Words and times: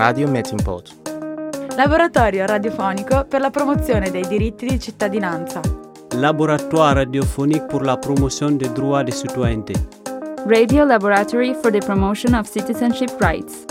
Radio 0.00 0.30
Metinpot. 0.30 1.76
Laboratorio 1.76 2.46
radiofonico 2.46 3.26
per 3.28 3.42
la 3.42 3.50
promozione 3.50 4.10
dei 4.10 4.26
diritti 4.26 4.64
di 4.64 4.80
cittadinanza. 4.80 5.60
Laboratoire 6.12 7.04
radiophonique 7.04 7.66
pour 7.66 7.82
la 7.82 7.98
promotion 7.98 8.56
des 8.56 8.72
droits 8.72 9.04
des 9.04 9.14
citoyens. 9.14 9.70
Radio 10.46 10.86
Laboratory 10.86 11.52
for 11.52 11.70
the 11.70 11.84
Promotion 11.84 12.32
of 12.32 12.48
Citizenship 12.48 13.10
Rights. 13.20 13.66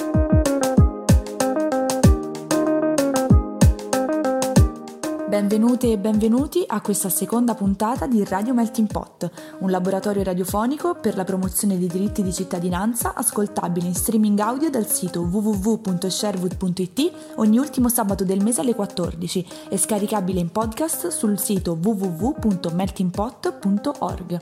Benvenute 5.39 5.89
e 5.89 5.97
benvenuti 5.97 6.65
a 6.67 6.81
questa 6.81 7.07
seconda 7.07 7.55
puntata 7.55 8.07
di 8.07 8.25
Radio 8.25 8.53
Melting 8.53 8.91
Pot, 8.91 9.31
un 9.59 9.71
laboratorio 9.71 10.21
radiofonico 10.21 10.95
per 10.95 11.15
la 11.15 11.23
promozione 11.23 11.79
dei 11.79 11.87
diritti 11.87 12.21
di 12.21 12.33
cittadinanza 12.33 13.13
ascoltabile 13.13 13.87
in 13.87 13.95
streaming 13.95 14.37
audio 14.39 14.69
dal 14.69 14.85
sito 14.85 15.21
www.sherwood.it 15.21 17.11
ogni 17.35 17.57
ultimo 17.57 17.87
sabato 17.87 18.25
del 18.25 18.43
mese 18.43 18.59
alle 18.59 18.75
14 18.75 19.47
e 19.69 19.77
scaricabile 19.77 20.41
in 20.41 20.51
podcast 20.51 21.07
sul 21.07 21.39
sito 21.39 21.79
www.meltingpot.org. 21.81 24.41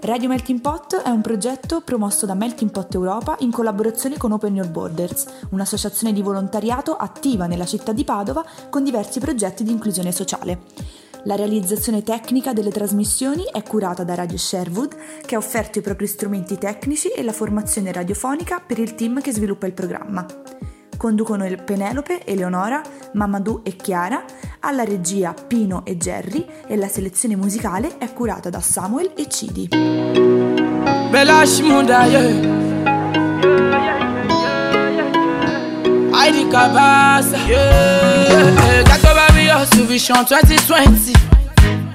Radio 0.00 0.28
Melting 0.28 0.60
Pot 0.60 0.94
è 1.02 1.08
un 1.08 1.20
progetto 1.20 1.80
promosso 1.80 2.24
da 2.24 2.34
Melting 2.34 2.70
Pot 2.70 2.94
Europa 2.94 3.36
in 3.40 3.50
collaborazione 3.50 4.16
con 4.16 4.30
Open 4.30 4.54
Your 4.54 4.70
Borders, 4.70 5.26
un'associazione 5.50 6.12
di 6.12 6.22
volontariato 6.22 6.94
attiva 6.96 7.46
nella 7.46 7.66
città 7.66 7.92
di 7.92 8.04
Padova 8.04 8.44
con 8.70 8.84
diversi 8.84 9.18
progetti 9.18 9.64
di 9.64 9.72
inclusione 9.72 10.12
sociale. 10.12 10.60
La 11.24 11.34
realizzazione 11.34 12.04
tecnica 12.04 12.52
delle 12.52 12.70
trasmissioni 12.70 13.42
è 13.50 13.62
curata 13.64 14.04
da 14.04 14.14
Radio 14.14 14.38
Sherwood, 14.38 14.96
che 15.26 15.34
ha 15.34 15.38
offerto 15.38 15.80
i 15.80 15.82
propri 15.82 16.06
strumenti 16.06 16.56
tecnici 16.56 17.08
e 17.08 17.24
la 17.24 17.32
formazione 17.32 17.92
radiofonica 17.92 18.60
per 18.64 18.78
il 18.78 18.94
team 18.94 19.20
che 19.20 19.32
sviluppa 19.32 19.66
il 19.66 19.74
programma. 19.74 20.24
Conducono 20.98 21.46
Penelope, 21.64 22.24
Eleonora, 22.26 22.82
Mamadou 23.14 23.60
e 23.62 23.76
Chiara, 23.76 24.22
alla 24.60 24.82
regia 24.84 25.32
Pino 25.32 25.82
e 25.86 25.96
Jerry 25.96 26.44
e 26.66 26.76
la 26.76 26.88
selezione 26.88 27.36
musicale 27.36 27.96
è 27.98 28.12
curata 28.12 28.50
da 28.50 28.60
Samuel 28.60 29.12
e 29.16 29.28
Cidi. 29.28 29.68
Belash 31.10 31.60
Mundaye 31.60 32.56
Heidi 36.12 36.48
Kabasa. 36.48 37.36
Yeah. 37.46 38.82
Got 38.84 39.04
over 39.04 39.32
me 39.34 39.48
hustle 39.50 39.86
vision 39.86 40.24
2020 40.24 41.12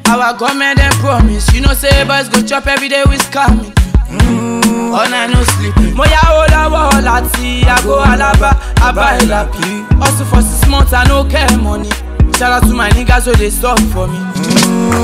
Our 0.08 0.34
government 0.38 0.78
dem 0.78 0.92
promise. 1.00 1.52
You 1.54 1.62
know 1.62 1.74
say 1.74 2.06
boys 2.06 2.30
go 2.30 2.42
chop 2.44 2.68
every 2.68 2.88
day 2.88 3.04
with 3.06 3.22
scamming 3.30 3.72
Mm, 4.10 4.53
all 4.96 5.10
night 5.10 5.30
no 5.34 5.44
sleep. 5.54 5.76
Mo 5.98 6.04
o 6.04 6.44
lọ́wọ́ 6.54 7.02
láti 7.08 7.66
àgọ́ 7.76 7.98
Alaba, 8.12 8.52
Aba 8.88 9.06
Elapi. 9.20 9.70
Hustle 10.02 10.26
for 10.26 10.42
six 10.42 10.68
months, 10.70 10.94
I 10.94 11.04
no 11.08 11.24
care 11.26 11.58
money. 11.58 11.90
Shout 12.38 12.52
out 12.52 12.64
to 12.68 12.74
my 12.74 12.90
niggas 12.92 13.24
so 13.26 13.32
they 13.34 13.50
stop 13.50 13.80
for 13.94 14.08
me. 14.08 14.20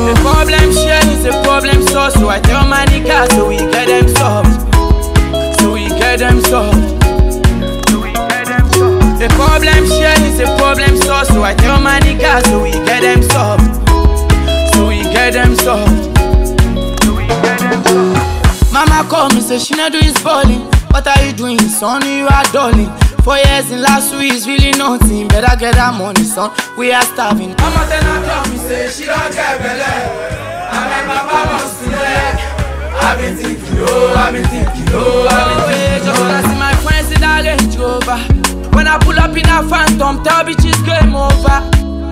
The 0.07 0.13
problem 0.25 0.71
share 0.73 1.05
is 1.13 1.25
a 1.25 1.33
problem 1.43 1.81
solved, 1.87 2.13
so 2.19 2.29
I 2.29 2.39
tell 2.39 2.65
my 2.67 2.85
niggas 2.87 3.29
so 3.35 3.47
we 3.47 3.57
get 3.57 3.87
them 3.87 4.07
solved. 4.19 4.53
So 5.59 5.73
we 5.73 5.87
get 5.89 6.19
them 6.19 6.41
solved. 6.41 7.08
Say 19.49 19.57
she 19.57 19.73
not 19.73 19.91
do 19.91 19.97
is 19.97 20.13
balling. 20.21 20.61
What 20.93 21.07
are 21.07 21.25
you 21.25 21.33
doing, 21.33 21.57
son? 21.57 22.05
You 22.05 22.27
are 22.29 22.45
darling. 22.53 22.93
Four 23.25 23.37
years 23.37 23.71
in 23.71 23.81
last 23.81 24.13
week 24.13 24.33
is 24.33 24.45
really 24.45 24.69
nothing. 24.77 25.27
Better 25.27 25.57
get 25.57 25.73
that 25.73 25.97
money, 25.97 26.21
son. 26.21 26.53
We 26.77 26.93
are 26.93 27.01
starving. 27.01 27.57
Mama 27.57 27.81
then 27.89 28.05
I 28.05 28.21
tell 28.29 28.45
me, 28.45 28.57
say 28.61 28.85
she 28.93 29.09
don't 29.09 29.33
get 29.33 29.57
belly. 29.57 29.81
And 29.81 30.85
my 30.85 31.01
papa 31.25 31.49
wants 31.49 31.81
to 31.81 31.89
leg. 31.89 32.37
I've 33.01 33.17
been 33.17 33.35
thinking, 33.41 33.81
oh, 33.89 34.21
I've 34.21 34.33
been 34.37 34.45
thinking, 34.53 34.85
oh, 34.93 35.25
I've 35.25 35.49
been 35.49 35.57
oh, 35.57 35.65
thinking. 35.65 35.97
Oh. 35.97 36.05
Just 36.05 36.21
wanna 36.21 36.41
see 36.45 36.59
my 36.61 36.73
friends 36.85 37.09
in 37.09 37.21
that 37.25 37.41
Range 37.41 37.73
Rover. 37.73 38.21
When 38.77 38.85
I 38.85 39.01
pull 39.01 39.17
up 39.17 39.33
in 39.33 39.49
a 39.49 39.65
phantom, 39.65 40.21
tell 40.21 40.45
bitches 40.45 40.77
game 40.85 41.17
over. 41.17 41.57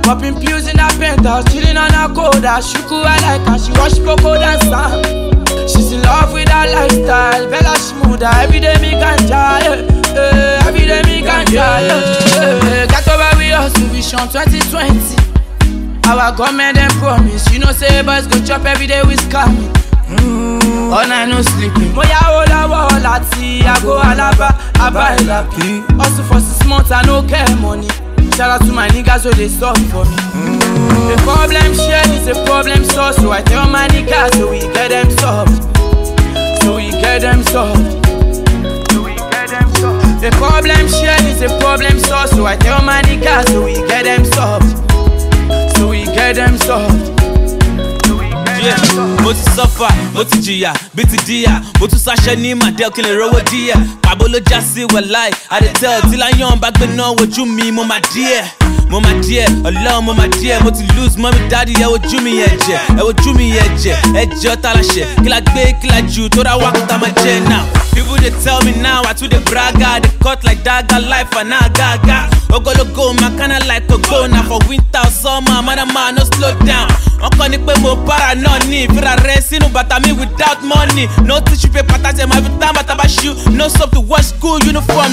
Popping 0.02 0.42
pills 0.42 0.66
in 0.66 0.82
a 0.82 0.90
penthouse, 0.98 1.46
chilling 1.54 1.78
on 1.78 1.94
a 1.94 2.10
coda. 2.10 2.58
I 2.58 3.18
like 3.22 3.46
her, 3.46 3.60
she 3.62 3.72
wash 3.78 4.02
poco 4.02 4.42
dance. 4.42 5.37
She's 5.68 5.92
in 5.92 6.02
love 6.02 6.34
with 6.34 6.50
her 6.50 6.66
lifestyle, 6.74 7.50
Bella 7.50 7.76
Shmuda. 7.78 8.32
Every 8.44 8.60
day 8.60 8.76
me 8.82 8.92
ganja, 8.96 9.60
yeah, 9.62 9.76
yeah. 10.16 10.68
Every 10.68 10.86
day 10.86 11.02
me 11.04 11.22
ganja, 11.22 11.54
yeah, 11.54 11.88
yeah. 11.88 12.86
Got 12.88 13.08
over 13.08 13.38
with 13.38 13.54
us, 13.54 13.74
Vision 13.92 14.20
2020. 14.30 15.16
Our 16.08 16.32
government 16.36 16.76
dem 16.78 16.90
promise, 17.00 17.52
you 17.52 17.60
know 17.60 17.72
say 17.74 18.02
boys 18.02 18.28
go 18.28 18.40
chop 18.46 18.64
every 18.66 18.88
day 18.88 19.02
with 19.04 19.20
scamming. 19.20 19.68
Mm, 20.08 20.94
all 20.94 21.06
night 21.08 21.26
no 21.28 21.42
sleeping. 21.42 21.94
Mo 21.94 22.02
ya 22.04 22.20
o 22.32 22.46
lọ́wọ́ 22.48 23.04
láti 23.04 23.62
àgọ́ 23.64 24.00
Alaba, 24.10 24.50
Aba 24.80 25.16
Elapi. 25.20 25.84
Hustle 26.00 26.24
for 26.24 26.40
six 26.40 26.66
months, 26.66 26.92
I 26.92 27.02
no 27.06 27.22
care 27.24 27.56
money. 27.58 27.90
Shout 28.38 28.62
out 28.62 28.68
to 28.68 28.72
my 28.72 28.88
niggas 28.90 29.22
so 29.22 29.32
they 29.32 29.48
stop 29.48 29.76
for 29.90 30.06
me. 30.06 30.16
The 31.10 31.20
problem 31.24 31.74
share 31.74 32.08
is 32.14 32.28
a 32.28 32.46
problem 32.46 32.84
solved, 32.84 33.18
so 33.20 33.32
I 33.32 33.42
tell 33.42 33.68
my 33.68 33.88
niggas 33.88 34.36
so 34.36 34.52
we 34.52 34.60
get 34.60 34.90
them 34.90 35.10
solved. 35.18 35.64
So 36.62 36.76
we 36.76 36.92
get 36.92 37.22
them 37.22 37.42
solved. 37.42 37.82
So 38.92 39.02
we 39.02 39.16
get 39.16 39.50
them 39.50 39.68
solved. 39.78 40.22
The 40.22 40.30
problem 40.38 40.88
share 40.88 41.18
is 41.26 41.42
a 41.42 41.60
problem 41.60 41.98
solved, 41.98 42.36
so 42.36 42.46
I 42.46 42.56
tell 42.58 42.84
my 42.84 43.02
niggas 43.02 43.48
so 43.48 43.66
we 43.66 43.74
get 43.88 44.04
them 44.04 44.24
solved. 44.24 44.70
So 45.76 45.90
we 45.90 46.06
get 46.06 46.36
them 46.36 46.60
solved. 46.60 47.17
Yeah, 48.64 48.76
mo 49.24 49.34
ti 49.34 49.44
sọ́fà 49.56 49.88
mo 50.14 50.24
ti 50.24 50.38
jìyà 50.40 50.74
bí 50.96 51.04
ti 51.06 51.18
díyà. 51.28 51.62
Mo 51.80 51.88
tún 51.88 52.00
sáṣẹ 52.00 52.36
ní 52.36 52.54
màdẹ́ọ̀ 52.56 52.92
kí 52.96 53.02
lè 53.02 53.12
rówó 53.14 53.40
díẹ̀. 53.52 53.76
Pàbó 54.02 54.28
ló 54.28 54.40
já 54.50 54.60
sí 54.62 54.82
wẹ̀láì 54.94 55.32
àdètẹ́ 55.56 56.02
tí 56.10 56.18
láyọ̀n 56.18 56.60
bá 56.60 56.70
gbé 56.72 56.86
náà 56.98 57.12
wojú 57.18 57.46
mi 57.46 57.72
mo 57.72 57.84
máa 57.84 58.00
díẹ̀. 58.14 58.44
Mo 58.90 59.00
máa 59.00 59.14
díẹ̀ 59.24 59.48
ọlọ́run 59.68 60.02
mo 60.04 60.14
máa 60.14 60.28
díẹ̀. 60.28 60.60
Mo 60.64 60.72
ti 60.72 60.84
lose 60.98 61.18
mọ́mí 61.22 61.42
dáàdi 61.52 61.74
ẹ 61.84 61.86
wojú 61.94 62.22
mi 62.22 62.32
yẹn 62.42 62.58
jẹ 62.68 62.78
ẹ 63.00 63.02
wojú 63.08 63.34
mi 63.38 63.52
yẹn 63.56 63.72
jẹ 63.84 63.94
ẹ 64.20 64.24
jẹ́ 64.42 64.52
ọ́tá 64.56 64.74
láṣẹ 64.78 65.06
kí 65.24 65.30
la 65.30 65.40
gbé 65.42 65.74
kí 65.82 65.88
la 65.90 66.02
jù 66.02 66.30
tó 66.30 66.44
ra 66.44 66.56
wá 66.58 66.72
kúta 66.72 66.98
máa 66.98 67.14
jẹ 67.24 67.40
náà. 67.50 67.62
People 67.94 68.18
dey 68.22 68.32
tell 68.44 68.62
me 68.66 68.72
now 68.82 69.02
I 69.10 69.14
too 69.14 69.28
dey 69.28 69.40
brag. 69.50 69.82
I 69.82 70.00
dey 70.00 70.12
cut 70.24 70.44
like 70.44 70.64
dagger 70.64 71.00
life 71.00 71.34
and 71.38 71.50
now 71.50 71.68
gaga 71.74 72.30
Ogologo 72.50 73.14
ma 73.20 73.30
kinda 73.38 73.60
like 73.68 73.88
ogo 73.90 74.28
na 74.30 74.42
for 74.44 74.60
winter 74.70 75.00
or 75.04 75.10
summer 75.12 75.62
man 75.64 75.80
and 75.80 75.92
man 75.94 76.16
no 76.16 76.24
slow 76.24 76.54
down 76.66 76.88
Wọ́n 77.22 77.32
kọ́ 77.38 77.50
ni 77.50 77.58
pé 77.58 77.74
mo 77.82 77.96
bára 78.08 78.36
náà 78.36 78.60
ní 78.70 78.86
ìfira 78.88 79.16
rẹ̀ 79.26 79.42
sínú 79.50 79.68
bàtà 79.76 80.00
mi 80.06 80.12
without 80.14 80.60
money. 80.64 81.08
No 81.26 81.40
tissue 81.42 81.70
paper 81.72 81.98
tàṣẹ 82.04 82.26
máa 82.28 82.42
fi 82.44 82.50
tán 82.60 82.74
bàtà 82.78 82.96
bá 82.96 83.06
ṣú. 83.08 83.34
No 83.52 83.68
soap 83.70 83.92
to 83.92 84.02
wash 84.02 84.28
school 84.34 84.60
uniform 84.70 85.12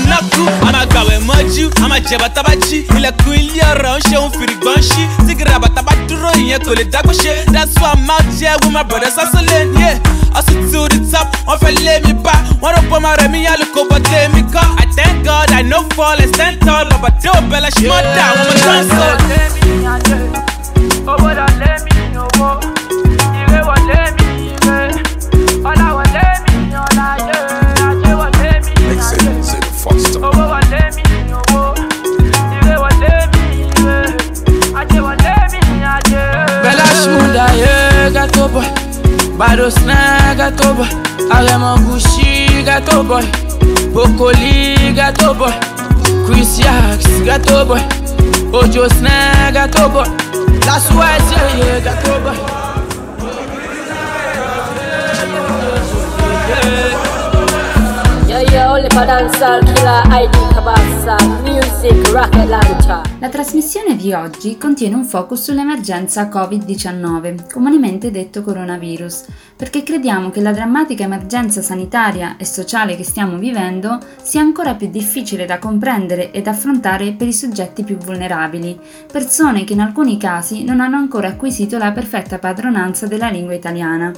A 0.67 0.73
máa 0.73 0.85
gbàwẹ̀ 0.87 1.21
mọ́jú, 1.29 1.65
máa 1.89 1.99
jẹ 2.09 2.17
bàtà 2.19 2.43
bá 2.43 2.53
jí. 2.69 2.85
Ilẹ̀kùn 2.97 3.35
ilé 3.35 3.63
ọ̀rọ̀ 3.73 3.97
ń 3.97 4.01
ṣe 4.09 4.17
òun 4.17 4.31
fìrìgbọ́n 4.37 4.81
ṣí. 4.91 5.03
Sígìrì 5.27 5.53
àbàtà 5.57 5.83
bá 5.87 5.93
dúró 6.09 6.31
ìyẹn 6.37 6.61
kò 6.65 6.73
lè 6.79 6.85
dágbó 6.93 7.13
ṣe. 7.13 7.33
That's 7.53 7.75
why 7.81 7.93
I'm 7.95 8.11
out 8.11 8.25
here 8.39 8.57
with 8.63 8.73
my 8.73 8.83
brother 8.83 9.11
Sasolin 9.17 9.73
yeah. 9.79 9.99
Hustle 10.35 10.65
to 10.73 10.81
the 10.93 10.99
top, 11.13 11.29
wọ́n 11.47 11.59
fẹ́ 11.63 11.73
lé 11.87 11.95
mi 12.07 12.13
bá. 12.25 12.35
Wọ́n 12.63 12.73
rò 12.77 12.81
pọ́ 12.91 13.01
máa 13.01 13.17
rẹ̀ 13.21 13.29
mí 13.33 13.39
yálùkò 13.47 13.81
bọ́ 13.91 13.99
tèmi 14.11 14.43
kọ́. 14.53 14.65
I 14.83 14.85
thank 14.97 15.25
God 15.25 15.51
I 15.53 15.63
no 15.63 15.79
fall 15.97 16.19
and 16.21 16.35
stand 16.35 16.61
tall 16.61 16.85
Bàbá 16.91 17.09
dé 17.23 17.29
òbẹ̀lẹ̀ 17.39 17.73
mọ́ 17.89 18.01
dà. 18.17 18.27
Wọ́n 18.37 18.47
mọ̀ 18.49 18.59
tán 18.67 18.83
sọ. 18.93 19.07
Owó 21.13 21.29
lọ 21.39 21.47
lé 21.61 21.71
mi 21.85 21.94
owó, 22.25 22.49
ire 23.41 23.61
wọlé 23.69 24.01
mi 24.17 24.29
ire, 24.53 24.81
ọlá 25.71 25.87
wọlé 25.97 26.25
mi 26.45 26.75
ọlá 26.85 27.07
yé, 27.27 27.39
ajé 27.89 28.13
wọlé 28.21 28.51
mi 28.65 28.75
ajé. 29.01 29.31
Owó 30.27 30.43
wọlé 30.53 30.83
mi 30.97 31.05
owó, 31.41 31.63
ire 32.57 32.75
wọlé 32.83 33.13
mi 33.33 33.45
ire, 33.69 33.99
ajé 34.81 34.99
wọlé 35.07 35.33
mi 35.53 35.61
ajé. 35.95 36.23
Bella 36.63 36.87
Shmurda, 37.01 37.47
yeah, 37.61 38.11
ghetto 38.13 38.49
boy. 38.49 38.67
Bado 39.39 39.71
Snag, 39.71 40.37
ghetto 40.39 40.75
boy. 40.75 40.89
Aremo 41.31 41.77
Gucci, 41.87 42.63
ghetto 42.65 43.03
boy. 43.05 43.25
Bokoli, 43.93 44.93
ghetto 44.95 45.35
boy. 45.35 45.53
Chris 46.27 46.59
Yax, 46.59 47.05
ghetto 47.25 47.65
boy. 47.67 47.81
Ojo 48.53 48.89
Snag, 48.89 49.53
ghetto 49.55 49.89
boy. 49.91 50.07
That's 50.67 50.89
why 50.91 51.15
I 51.15 51.19
say, 51.29 51.59
yeah, 51.59 51.81
ghetto 51.81 52.15
boy. 52.25 52.37
Yo, 58.29 58.39
yo, 58.41 58.54
La 63.21 63.29
trasmissione 63.29 63.95
di 63.95 64.13
oggi 64.13 64.59
contiene 64.59 64.97
un 64.97 65.05
focus 65.05 65.45
sull'emergenza 65.45 66.29
Covid-19, 66.29 67.53
comunemente 67.53 68.11
detto 68.11 68.43
coronavirus, 68.43 69.27
perché 69.55 69.85
crediamo 69.85 70.31
che 70.31 70.41
la 70.41 70.51
drammatica 70.51 71.05
emergenza 71.05 71.63
sanitaria 71.63 72.37
e 72.37 72.45
sociale 72.45 72.97
che 72.97 73.05
stiamo 73.05 73.39
vivendo 73.39 74.01
sia 74.21 74.41
ancora 74.41 74.75
più 74.75 74.91
difficile 74.91 75.47
da 75.47 75.61
comprendere 75.61 76.33
ed 76.33 76.49
affrontare 76.49 77.13
per 77.13 77.29
i 77.29 77.33
soggetti 77.33 77.85
più 77.85 77.97
vulnerabili, 77.97 78.77
persone 79.13 79.63
che 79.63 79.75
in 79.75 79.83
alcuni 79.83 80.19
casi 80.19 80.65
non 80.65 80.81
hanno 80.81 80.97
ancora 80.97 81.29
acquisito 81.29 81.79
la 81.79 81.93
perfetta 81.93 82.41
padronanza 82.41 83.07
della 83.07 83.29
lingua 83.29 83.55
italiana. 83.55 84.11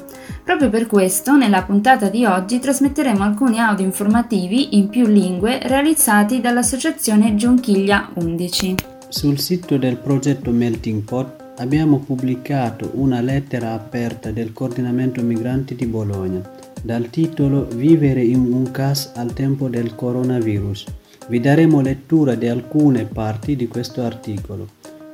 Proprio 0.43 0.71
per 0.71 0.87
questo, 0.87 1.37
nella 1.37 1.63
puntata 1.63 2.09
di 2.09 2.25
oggi 2.25 2.59
trasmetteremo 2.59 3.23
alcuni 3.23 3.59
audio 3.61 3.85
informativi 3.85 4.45
in 4.55 4.89
più 4.89 5.07
lingue 5.07 5.59
realizzati 5.63 6.41
dall'associazione 6.41 7.35
Giunchiglia 7.35 8.11
11. 8.15 8.75
Sul 9.09 9.41
sito 9.41 9.77
del 9.77 9.97
progetto 9.97 10.53
Melting 10.53 11.03
Pot 11.03 11.45
abbiamo 11.57 11.99
pubblicato 11.99 12.93
una 12.95 13.21
lettera 13.21 13.73
aperta 13.73 14.31
del 14.31 14.53
coordinamento 14.53 15.21
migranti 15.23 15.75
di 15.75 15.87
Bologna 15.87 16.41
dal 16.81 17.11
titolo 17.11 17.67
Vivere 17.67 18.23
in 18.23 18.53
un 18.53 18.71
CAS 18.71 19.13
al 19.17 19.33
tempo 19.33 19.69
del 19.69 19.97
coronavirus. 19.97 20.85
Vi 21.27 21.41
daremo 21.41 21.81
lettura 21.81 22.37
di 22.37 22.47
alcune 22.47 23.05
parti 23.05 23.57
di 23.57 23.67
questo 23.67 24.03
articolo. 24.03 24.69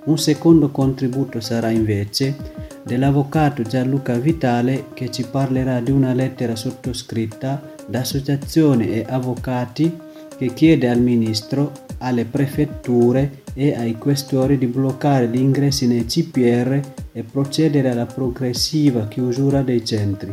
Un 0.04 0.18
secondo 0.18 0.70
contributo 0.70 1.40
sarà 1.40 1.70
invece 1.70 2.36
dell'avvocato 2.84 3.62
Gianluca 3.62 4.14
Vitale 4.18 4.88
che 4.92 5.10
ci 5.10 5.24
parlerà 5.24 5.80
di 5.80 5.90
una 5.90 6.12
lettera 6.12 6.54
sottoscritta 6.54 7.71
da 7.86 8.00
associazioni 8.00 8.90
e 8.90 9.04
avvocati 9.08 9.98
che 10.36 10.52
chiede 10.54 10.88
al 10.88 11.00
Ministro, 11.00 11.72
alle 11.98 12.24
prefetture 12.24 13.42
e 13.54 13.74
ai 13.74 13.96
questori 13.98 14.58
di 14.58 14.66
bloccare 14.66 15.28
gli 15.28 15.38
ingressi 15.38 15.86
nei 15.86 16.06
CPR 16.06 16.80
e 17.12 17.22
procedere 17.22 17.90
alla 17.90 18.06
progressiva 18.06 19.06
chiusura 19.06 19.62
dei 19.62 19.84
centri. 19.84 20.32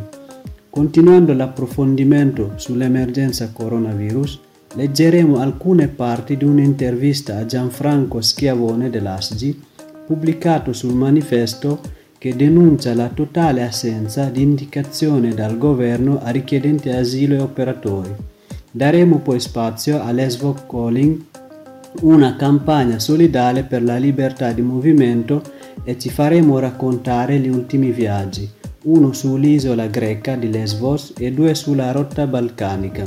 Continuando 0.68 1.32
l'approfondimento 1.32 2.52
sull'emergenza 2.56 3.50
coronavirus, 3.52 4.40
leggeremo 4.74 5.38
alcune 5.38 5.88
parti 5.88 6.36
di 6.36 6.44
un'intervista 6.44 7.38
a 7.38 7.46
Gianfranco 7.46 8.20
Schiavone 8.20 8.88
dell'ASGI 8.88 9.68
pubblicato 10.06 10.72
sul 10.72 10.94
manifesto 10.94 11.80
che 12.20 12.36
denuncia 12.36 12.92
la 12.92 13.08
totale 13.08 13.62
assenza 13.62 14.26
di 14.26 14.42
indicazione 14.42 15.32
dal 15.32 15.56
governo 15.56 16.20
a 16.22 16.28
richiedenti 16.28 16.90
asilo 16.90 17.34
e 17.34 17.40
operatori. 17.40 18.14
Daremo 18.70 19.20
poi 19.20 19.40
spazio 19.40 20.02
all'Esvoc 20.02 20.66
Calling, 20.66 21.18
una 22.02 22.36
campagna 22.36 22.98
solidale 22.98 23.62
per 23.62 23.82
la 23.82 23.96
libertà 23.96 24.52
di 24.52 24.60
movimento 24.60 25.42
e 25.82 25.98
ci 25.98 26.10
faremo 26.10 26.58
raccontare 26.58 27.38
gli 27.38 27.48
ultimi 27.48 27.90
viaggi, 27.90 28.46
uno 28.82 29.14
sull'isola 29.14 29.86
greca 29.86 30.36
di 30.36 30.50
Lesbos 30.50 31.14
e 31.16 31.32
due 31.32 31.54
sulla 31.54 31.90
rotta 31.90 32.26
balcanica. 32.26 33.04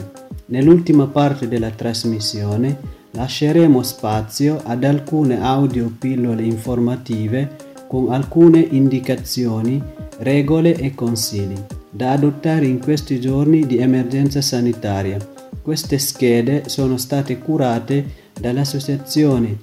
Nell'ultima 0.48 1.06
parte 1.06 1.48
della 1.48 1.69
trasmissione 1.69 3.01
lasceremo 3.12 3.83
spazio 3.83 4.60
ad 4.63 4.83
alcune 4.83 5.39
audio 5.39 5.94
pillole 6.00 6.42
informative 6.42 7.62
con 7.94 8.12
alcune 8.12 8.57
indicazioni, 8.57 9.80
regole 10.18 10.75
e 10.75 10.95
consigli 10.95 11.54
da 11.92 12.13
adottare 12.13 12.66
in 12.66 12.80
questi 12.80 13.19
giorni 13.22 13.68
di 13.68 13.78
emergenza 13.78 14.42
sanitaria. 14.42 15.19
Queste 15.62 16.00
schede 16.00 16.63
sono 16.69 16.98
state 16.98 17.38
curate 17.38 18.31
dall'associazione 18.40 19.60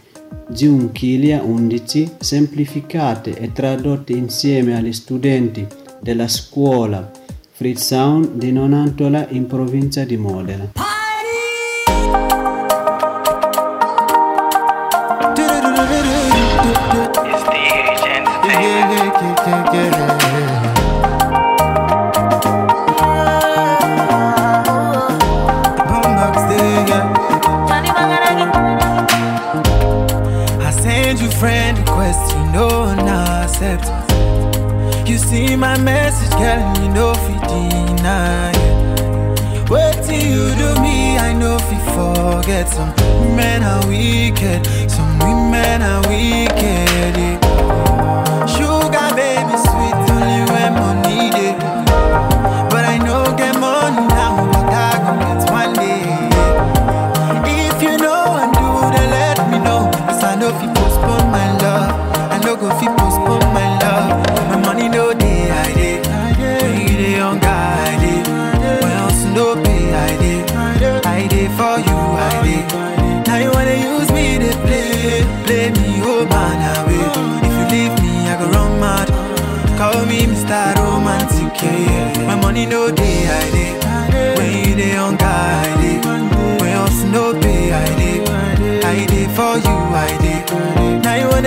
Giunchilia 0.49 1.43
11, 1.43 2.09
semplificate 2.21 3.37
e 3.37 3.53
tradotte 3.53 4.13
insieme 4.13 4.77
agli 4.77 4.93
studenti 4.93 5.67
della 6.01 6.29
scuola 6.29 7.11
Fritz 7.51 7.85
Sound 7.85 8.35
di 8.35 8.53
Nonantola 8.53 9.27
in 9.31 9.49
provincia 9.49 10.05
di 10.05 10.17
Modena. 10.17 10.90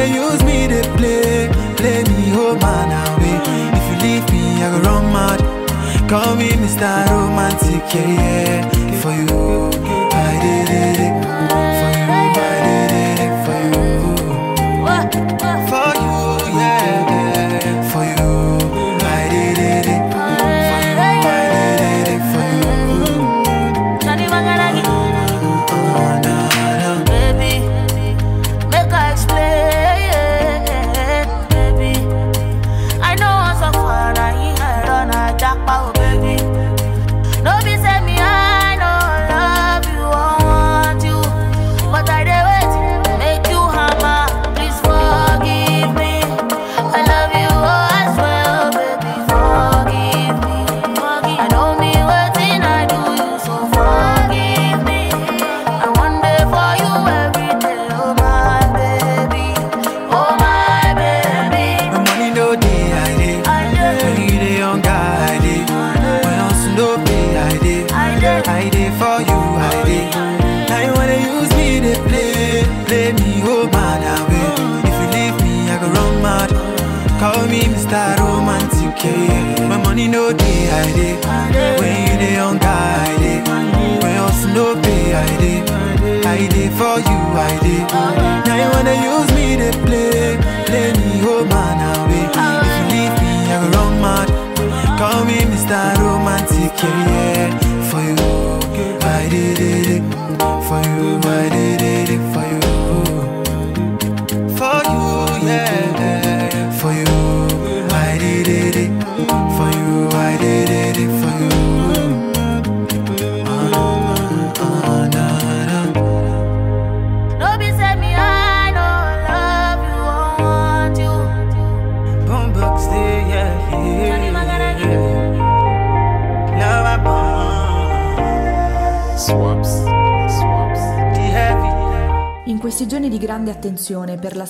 Now 0.03 0.31
use 0.31 0.44
me 0.44 0.67
to 0.67 0.81
play, 0.97 1.50
play 1.77 2.03
me, 2.03 2.33
oh 2.35 2.57
man, 2.59 2.91
away. 2.91 3.39
If 3.77 3.85
you 3.89 3.97
leave 4.05 4.29
me, 4.33 4.61
I 4.61 4.69
go 4.69 4.79
run 4.81 5.05
mad. 5.13 5.39
Call 6.09 6.35
me 6.35 6.50
Mr. 6.50 7.07
Romantic, 7.09 7.83
yeah, 7.95 8.09
yeah. 8.11 9.00
For 9.00 9.13
you, 9.13 9.69
I 10.11 10.39
did 10.41 10.69
it. 10.75 10.92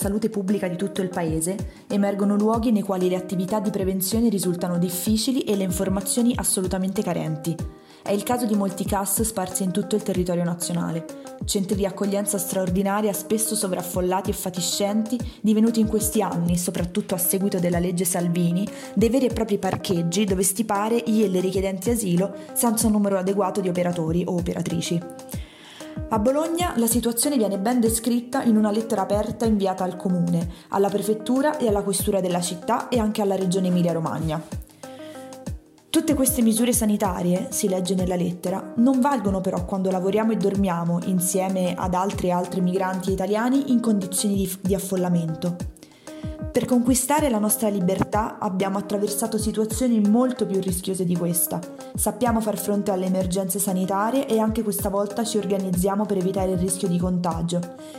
Salute 0.04 0.28
pubblica 0.28 0.68
di 0.68 0.76
tutto 0.76 1.00
il 1.00 1.08
paese, 1.08 1.56
emergono 1.88 2.36
luoghi 2.36 2.70
nei 2.70 2.82
quali 2.82 3.08
le 3.08 3.16
attività 3.16 3.58
di 3.58 3.70
prevenzione 3.70 4.28
risultano 4.28 4.76
difficili 4.76 5.44
e 5.44 5.56
le 5.56 5.62
informazioni 5.62 6.34
assolutamente 6.36 7.02
carenti. 7.02 7.56
È 8.02 8.10
il 8.10 8.22
caso 8.22 8.44
di 8.44 8.54
molti 8.54 8.84
CAS 8.84 9.22
sparsi 9.22 9.62
in 9.62 9.70
tutto 9.70 9.96
il 9.96 10.02
territorio 10.02 10.44
nazionale, 10.44 11.06
centri 11.46 11.74
di 11.74 11.86
accoglienza 11.86 12.36
straordinaria 12.36 13.14
spesso 13.14 13.54
sovraffollati 13.54 14.28
e 14.28 14.34
fatiscenti, 14.34 15.18
divenuti 15.40 15.80
in 15.80 15.86
questi 15.86 16.20
anni, 16.20 16.58
soprattutto 16.58 17.14
a 17.14 17.18
seguito 17.18 17.58
della 17.58 17.78
legge 17.78 18.04
Salvini, 18.04 18.68
dei 18.92 19.08
veri 19.08 19.24
e 19.24 19.32
propri 19.32 19.56
parcheggi 19.56 20.26
dove 20.26 20.42
stipare 20.42 21.02
gli 21.06 21.22
e 21.22 21.28
le 21.28 21.40
richiedenti 21.40 21.88
asilo 21.88 22.30
senza 22.52 22.88
un 22.88 22.92
numero 22.92 23.16
adeguato 23.16 23.62
di 23.62 23.70
operatori 23.70 24.22
o 24.26 24.34
operatrici. 24.34 25.00
A 26.08 26.18
Bologna 26.18 26.74
la 26.76 26.86
situazione 26.86 27.36
viene 27.36 27.58
ben 27.58 27.80
descritta 27.80 28.42
in 28.42 28.56
una 28.56 28.70
lettera 28.70 29.02
aperta 29.02 29.46
inviata 29.46 29.84
al 29.84 29.96
comune, 29.96 30.48
alla 30.68 30.88
prefettura 30.88 31.56
e 31.56 31.68
alla 31.68 31.82
questura 31.82 32.20
della 32.20 32.40
città 32.40 32.88
e 32.88 32.98
anche 32.98 33.22
alla 33.22 33.36
regione 33.36 33.68
Emilia-Romagna. 33.68 34.42
Tutte 35.90 36.14
queste 36.14 36.42
misure 36.42 36.72
sanitarie, 36.72 37.48
si 37.50 37.68
legge 37.68 37.94
nella 37.94 38.16
lettera, 38.16 38.72
non 38.76 39.00
valgono 39.00 39.40
però 39.40 39.64
quando 39.64 39.90
lavoriamo 39.90 40.32
e 40.32 40.36
dormiamo 40.36 40.98
insieme 41.04 41.74
ad 41.76 41.94
altri 41.94 42.28
e 42.28 42.32
altri 42.32 42.60
migranti 42.60 43.12
italiani 43.12 43.70
in 43.70 43.80
condizioni 43.80 44.34
di, 44.34 44.58
di 44.60 44.74
affollamento. 44.74 45.56
Per 46.54 46.66
conquistare 46.66 47.30
la 47.30 47.40
nostra 47.40 47.68
libertà 47.68 48.38
abbiamo 48.38 48.78
attraversato 48.78 49.38
situazioni 49.38 49.98
molto 49.98 50.46
più 50.46 50.60
rischiose 50.60 51.04
di 51.04 51.16
questa. 51.16 51.58
Sappiamo 51.96 52.40
far 52.40 52.56
fronte 52.58 52.92
alle 52.92 53.06
emergenze 53.06 53.58
sanitarie 53.58 54.28
e 54.28 54.38
anche 54.38 54.62
questa 54.62 54.88
volta 54.88 55.24
ci 55.24 55.36
organizziamo 55.36 56.06
per 56.06 56.18
evitare 56.18 56.52
il 56.52 56.58
rischio 56.58 56.86
di 56.86 56.96
contagio, 56.96 57.58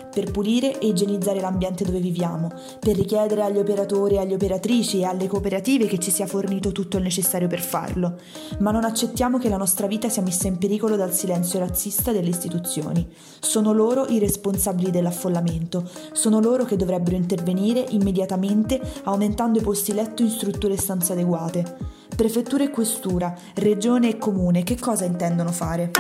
per 0.10 0.32
pulire 0.32 0.80
e 0.80 0.88
igienizzare 0.88 1.42
l'ambiente 1.42 1.84
dove 1.84 2.00
viviamo, 2.00 2.50
per 2.80 2.96
richiedere 2.96 3.44
agli 3.44 3.58
operatori 3.58 4.18
alle 4.18 4.36
operatrici 4.36 5.02
e 5.02 5.04
alle 5.04 5.28
cooperative 5.28 5.88
che 5.88 6.00
ci 6.00 6.10
sia 6.10 6.26
fornito 6.26 6.72
tutto 6.72 6.96
il 6.96 7.04
necessario 7.04 7.50
per 7.50 7.60
farlo. 7.60 8.20
Ma 8.60 8.72
non 8.72 8.86
accettiamo 8.86 9.38
che 9.38 9.50
la 9.50 9.58
nostra 9.58 9.88
vita 9.88 10.08
sia 10.08 10.22
messa 10.22 10.48
in 10.48 10.58
pericolo 10.58 10.96
dal 10.96 11.12
silenzio 11.12 11.60
razzista 11.60 12.14
delle 12.14 12.30
istituzioni. 12.30 13.06
Sono 13.42 13.74
loro 13.74 14.06
i 14.08 14.18
responsabili 14.18 14.92
dell'affollamento, 14.92 15.90
sono 16.14 16.40
loro 16.40 16.64
che 16.64 16.78
dovrebbero 16.78 17.18
intervenire 17.18 17.86
immediatamente 17.90 18.44
aumentando 19.04 19.60
i 19.60 19.62
posti 19.62 19.94
letto 19.94 20.22
in 20.22 20.30
strutture 20.30 20.74
e 20.74 20.78
stanze 20.78 21.14
adeguate. 21.14 21.94
Prefettura 22.16 22.64
e 22.64 22.70
questura, 22.70 23.34
regione 23.56 24.10
e 24.10 24.18
comune, 24.18 24.64
che 24.64 24.78
cosa 24.80 25.06
intendono 25.06 25.52
fare? 25.52 25.92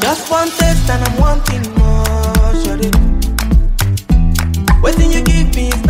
Just 0.00 0.30
one 0.30 0.48
taste 0.50 0.90
and 0.90 1.02
I'm 1.04 1.18
wanting 1.18 1.75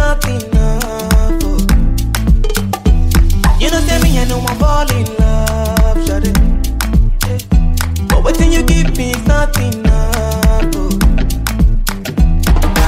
not 0.06 0.25
enough. 0.28 1.42
Oh. 1.42 1.58
You 3.58 3.70
know, 3.72 3.80
tell 3.88 4.00
me 4.02 4.16
I 4.20 4.25
know 4.28 4.38
I'm 4.38 4.56
fall 4.62 4.90
in 4.98 5.06
love, 5.18 5.98
shawty. 6.06 6.30
Yeah. 7.26 8.06
But 8.08 8.22
waiting 8.22 8.52
you 8.52 8.62
give 8.62 8.96
me 8.96 9.10
is 9.10 9.26
not 9.26 9.58
enough. 9.58 10.76
Oh. 10.76 10.90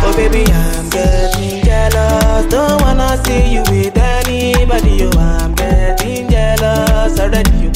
oh, 0.05 0.13
baby, 0.17 0.45
I'm 0.47 0.89
getting 0.91 1.65
jealous. 1.65 2.47
Don't 2.53 2.81
wanna 2.83 3.21
see 3.25 3.53
you 3.55 3.63
with 3.63 3.99
anybody. 3.99 4.95
Oh, 5.03 5.19
I'm 5.19 5.57
getting 5.57 6.31
jealous 6.31 7.19
already. 7.19 7.51
You. 7.63 7.71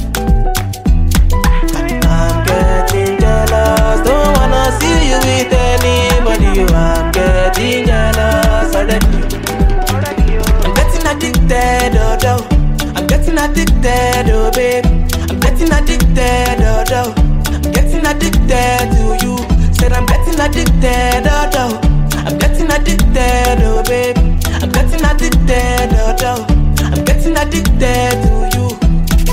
I'm 2.15 2.37
getting 2.47 3.19
jealous. 3.19 3.99
Don't 4.07 4.37
wanna 4.37 4.71
see 4.79 4.99
you 5.11 5.19
with 5.27 5.53
anybody. 5.67 6.61
You, 6.61 6.67
I'm 6.69 7.11
getting 7.11 7.87
jealous 7.87 8.42
oh. 12.25 12.47
I'm 12.97 13.07
getting 13.07 13.39
addicted, 13.39 14.31
oh, 14.31 14.51
babe. 14.55 14.85
I'm 15.31 15.41
getting 15.41 15.73
addicted, 15.73 16.61
oh, 16.63 16.85
oh. 16.91 17.15
I'm 17.47 17.73
getting 17.73 18.05
addicted 18.07 18.91
to 18.97 19.17
you. 19.25 19.37
Said 19.75 19.93
I'm 19.93 20.07
getting 20.07 20.41
addicted, 20.41 21.27
oh, 21.27 21.51
oh. 21.55 21.81
I'm 22.27 22.39
getting 22.39 22.71
addicted, 22.71 23.63
oh, 23.63 23.83
babe. 23.87 24.17
I'm 24.63 24.71
getting 24.71 25.05
addicted, 25.05 25.93
oh, 25.99 26.17
oh. 26.23 26.47
I'm 26.95 27.05
getting 27.05 27.37
addicted 27.37 28.13
to 28.23 28.51
you. 28.55 28.69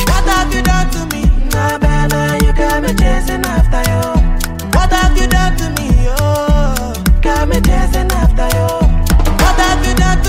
What 0.08 0.26
have 0.26 0.54
you 0.54 0.62
done 0.62 0.90
to 0.92 1.06
me? 1.16 1.24
Nah, 1.52 1.78
baby, 1.78 2.46
you 2.46 2.54
got 2.54 2.82
me 2.84 2.90
chasing 2.94 3.44
after 3.46 3.82
you. 3.90 4.02
What 4.74 4.92
have 4.92 5.18
you 5.18 5.28
done 5.28 5.56
to 5.58 5.70
me? 5.82 5.90
Oh, 6.20 6.94
got 7.22 7.48
me 7.50 7.56
chasing 7.62 8.12
after 8.12 8.48
you. 8.56 8.68
What 9.42 9.56
have 9.60 9.86
you 9.86 9.94
done 9.96 10.18
to 10.24 10.29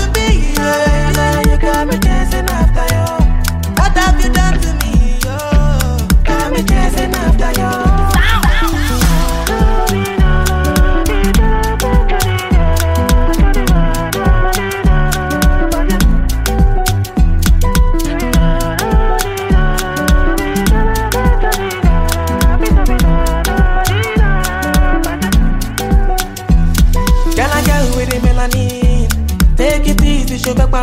Take 29.61 29.89
it 29.89 30.01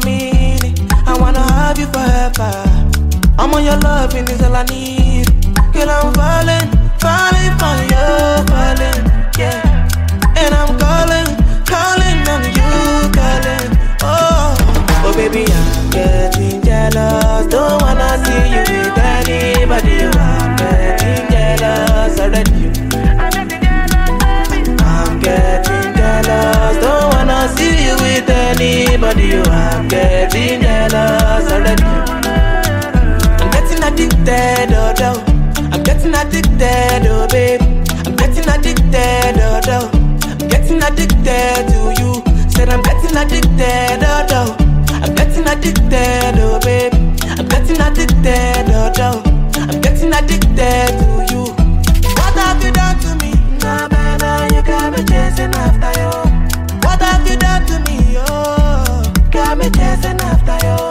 meaning. 0.04 0.74
I 1.04 1.18
wanna 1.18 1.42
have 1.42 1.78
you 1.80 1.86
forever. 1.86 2.67
I'm 3.38 3.54
on 3.54 3.64
your 3.64 3.76
loving 3.78 4.26
is 4.28 4.42
all 4.42 4.56
I 4.56 4.64
need. 4.64 5.26
Girl, 5.72 5.88
I'm 5.88 6.12
falling, 6.12 6.66
falling 6.98 7.54
for 7.54 7.78
you, 7.86 8.06
falling, 8.50 8.98
yeah. 9.38 9.86
And 10.34 10.52
I'm 10.52 10.74
calling, 10.76 11.30
calling 11.62 12.18
on 12.26 12.42
you, 12.50 13.06
calling. 13.14 13.70
Oh, 14.02 14.56
oh 15.06 15.12
baby, 15.14 15.46
I'm 15.46 15.90
getting 15.90 16.60
jealous. 16.62 17.46
Don't 17.46 17.80
wanna 17.80 18.18
see 18.26 18.42
you 18.50 18.62
with 18.66 18.98
anybody. 18.98 20.02
I'm 20.18 20.56
getting 20.56 21.30
jealous 21.30 22.18
already. 22.18 22.74
I'm 24.82 25.20
getting 25.20 25.94
jealous. 25.94 26.76
Don't 26.82 27.14
wanna 27.14 27.48
see 27.54 27.86
you 27.86 27.94
with 28.02 28.28
anybody. 28.28 29.38
I'm 29.48 29.86
getting 29.86 30.60
jealous 30.60 31.52
already. 31.52 32.27
addicted 41.28 41.68
to 41.72 42.02
you. 42.02 42.50
Said 42.50 42.68
I'm 42.68 42.82
getting 42.82 43.16
addicted, 43.16 44.02
oh 44.02 44.26
no. 44.30 44.56
I'm 45.02 45.14
getting 45.14 45.46
addicted, 45.46 46.38
oh 46.40 46.58
babe. 46.60 46.92
I'm 47.38 47.46
getting 47.46 47.80
addicted, 47.80 48.70
oh 48.72 48.92
no. 48.96 49.22
I'm 49.54 49.80
getting 49.80 50.12
addicted 50.12 50.88
to 50.98 51.26
you. 51.30 51.44
What 52.16 52.34
have 52.34 52.62
you 52.64 52.72
done 52.72 52.98
to 53.00 53.14
me? 53.24 53.32
Nah, 53.60 53.88
baby, 53.88 54.54
you 54.54 54.62
got 54.62 54.92
me 54.92 55.04
chasing 55.04 55.54
after 55.54 55.92
you. 56.00 56.10
What 56.82 57.00
have 57.00 57.28
you 57.28 57.36
done 57.36 57.66
to 57.66 57.78
me? 57.80 58.16
Oh, 58.18 59.12
got 59.30 59.58
me 59.58 59.70
chasing 59.70 60.20
after 60.20 60.66
you. 60.66 60.87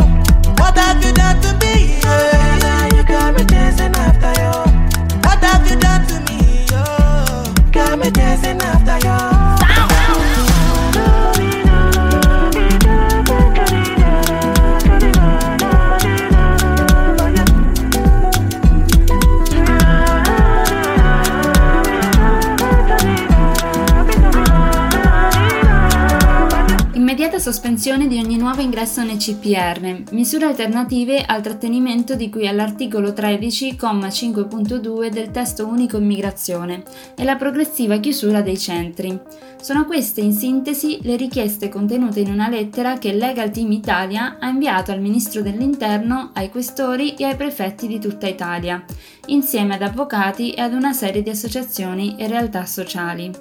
Sospensione 27.88 28.08
di 28.14 28.22
ogni 28.22 28.38
nuovo 28.38 28.60
ingresso 28.60 29.02
nei 29.02 29.16
CPR, 29.16 30.12
misure 30.12 30.44
alternative 30.44 31.24
al 31.24 31.42
trattenimento 31.42 32.16
di 32.16 32.30
cui 32.30 32.46
all'articolo 32.46 33.12
13,5.2 33.12 35.08
del 35.08 35.32
testo 35.32 35.66
unico 35.66 35.96
immigrazione 35.96 36.84
e 37.16 37.24
la 37.24 37.38
progressiva 37.38 37.98
chiusura 38.00 38.42
dei 38.42 38.58
centri. 38.58 39.18
Sono 39.62 39.86
queste 39.86 40.20
in 40.20 40.34
sintesi 40.34 41.00
le 41.04 41.16
richieste 41.16 41.70
contenute 41.70 42.20
in 42.20 42.30
una 42.30 42.50
lettera 42.50 42.98
che 42.98 43.14
Legal 43.14 43.52
Team 43.52 43.72
Italia 43.72 44.36
ha 44.38 44.50
inviato 44.50 44.92
al 44.92 45.00
Ministro 45.00 45.42
dell'Interno, 45.42 46.32
ai 46.34 46.50
questori 46.50 47.16
e 47.16 47.24
ai 47.24 47.38
prefetti 47.38 47.88
di 47.88 48.00
tutta 48.00 48.28
Italia, 48.28 48.84
insieme 49.28 49.76
ad 49.76 49.82
avvocati 49.82 50.52
e 50.52 50.62
ad 50.62 50.74
una 50.74 50.92
serie 50.92 51.24
di 51.24 51.30
associazioni 51.30 52.16
e 52.18 52.28
realtà 52.28 52.66
sociali. 52.66 53.32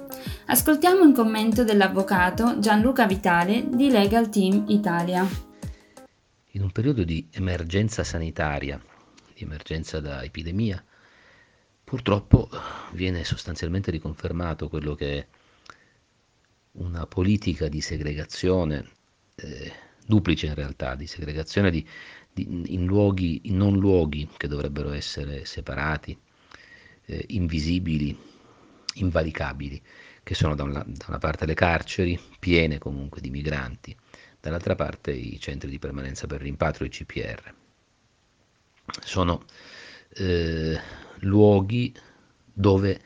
Ascoltiamo 0.47 1.03
un 1.03 1.13
commento 1.13 1.65
dell'avvocato 1.65 2.59
Gianluca 2.59 3.05
Vitale 3.05 3.65
di 3.69 3.89
Legal 3.89 4.29
Team 4.29 4.36
Italia. 4.45 5.27
In 6.51 6.61
un 6.61 6.71
periodo 6.71 7.03
di 7.03 7.27
emergenza 7.31 8.03
sanitaria, 8.03 8.79
di 9.33 9.43
emergenza 9.43 9.99
da 9.99 10.23
epidemia, 10.23 10.83
purtroppo 11.83 12.47
viene 12.91 13.23
sostanzialmente 13.23 13.89
riconfermato 13.89 14.69
quello 14.69 14.93
che 14.93 15.17
è 15.17 15.27
una 16.73 17.07
politica 17.07 17.67
di 17.67 17.81
segregazione, 17.81 18.87
eh, 19.35 19.71
duplice 20.05 20.45
in 20.45 20.53
realtà, 20.53 20.93
di 20.93 21.07
segregazione 21.07 21.71
di, 21.71 21.87
di, 22.31 22.73
in, 22.75 22.85
luoghi, 22.85 23.41
in 23.45 23.57
non 23.57 23.73
luoghi 23.73 24.29
che 24.37 24.47
dovrebbero 24.47 24.91
essere 24.91 25.45
separati, 25.45 26.15
eh, 27.05 27.25
invisibili, 27.29 28.15
invalicabili, 28.95 29.81
che 30.21 30.35
sono 30.35 30.53
da 30.53 30.63
una, 30.63 30.83
da 30.85 31.05
una, 31.07 31.17
parte 31.17 31.47
le 31.47 31.55
carceri, 31.55 32.19
piene 32.37 32.77
comunque 32.77 33.19
di 33.19 33.31
migranti, 33.31 33.95
dall'altra 34.47 34.75
parte 34.75 35.11
i 35.11 35.39
centri 35.39 35.69
di 35.69 35.77
permanenza 35.77 36.25
per 36.25 36.41
rimpatrio, 36.41 36.87
i 36.87 36.89
CPR. 36.89 37.53
Sono 39.03 39.43
eh, 40.15 40.79
luoghi 41.19 41.93
dove 42.53 43.01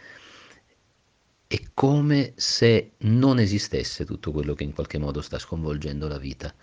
è 1.47 1.59
come 1.73 2.33
se 2.35 2.91
non 2.99 3.39
esistesse 3.39 4.05
tutto 4.05 4.31
quello 4.31 4.53
che 4.53 4.63
in 4.63 4.73
qualche 4.73 4.99
modo 4.99 5.21
sta 5.21 5.37
sconvolgendo 5.39 6.07
la 6.07 6.19
vita 6.19 6.53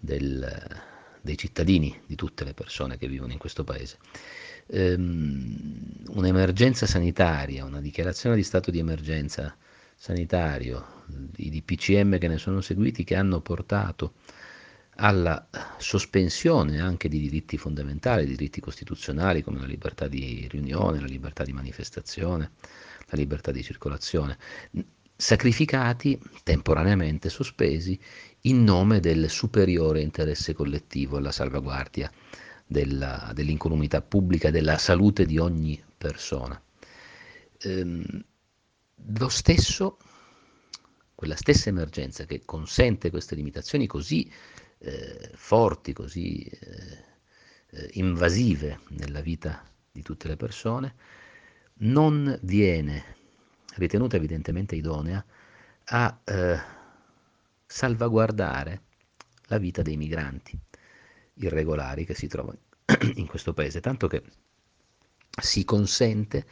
del, 0.00 0.82
dei 1.20 1.36
cittadini, 1.36 2.00
di 2.06 2.16
tutte 2.16 2.44
le 2.44 2.54
persone 2.54 2.96
che 2.96 3.06
vivono 3.06 3.32
in 3.32 3.38
questo 3.38 3.62
paese. 3.62 3.98
Um, 4.66 6.02
un'emergenza 6.08 6.86
sanitaria, 6.86 7.64
una 7.64 7.80
dichiarazione 7.80 8.34
di 8.34 8.42
stato 8.42 8.70
di 8.70 8.78
emergenza 8.78 9.54
sanitario, 9.96 11.04
i 11.36 11.50
DPCM 11.50 12.18
che 12.18 12.28
ne 12.28 12.38
sono 12.38 12.60
seguiti, 12.60 13.04
che 13.04 13.16
hanno 13.16 13.40
portato 13.40 14.14
alla 14.96 15.48
sospensione 15.78 16.80
anche 16.80 17.08
di 17.08 17.18
diritti 17.18 17.56
fondamentali, 17.58 18.24
di 18.24 18.36
diritti 18.36 18.60
costituzionali 18.60 19.42
come 19.42 19.60
la 19.60 19.66
libertà 19.66 20.06
di 20.06 20.46
riunione, 20.50 21.00
la 21.00 21.06
libertà 21.06 21.44
di 21.44 21.52
manifestazione, 21.52 22.52
la 23.06 23.18
libertà 23.18 23.50
di 23.50 23.62
circolazione, 23.62 24.38
sacrificati, 25.16 26.20
temporaneamente 26.42 27.28
sospesi, 27.28 27.98
in 28.42 28.62
nome 28.62 29.00
del 29.00 29.30
superiore 29.30 30.00
interesse 30.00 30.52
collettivo, 30.52 31.18
la 31.18 31.32
salvaguardia 31.32 32.10
della, 32.66 33.30
dell'incolumità 33.34 34.00
pubblica, 34.02 34.50
della 34.50 34.78
salute 34.78 35.24
di 35.24 35.38
ogni 35.38 35.82
persona. 35.96 36.60
Ehm, 37.60 38.24
lo 38.94 39.28
stesso, 39.28 39.98
quella 41.14 41.36
stessa 41.36 41.68
emergenza 41.68 42.24
che 42.24 42.42
consente 42.44 43.10
queste 43.10 43.34
limitazioni 43.34 43.86
così 43.86 44.30
eh, 44.78 45.30
forti, 45.34 45.92
così 45.92 46.42
eh, 46.44 47.12
eh 47.70 47.90
invasive 47.94 48.80
nella 48.88 49.20
vita 49.20 49.62
di 49.90 50.02
tutte 50.02 50.28
le 50.28 50.36
persone, 50.36 50.94
non 51.78 52.38
viene 52.42 53.16
ritenuta 53.76 54.16
evidentemente 54.16 54.76
idonea 54.76 55.24
a 55.86 56.20
eh, 56.24 56.58
salvaguardare 57.66 58.82
la 59.46 59.58
vita 59.58 59.82
dei 59.82 59.96
migranti 59.96 60.58
irregolari 61.34 62.04
che 62.04 62.14
si 62.14 62.28
trovano 62.28 62.58
in 63.16 63.26
questo 63.26 63.52
paese, 63.52 63.80
tanto 63.80 64.06
che 64.06 64.22
si 65.42 65.64
consente 65.64 66.46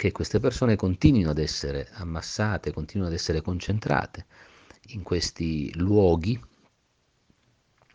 che 0.00 0.12
queste 0.12 0.40
persone 0.40 0.76
continuino 0.76 1.28
ad 1.28 1.38
essere 1.38 1.86
ammassate, 1.92 2.72
continuino 2.72 3.10
ad 3.10 3.14
essere 3.14 3.42
concentrate 3.42 4.24
in 4.92 5.02
questi 5.02 5.70
luoghi 5.76 6.42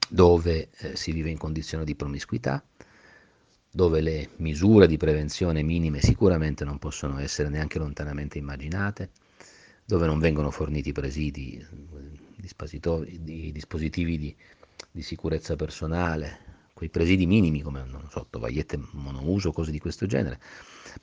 dove 0.08 0.70
eh, 0.78 0.96
si 0.96 1.12
vive 1.12 1.32
in 1.32 1.40
condizioni 1.40 1.84
di 1.84 1.96
promiscuità, 1.96 2.64
dove 3.72 4.02
le 4.02 4.30
misure 4.36 4.86
di 4.86 4.98
prevenzione 4.98 5.64
minime 5.64 6.00
sicuramente 6.00 6.64
non 6.64 6.78
possono 6.78 7.18
essere 7.18 7.50
neanche 7.50 7.80
lontanamente 7.80 8.38
immaginate, 8.38 9.10
dove 9.84 10.06
non 10.06 10.20
vengono 10.20 10.52
forniti 10.52 10.92
presidi, 10.92 11.66
di 12.38 13.52
dispositivi 13.52 14.20
di, 14.20 14.36
di, 14.92 15.02
sicurezza 15.02 15.56
personale, 15.56 16.45
quei 16.76 16.90
presidi 16.90 17.26
minimi 17.26 17.62
come 17.62 17.86
non 17.86 18.10
so, 18.10 18.28
tovagliette 18.30 18.78
monouso, 18.92 19.54
cose 19.54 19.72
di 19.72 19.80
questo 19.80 20.08
genere, 20.08 20.42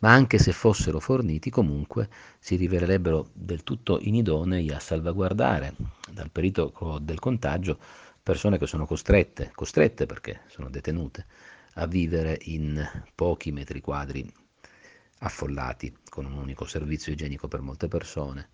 ma 0.00 0.12
anche 0.12 0.38
se 0.38 0.52
fossero 0.52 1.00
forniti 1.00 1.48
comunque 1.48 2.11
si 2.38 2.56
rivelerebbero 2.56 3.30
del 3.32 3.62
tutto 3.62 3.98
inidonei 3.98 4.68
a 4.68 4.78
salvaguardare 4.78 5.74
dal 6.12 6.30
pericolo 6.30 6.98
del 6.98 7.18
contagio 7.18 7.78
persone 8.22 8.58
che 8.58 8.66
sono 8.66 8.85
costrette, 8.85 9.50
costrette 9.54 10.04
perché 10.04 10.42
sono 10.48 10.68
detenute, 10.68 11.24
a 11.76 11.87
vivere 11.87 12.37
in 12.42 12.87
pochi 13.14 13.50
metri 13.50 13.80
quadri 13.80 14.30
affollati, 15.20 15.96
con 16.11 16.26
un 16.26 16.35
unico 16.35 16.66
servizio 16.66 17.12
igienico 17.12 17.48
per 17.48 17.62
molte 17.62 17.88
persone, 17.88 18.50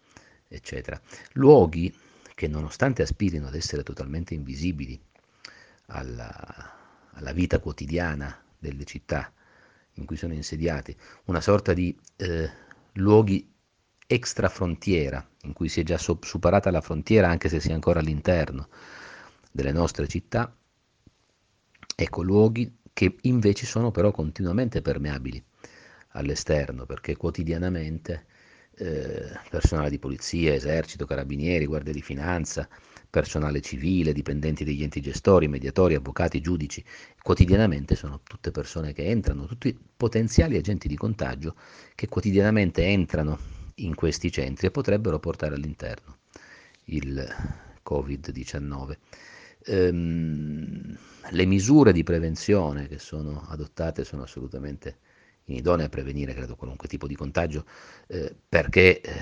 eccetera. 0.46 1.00
Luoghi 1.33 1.92
che 2.37 2.46
nonostante 2.46 3.02
aspirino 3.02 3.48
ad 3.48 3.57
essere 3.57 3.83
totalmente 3.83 4.35
invisibili 4.35 5.00
alla, 5.87 6.78
alla 7.18 7.33
vita 7.33 7.59
quotidiana 7.59 8.37
delle 8.59 8.85
città 8.85 9.33
in 9.94 10.07
cui 10.07 10.16
sono 10.16 10.33
insediati, 10.33 10.96
una 11.24 11.40
sorta 11.40 11.74
di 11.74 11.96
eh, 12.16 12.50
luoghi 12.94 13.52
extra 14.07 14.48
frontiera, 14.48 15.26
in 15.42 15.52
cui 15.52 15.68
si 15.68 15.81
è 15.81 15.83
già 15.83 15.98
superata 15.98 16.70
la 16.70 16.81
frontiera 16.81 17.28
anche 17.28 17.48
se 17.48 17.61
si 17.61 17.70
è 17.70 17.72
ancora 17.72 17.98
all'interno 17.98 18.68
delle 19.50 19.72
nostre 19.72 20.07
città, 20.07 20.54
ecco 21.96 22.22
luoghi 22.22 22.78
che 22.92 23.16
invece 23.22 23.66
sono 23.66 23.90
però 23.90 24.12
continuamente 24.12 24.83
permeabili 24.83 25.42
all'esterno, 26.11 26.87
perché 26.87 27.16
quotidianamente 27.16 28.26
eh, 28.76 29.33
personale 29.50 29.90
di 29.90 29.98
polizia, 29.98 30.54
esercito, 30.54 31.04
carabinieri, 31.04 31.66
guardia 31.66 31.92
di 31.92 32.02
finanza, 32.02 32.68
personale 33.11 33.61
civile, 33.61 34.12
dipendenti 34.12 34.64
degli 34.64 34.83
enti 34.83 35.01
gestori, 35.01 35.49
mediatori, 35.49 35.94
avvocati, 35.94 36.40
giudici, 36.40 36.85
quotidianamente 37.23 37.94
sono 37.97 38.21
tutte 38.23 38.51
persone 38.51 38.92
che 38.92 39.05
entrano, 39.07 39.47
tutti 39.47 39.77
potenziali 39.97 40.57
agenti 40.57 40.88
di 40.88 40.97
contagio 40.97 41.55
che 41.94 42.09
quotidianamente 42.09 42.85
entrano 42.85 43.38
in 43.77 43.94
questi 43.94 44.31
centri 44.31 44.66
e 44.66 44.71
potrebbero 44.71 45.18
portare 45.18 45.55
all'interno 45.55 46.18
il 46.85 47.27
Covid-19 47.85 48.97
ehm, 49.64 50.99
le 51.31 51.44
misure 51.44 51.92
di 51.92 52.03
prevenzione 52.03 52.88
che 52.88 52.99
sono 52.99 53.44
adottate 53.49 54.05
sono 54.05 54.23
assolutamente 54.23 54.99
inidonee 55.44 55.87
a 55.87 55.88
prevenire, 55.88 56.35
credo, 56.35 56.57
qualunque 56.57 56.88
tipo 56.88 57.07
di 57.07 57.16
contagio, 57.16 57.64
eh, 58.07 58.35
perché 58.49 59.01
eh, 59.01 59.12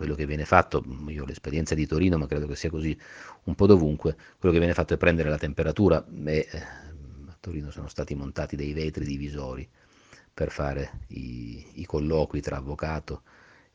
quello 0.00 0.14
che 0.14 0.24
viene 0.24 0.46
fatto, 0.46 0.82
io 1.08 1.24
ho 1.24 1.26
l'esperienza 1.26 1.74
di 1.74 1.86
Torino, 1.86 2.16
ma 2.16 2.26
credo 2.26 2.46
che 2.46 2.56
sia 2.56 2.70
così 2.70 2.98
un 3.44 3.54
po' 3.54 3.66
dovunque, 3.66 4.16
quello 4.38 4.54
che 4.54 4.58
viene 4.58 4.72
fatto 4.72 4.94
è 4.94 4.96
prendere 4.96 5.28
la 5.28 5.36
temperatura 5.36 6.02
e 6.24 6.48
eh, 6.50 6.58
a 6.58 7.36
Torino 7.38 7.70
sono 7.70 7.86
stati 7.86 8.14
montati 8.14 8.56
dei 8.56 8.72
vetri 8.72 9.04
divisori 9.04 9.68
per 10.32 10.50
fare 10.50 11.04
i, 11.08 11.82
i 11.82 11.84
colloqui 11.84 12.40
tra 12.40 12.56
avvocato 12.56 13.24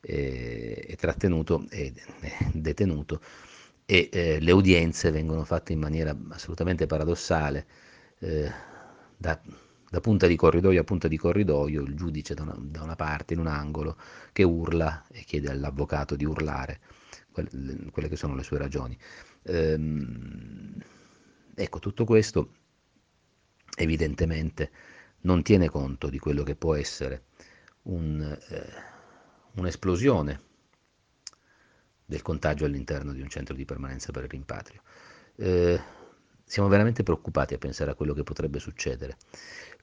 e, 0.00 0.84
e 0.88 0.96
trattenuto 0.96 1.64
e, 1.70 1.92
e 1.94 2.34
detenuto 2.54 3.20
e 3.84 4.08
eh, 4.10 4.40
le 4.40 4.50
udienze 4.50 5.12
vengono 5.12 5.44
fatte 5.44 5.72
in 5.72 5.78
maniera 5.78 6.12
assolutamente 6.30 6.86
paradossale, 6.86 7.66
eh, 8.18 8.50
da, 9.16 9.40
da, 9.90 10.00
punta 10.00 10.26
di 10.26 10.36
corridoio 10.36 10.80
a 10.80 10.84
punta 10.84 11.08
di 11.08 11.16
corridoio, 11.16 11.82
il 11.82 11.94
giudice 11.94 12.34
da 12.34 12.42
una, 12.42 12.56
da 12.58 12.82
una, 12.82 12.96
parte 12.96 13.34
in 13.34 13.40
un 13.40 13.46
angolo 13.46 13.96
che 14.32 14.42
urla 14.42 15.06
e 15.08 15.22
chiede 15.24 15.50
all'avvocato 15.50 16.16
di 16.16 16.24
urlare 16.24 16.80
quelle, 17.30 17.90
quelle 17.90 18.08
che 18.08 18.16
sono 18.16 18.34
le 18.34 18.42
sue 18.42 18.58
ragioni. 18.58 18.98
Ehm, 19.42 20.74
ecco, 21.54 21.78
tutto 21.78 22.04
questo 22.04 22.50
evidentemente 23.76 24.70
non 25.22 25.42
tiene 25.42 25.68
conto 25.68 26.08
di 26.08 26.18
quello 26.18 26.42
che 26.42 26.56
può 26.56 26.74
essere 26.74 27.24
un, 27.82 28.20
eh, 28.48 28.72
un'esplosione 29.52 30.40
del 32.04 32.22
contagio 32.22 32.64
all'interno 32.64 33.12
di 33.12 33.20
un 33.20 33.28
centro 33.28 33.54
di 33.54 33.64
permanenza 33.64 34.12
per 34.12 34.24
il 34.24 34.30
rimpatrio. 34.30 34.82
eh, 35.36 35.80
siamo 36.48 36.68
veramente 36.68 37.02
preoccupati 37.02 37.54
a 37.54 37.58
pensare 37.58 37.90
a 37.90 37.94
quello 37.94 38.14
che 38.14 38.22
potrebbe 38.22 38.60
succedere. 38.60 39.16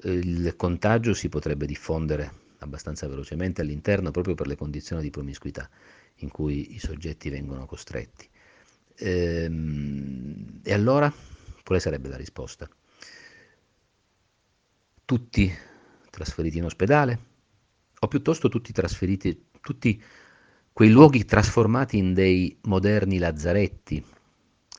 Il 0.03 0.55
contagio 0.55 1.13
si 1.13 1.27
potrebbe 1.27 1.65
diffondere 1.65 2.41
abbastanza 2.59 3.07
velocemente 3.07 3.61
all'interno 3.61 4.11
proprio 4.11 4.33
per 4.33 4.47
le 4.47 4.55
condizioni 4.55 5.01
di 5.01 5.09
promiscuità 5.09 5.69
in 6.17 6.29
cui 6.31 6.73
i 6.73 6.79
soggetti 6.79 7.29
vengono 7.29 7.65
costretti. 7.65 8.29
Ehm, 8.95 10.61
e 10.63 10.73
allora 10.73 11.13
quale 11.63 11.81
sarebbe 11.81 12.07
la 12.07 12.15
risposta? 12.15 12.69
Tutti 15.05 15.53
trasferiti 16.09 16.59
in 16.59 16.65
ospedale 16.65 17.19
o 17.99 18.07
piuttosto 18.07 18.47
tutti 18.47 18.71
trasferiti, 18.71 19.47
tutti 19.59 20.01
quei 20.71 20.89
luoghi 20.89 21.25
trasformati 21.25 21.97
in 21.97 22.13
dei 22.13 22.57
moderni 22.63 23.17
lazzaretti, 23.17 24.03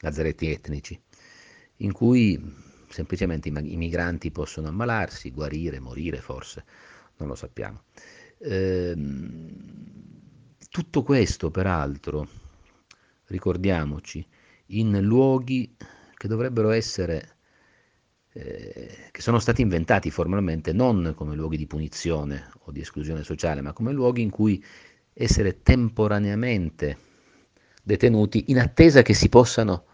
lazzaretti 0.01 0.51
etnici, 0.51 1.01
in 1.79 1.93
cui 1.93 2.41
semplicemente 2.89 3.49
i 3.49 3.77
migranti 3.77 4.31
possono 4.31 4.69
ammalarsi, 4.69 5.31
guarire, 5.31 5.81
morire 5.81 6.21
forse, 6.21 6.65
non 7.17 7.29
lo 7.29 7.35
sappiamo. 7.35 7.83
Ehm, 8.39 9.73
tutto 10.71 11.03
questo, 11.03 11.51
peraltro, 11.51 12.29
ricordiamoci, 13.27 14.25
in 14.67 15.01
luoghi 15.01 15.77
che 16.15 16.29
dovrebbero 16.29 16.71
essere, 16.71 17.37
eh, 18.33 19.09
che 19.11 19.21
sono 19.21 19.39
stati 19.39 19.63
inventati 19.63 20.11
formalmente 20.11 20.73
non 20.73 21.13
come 21.17 21.35
luoghi 21.35 21.57
di 21.57 21.67
punizione 21.67 22.51
o 22.61 22.73
di 22.73 22.81
esclusione 22.81 23.23
sociale, 23.25 23.61
ma 23.61 23.73
come 23.73 23.93
luoghi 23.93 24.23
in 24.23 24.31
cui 24.31 24.65
essere 25.13 25.63
temporaneamente 25.63 26.99
detenuti 27.83 28.45
in 28.49 28.59
attesa 28.59 29.03
che 29.03 29.15
si 29.15 29.29
possano 29.29 29.87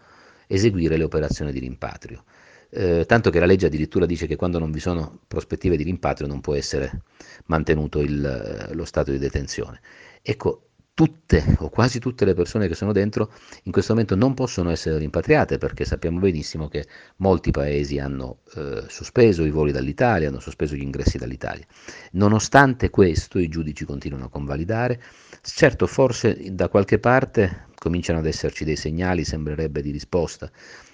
eseguire 0.51 0.97
le 0.97 1.03
operazioni 1.03 1.51
di 1.51 1.59
rimpatrio. 1.59 2.23
Eh, 2.69 3.05
tanto 3.05 3.29
che 3.29 3.39
la 3.39 3.45
legge 3.45 3.65
addirittura 3.65 4.05
dice 4.05 4.27
che 4.27 4.35
quando 4.35 4.59
non 4.59 4.71
vi 4.71 4.79
sono 4.79 5.19
prospettive 5.27 5.75
di 5.75 5.83
rimpatrio 5.83 6.27
non 6.27 6.39
può 6.39 6.55
essere 6.55 7.01
mantenuto 7.45 7.99
il, 7.99 8.69
lo 8.71 8.85
stato 8.85 9.11
di 9.11 9.17
detenzione. 9.17 9.81
Ecco, 10.21 10.67
tutte 10.93 11.55
o 11.59 11.69
quasi 11.69 11.99
tutte 11.99 12.25
le 12.25 12.33
persone 12.33 12.67
che 12.67 12.75
sono 12.75 12.91
dentro 12.91 13.31
in 13.63 13.71
questo 13.71 13.93
momento 13.93 14.15
non 14.15 14.33
possono 14.33 14.69
essere 14.69 14.97
rimpatriate 14.97 15.57
perché 15.57 15.85
sappiamo 15.85 16.19
benissimo 16.19 16.67
che 16.67 16.85
molti 17.17 17.51
paesi 17.51 17.97
hanno 17.97 18.39
eh, 18.55 18.83
sospeso 18.87 19.43
i 19.43 19.49
voli 19.49 19.71
dall'Italia, 19.71 20.27
hanno 20.27 20.39
sospeso 20.39 20.75
gli 20.75 20.81
ingressi 20.81 21.17
dall'Italia. 21.17 21.65
Nonostante 22.11 22.89
questo 22.89 23.39
i 23.39 23.47
giudici 23.47 23.85
continuano 23.85 24.25
a 24.25 24.29
convalidare, 24.29 25.01
certo 25.41 25.87
forse 25.87 26.37
da 26.51 26.69
qualche 26.69 26.99
parte 26.99 27.69
cominciano 27.81 28.19
ad 28.19 28.27
esserci 28.27 28.63
dei 28.63 28.75
segnali, 28.75 29.23
sembrerebbe 29.23 29.81
di 29.81 29.89
risposta 29.89 30.51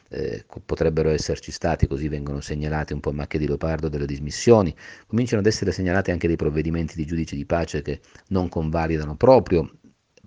eh, 0.10 0.46
potrebbero 0.66 1.10
esserci 1.10 1.52
stati, 1.52 1.88
così 1.88 2.08
vengono 2.08 2.42
segnalate 2.42 2.94
un 2.94 3.00
po' 3.00 3.12
macchie 3.12 3.40
di 3.40 3.48
leopardo 3.48 3.90
delle 3.90 4.06
dismissioni, 4.06 4.74
cominciano 5.06 5.42
ad 5.42 5.48
essere 5.48 5.72
segnalati 5.72 6.12
anche 6.12 6.28
dei 6.28 6.36
provvedimenti 6.36 6.96
di 6.96 7.06
giudici 7.06 7.36
di 7.36 7.46
pace 7.46 7.82
che 7.82 8.00
non 8.30 8.50
convalidano 8.50 9.16
proprio, 9.16 9.70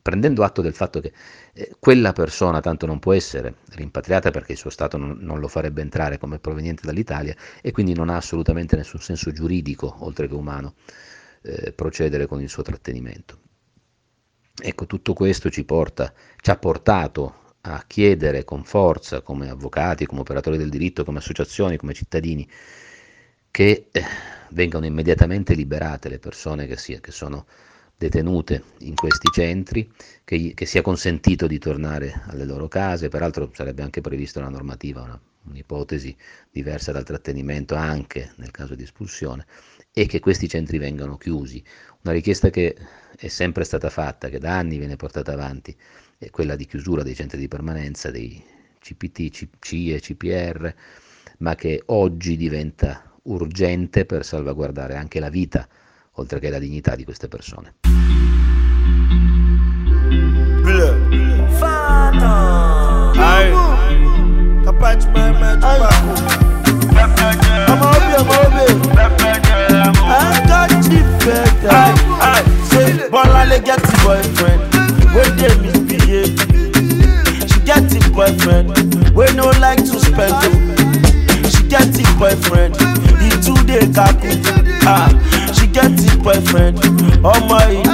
prendendo 0.02 0.44
atto 0.44 0.62
del 0.62 0.74
fatto 0.74 1.00
che 1.00 1.12
eh, 1.54 1.74
quella 1.78 2.12
persona 2.12 2.60
tanto 2.60 2.86
non 2.86 2.98
può 2.98 3.12
essere 3.12 3.56
rimpatriata 3.70 4.30
perché 4.30 4.52
il 4.52 4.58
suo 4.58 4.70
Stato 4.70 4.96
non, 4.96 5.18
non, 5.20 5.40
lo 5.40 5.48
farebbe 5.48 5.82
entrare 5.82 6.18
come 6.18 6.38
proveniente 6.38 6.82
dall'Italia 6.84 7.34
e 7.62 7.70
quindi 7.70 7.94
non 7.94 8.08
ha 8.08 8.16
assolutamente 8.16 8.76
nessun 8.76 9.00
senso 9.00 9.30
giuridico, 9.32 9.96
oltre 10.00 10.28
che 10.28 10.34
umano, 10.34 10.74
eh, 11.42 11.72
procedere 11.72 12.26
con 12.26 12.40
il 12.42 12.48
suo 12.48 12.62
trattenimento. 12.62 13.49
Ecco, 14.62 14.86
tutto 14.86 15.12
questo 15.12 15.50
ci, 15.50 15.64
porta, 15.64 16.12
ci 16.40 16.50
ha 16.50 16.56
portato 16.56 17.54
a 17.62 17.84
chiedere 17.86 18.44
con 18.44 18.64
forza, 18.64 19.20
come 19.20 19.48
avvocati, 19.48 20.06
come 20.06 20.20
operatori 20.20 20.56
del 20.56 20.70
diritto, 20.70 21.04
come 21.04 21.18
associazioni, 21.18 21.76
come 21.76 21.92
cittadini, 21.92 22.48
che 23.50 23.88
eh, 23.90 24.04
vengano 24.50 24.86
immediatamente 24.86 25.54
liberate 25.54 26.08
le 26.08 26.18
persone 26.18 26.66
che, 26.66 26.76
sia, 26.76 27.00
che 27.00 27.10
sono 27.10 27.46
detenute 27.96 28.62
in 28.78 28.94
questi 28.94 29.28
centri, 29.30 29.90
che, 30.24 30.52
che, 30.54 30.66
sia 30.66 30.80
consentito 30.80 31.46
di 31.46 31.58
tornare 31.58 32.22
alle 32.28 32.46
loro 32.46 32.66
case, 32.66 33.08
peraltro 33.08 33.50
sarebbe 33.52 33.82
anche 33.82 34.00
prevista 34.00 34.38
una 34.38 34.48
normativa, 34.48 35.02
una, 35.02 35.20
un'ipotesi 35.48 36.16
diversa 36.50 36.92
dal 36.92 37.04
trattenimento 37.04 37.74
anche 37.74 38.32
nel 38.36 38.50
caso 38.50 38.74
di 38.74 38.84
espulsione, 38.84 39.44
e 39.92 40.06
che 40.06 40.20
questi 40.20 40.48
centri 40.48 40.78
vengano 40.78 41.16
chiusi. 41.16 41.62
Una 42.02 42.12
richiesta 42.12 42.50
che 42.50 42.76
è 43.16 43.28
sempre 43.28 43.64
stata 43.64 43.90
fatta, 43.90 44.28
che 44.28 44.38
da 44.38 44.56
anni 44.56 44.78
viene 44.78 44.96
portata 44.96 45.32
avanti 45.32 45.76
è 46.18 46.30
quella 46.30 46.56
di 46.56 46.66
chiusura 46.66 47.02
dei 47.02 47.14
centri 47.14 47.38
di 47.38 47.48
permanenza, 47.48 48.10
dei 48.10 48.42
CPT, 48.78 49.48
CIE, 49.58 50.00
CPR, 50.00 50.74
ma 51.38 51.54
che 51.54 51.82
oggi 51.86 52.36
diventa 52.36 53.10
urgente 53.22 54.04
per 54.04 54.24
salvaguardare 54.24 54.96
anche 54.96 55.20
la 55.20 55.28
vita, 55.30 55.66
oltre 56.12 56.38
che 56.38 56.50
la 56.50 56.58
dignità 56.58 56.94
di 56.96 57.04
queste 57.04 57.28
persone. 57.28 57.74
Bola 73.10 73.44
le 73.44 73.58
get 73.60 73.80
boyfriend, 74.04 74.60
when 75.14 75.36
they 75.36 75.54
misbehave. 75.60 76.38
She 77.50 77.60
get 77.60 77.92
a 77.92 78.10
boyfriend, 78.10 78.68
we 79.14 79.26
no 79.34 79.50
like 79.60 79.78
to 79.84 79.98
spend. 80.00 80.32
oh. 80.32 80.50
She 81.50 81.62
get 81.68 81.88
a 81.88 82.18
boyfriend, 82.18 82.76
he 83.20 83.28
too 83.42 83.56
dey 83.66 83.86
kaku. 83.92 84.30
Ah, 84.86 85.08
she 85.54 85.66
get 85.66 85.90
a 85.92 86.16
boyfriend, 86.22 86.78
ọmọ 87.22 87.58
Ìjẹ̀bú-Òde. 87.68 87.89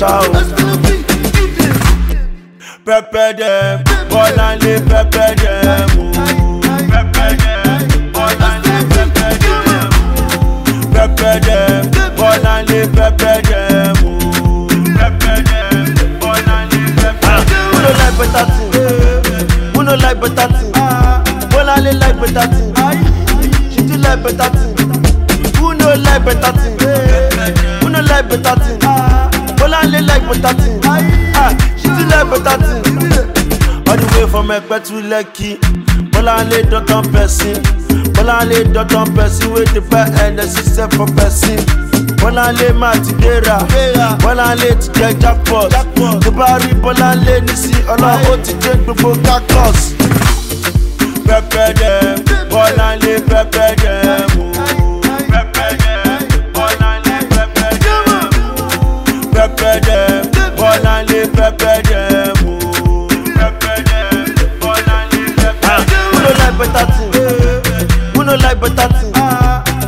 tchau. 0.00 0.69
Lekki. 35.20 35.58
Bolale 36.12 36.62
Dr. 36.70 37.02
Person. 37.12 37.62
Bolale 38.16 38.64
Dr. 38.72 39.04
Person 39.14 39.52
with 39.52 39.72
the 39.74 39.82
fair 39.82 40.06
and 40.24 40.38
the 40.38 40.46
sister 40.48 40.88
for 40.96 41.04
person. 41.12 41.58
Bolale 42.16 42.72
Matidera. 42.80 43.58
Bolale 44.24 44.70
ti 44.80 44.88
jẹ 44.98 45.12
jackpot. 45.20 45.70
Tó 46.24 46.30
bá 46.30 46.56
rí 46.62 46.72
Bolale 46.80 47.40
ní 47.46 47.54
sí 47.62 47.74
ọlọ́wọ́ 47.92 48.36
ti 48.44 48.52
jẹ 48.62 48.72
gbogbo 48.84 49.10
cactus. 49.26 49.92
Pẹpẹ 51.26 51.66
dẹ, 51.80 51.92
Bolale 52.50 53.14
pẹpẹ 53.30 53.66
dẹ 53.82 53.94
mú. 54.34 54.44
Pẹpẹ 55.32 55.66
dẹ, 55.82 55.96
Bolale 56.54 57.16
pẹpẹ 57.32 57.68
dẹ 57.84 57.94
mú. 58.06 58.18
Pẹpẹ 59.34 59.72
dẹ, 59.86 60.00
Bolale 60.58 61.20
pẹpẹ 61.36 61.74
dẹ 61.88 62.02
mú. 62.08 62.09
Better 66.60 66.84
thing? 66.92 67.10
Who 68.14 68.24
no 68.24 68.34
like 68.36 68.60
better 68.60 68.88
thing? 68.96 69.12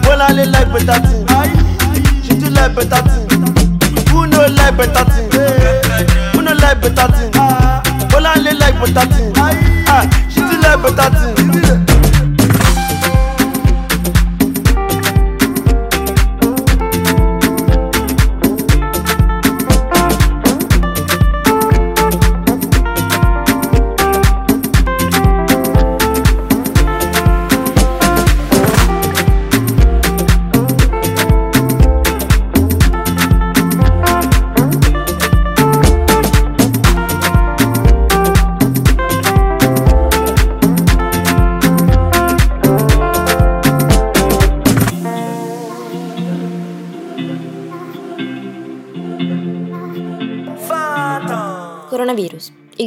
Bọ́láńlé 0.04 0.44
like 0.54 0.70
better 0.72 0.98
thing. 1.06 1.26
She 2.24 2.32
do 2.40 2.48
like 2.50 2.74
better 2.74 3.02
thing. 3.08 3.28
Who 4.10 4.26
no 4.26 4.46
like 4.58 4.76
better 4.78 5.04
thing? 5.12 5.30
Who 6.32 6.42
no 6.42 6.52
like 6.62 6.80
better 6.82 7.08
thing? 7.14 7.30
Bọ́láńlé 8.10 8.52
like 8.60 8.78
better 8.80 9.06
thing. 9.12 9.32
Ah, 9.88 10.04
she 10.32 10.40
do 10.40 10.56
like 10.64 10.82
better 10.82 11.08
thing. 11.18 11.81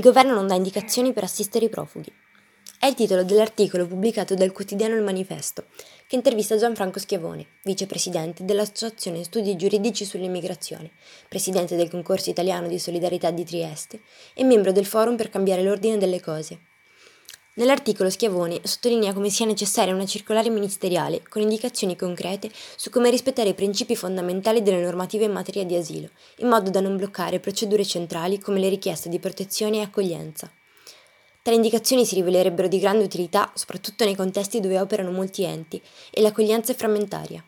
Governo 0.06 0.36
non 0.36 0.46
dà 0.46 0.54
indicazioni 0.54 1.14
per 1.14 1.24
assistere 1.24 1.66
i 1.66 1.70
profughi. 1.70 2.14
È 2.78 2.86
il 2.86 2.94
titolo 2.94 3.24
dell'articolo 3.24 3.88
pubblicato 3.88 4.36
dal 4.36 4.52
quotidiano 4.52 4.94
Il 4.94 5.02
Manifesto, 5.02 5.66
che 6.06 6.16
intervista 6.16 6.58
Gianfranco 6.58 7.00
Schiavone, 7.00 7.48
vicepresidente 7.64 8.46
dell'Associazione 8.46 9.24
Studi 9.24 9.56
Giuridici 9.56 10.06
sull'Immigrazione, 10.06 10.92
presidente 11.28 11.76
del 11.76 11.90
concorso 11.90 12.30
italiano 12.30 12.68
di 12.68 12.78
solidarietà 12.78 13.32
di 13.32 13.44
Trieste 13.44 14.02
e 14.36 14.44
membro 14.44 14.72
del 14.72 14.86
Forum 14.86 15.16
per 15.16 15.30
cambiare 15.30 15.64
l'ordine 15.64 15.98
delle 15.98 16.22
cose. 16.22 16.60
Nell'articolo 17.58 18.10
Schiavone 18.10 18.60
sottolinea 18.64 19.14
come 19.14 19.30
sia 19.30 19.46
necessaria 19.46 19.94
una 19.94 20.06
circolare 20.06 20.50
ministeriale 20.50 21.24
con 21.30 21.42
indicazioni 21.42 21.96
concrete 21.96 22.52
su 22.76 22.90
come 22.90 23.10
rispettare 23.10 23.48
i 23.48 23.54
principi 23.54 23.96
fondamentali 23.96 24.62
delle 24.62 24.82
normative 24.82 25.24
in 25.24 25.32
materia 25.32 25.64
di 25.64 25.74
asilo, 25.74 26.10
in 26.40 26.50
modo 26.50 26.70
da 26.70 26.82
non 26.82 26.98
bloccare 26.98 27.40
procedure 27.40 27.86
centrali 27.86 28.40
come 28.40 28.60
le 28.60 28.68
richieste 28.68 29.08
di 29.08 29.20
protezione 29.20 29.78
e 29.78 29.82
accoglienza. 29.84 30.52
Tali 31.42 31.56
indicazioni 31.56 32.06
si 32.06 32.16
rivelerebbero 32.16 32.68
di 32.68 32.78
grande 32.78 33.06
utilità 33.06 33.50
soprattutto 33.56 34.04
nei 34.04 34.18
contesti 34.18 34.60
dove 34.60 34.78
operano 34.78 35.12
molti 35.12 35.44
enti 35.44 35.82
e 36.12 36.22
l'accoglienza 36.22 36.74
è 36.74 36.76
frammentaria. 36.76 37.42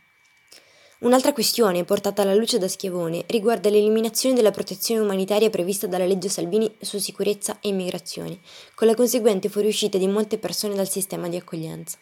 Un'altra 1.00 1.32
questione 1.32 1.84
portata 1.84 2.24
alla 2.24 2.34
luce 2.34 2.58
da 2.58 2.68
Schiavone 2.68 3.24
riguarda 3.28 3.70
l'eliminazione 3.70 4.34
della 4.34 4.50
protezione 4.50 5.00
umanitaria 5.00 5.52
prevista 5.52 5.86
dalla 5.86 6.08
legge 6.08 6.28
Salvini 6.28 6.74
su 6.82 6.98
sicurezza 6.98 7.60
e 7.62 7.68
immigrazione, 7.68 8.40
con 8.74 8.88
la 8.88 8.96
conseguente 8.96 9.48
fuoriuscita 9.48 10.00
di 10.00 10.08
molte 10.08 10.40
persone 10.40 10.74
dal 10.74 10.90
sistema 10.90 11.28
di 11.30 11.36
accoglienza. 11.36 12.00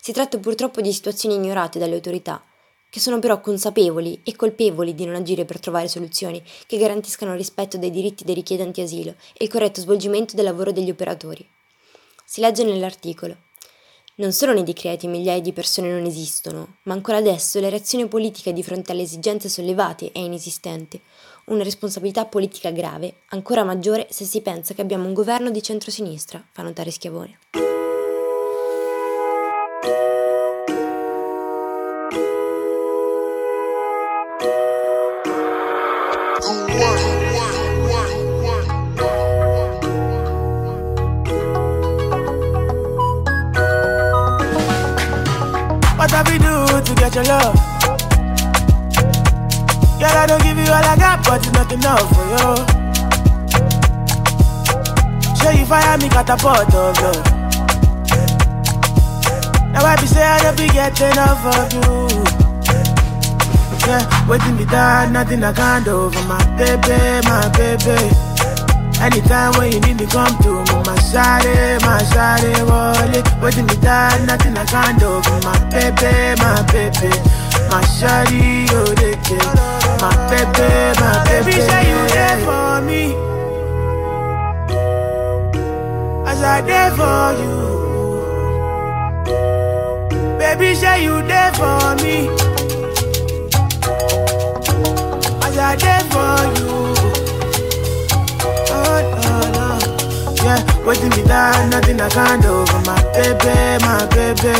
Si 0.00 0.12
tratta 0.12 0.38
purtroppo 0.38 0.80
di 0.80 0.90
situazioni 0.90 1.34
ignorate 1.34 1.78
dalle 1.78 1.96
autorità, 1.96 2.42
che 2.88 2.98
sono 2.98 3.18
però 3.18 3.42
consapevoli 3.42 4.22
e 4.24 4.34
colpevoli 4.34 4.94
di 4.94 5.04
non 5.04 5.16
agire 5.16 5.44
per 5.44 5.60
trovare 5.60 5.88
soluzioni 5.88 6.42
che 6.66 6.78
garantiscano 6.78 7.32
il 7.32 7.38
rispetto 7.38 7.76
dei 7.76 7.90
diritti 7.90 8.24
dei 8.24 8.34
richiedenti 8.34 8.80
asilo 8.80 9.16
e 9.34 9.44
il 9.44 9.50
corretto 9.50 9.82
svolgimento 9.82 10.34
del 10.34 10.46
lavoro 10.46 10.72
degli 10.72 10.88
operatori. 10.88 11.46
Si 12.24 12.40
legge 12.40 12.64
nell'articolo 12.64 13.36
non 14.20 14.32
solo 14.32 14.52
nei 14.52 14.64
decreti 14.64 15.06
migliaia 15.06 15.40
di 15.40 15.54
persone 15.54 15.90
non 15.90 16.04
esistono, 16.04 16.76
ma 16.82 16.92
ancora 16.92 17.16
adesso 17.16 17.58
la 17.58 17.70
reazione 17.70 18.06
politica 18.06 18.52
di 18.52 18.62
fronte 18.62 18.92
alle 18.92 19.02
esigenze 19.02 19.48
sollevate 19.48 20.12
è 20.12 20.18
inesistente. 20.18 21.00
Una 21.46 21.62
responsabilità 21.62 22.26
politica 22.26 22.70
grave, 22.70 23.22
ancora 23.28 23.64
maggiore 23.64 24.08
se 24.10 24.26
si 24.26 24.42
pensa 24.42 24.74
che 24.74 24.82
abbiamo 24.82 25.06
un 25.06 25.14
governo 25.14 25.50
di 25.50 25.62
centrosinistra, 25.62 26.44
fa 26.52 26.62
notare 26.62 26.90
Schiavone. 26.90 27.38
Your 47.20 47.28
love? 47.28 47.54
Girl, 50.00 50.16
I 50.16 50.24
don't 50.26 50.42
give 50.42 50.56
you 50.56 50.64
all 50.64 50.84
I 50.84 50.96
got, 50.96 51.24
but 51.24 51.40
it's 51.40 51.52
not 51.52 51.72
enough 51.72 52.08
for 52.14 52.24
you. 52.32 52.48
Show 55.36 55.50
you 55.50 55.66
fire 55.66 55.98
me 55.98 56.08
catapult 56.08 56.74
of 56.74 56.98
love. 57.02 57.24
Now 59.72 59.84
I 59.84 59.96
be 60.00 60.06
say 60.06 60.22
I 60.22 60.42
don't 60.42 60.56
be 60.56 60.68
getting 60.68 61.10
enough 61.12 61.44
of 61.44 61.72
you. 61.74 62.08
Yeah, 63.86 64.28
waiting 64.28 64.56
me 64.56 64.64
down, 64.66 65.12
nothing 65.12 65.42
I 65.42 65.52
can't 65.52 65.84
do 65.84 66.10
for 66.10 66.24
my 66.24 66.38
baby, 66.56 67.26
my 67.28 67.48
baby. 67.56 68.19
Anytime 69.00 69.52
when 69.58 69.72
you 69.72 69.80
need 69.80 69.98
me, 69.98 70.06
come 70.06 70.36
to 70.42 70.50
me, 70.60 70.74
my 70.84 70.94
shawty, 71.08 71.46
eh, 71.56 71.78
my 71.80 71.98
shawty, 72.12 72.52
eh, 72.52 72.62
wallet. 72.68 73.24
Waiting 73.42 73.66
me 73.66 73.74
down, 73.76 74.26
nothing 74.26 74.56
I 74.56 74.64
can't 74.66 74.98
do 75.00 75.20
my 75.46 75.56
baby, 75.72 76.36
my 76.42 76.62
baby. 76.70 77.10
My 77.70 77.80
shawty, 77.96 78.68
oh, 78.72 78.94
they 79.00 79.16
my 80.02 80.12
baby, 80.28 80.68
my 81.00 81.24
baby. 81.24 81.44
Baby, 81.44 81.52
say 81.68 81.82
you 81.90 82.00
there 82.14 82.38
for 82.44 82.80
me. 82.82 83.02
As 86.28 86.42
I 86.42 86.60
there 86.60 86.90
for 86.98 87.32
you. 87.40 87.56
Baby, 90.38 90.74
say 90.74 91.04
you 91.04 91.22
there 91.22 91.52
for 91.54 91.96
me. 92.02 92.28
As 95.46 95.56
I 95.58 95.76
there 95.76 96.04
for 96.12 96.36
you. 96.60 96.89
Waiting 100.84 101.10
me 101.10 101.22
down, 101.28 101.70
nothing 101.70 102.00
I 102.00 102.08
can't 102.08 102.42
do 102.42 102.64
for 102.66 102.80
my 102.86 102.98
baby, 103.12 103.84
my 103.84 104.06
baby. 104.14 104.56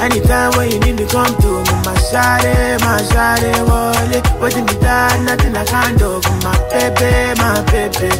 Anytime 0.00 0.50
when 0.58 0.70
you 0.70 0.80
need 0.80 0.96
me, 0.98 1.06
come 1.06 1.30
to 1.42 1.50
me, 1.62 1.74
my 1.86 1.94
shawty, 2.10 2.80
my 2.82 2.98
shawty, 3.12 3.52
wallet. 3.68 4.24
Waiting 4.40 4.66
me 4.66 4.74
down, 4.80 5.24
nothing 5.24 5.54
I 5.54 5.64
can't 5.64 5.98
do 5.98 6.20
for 6.20 6.36
my 6.42 6.56
baby, 6.70 7.38
my 7.38 7.62
baby. 7.70 8.10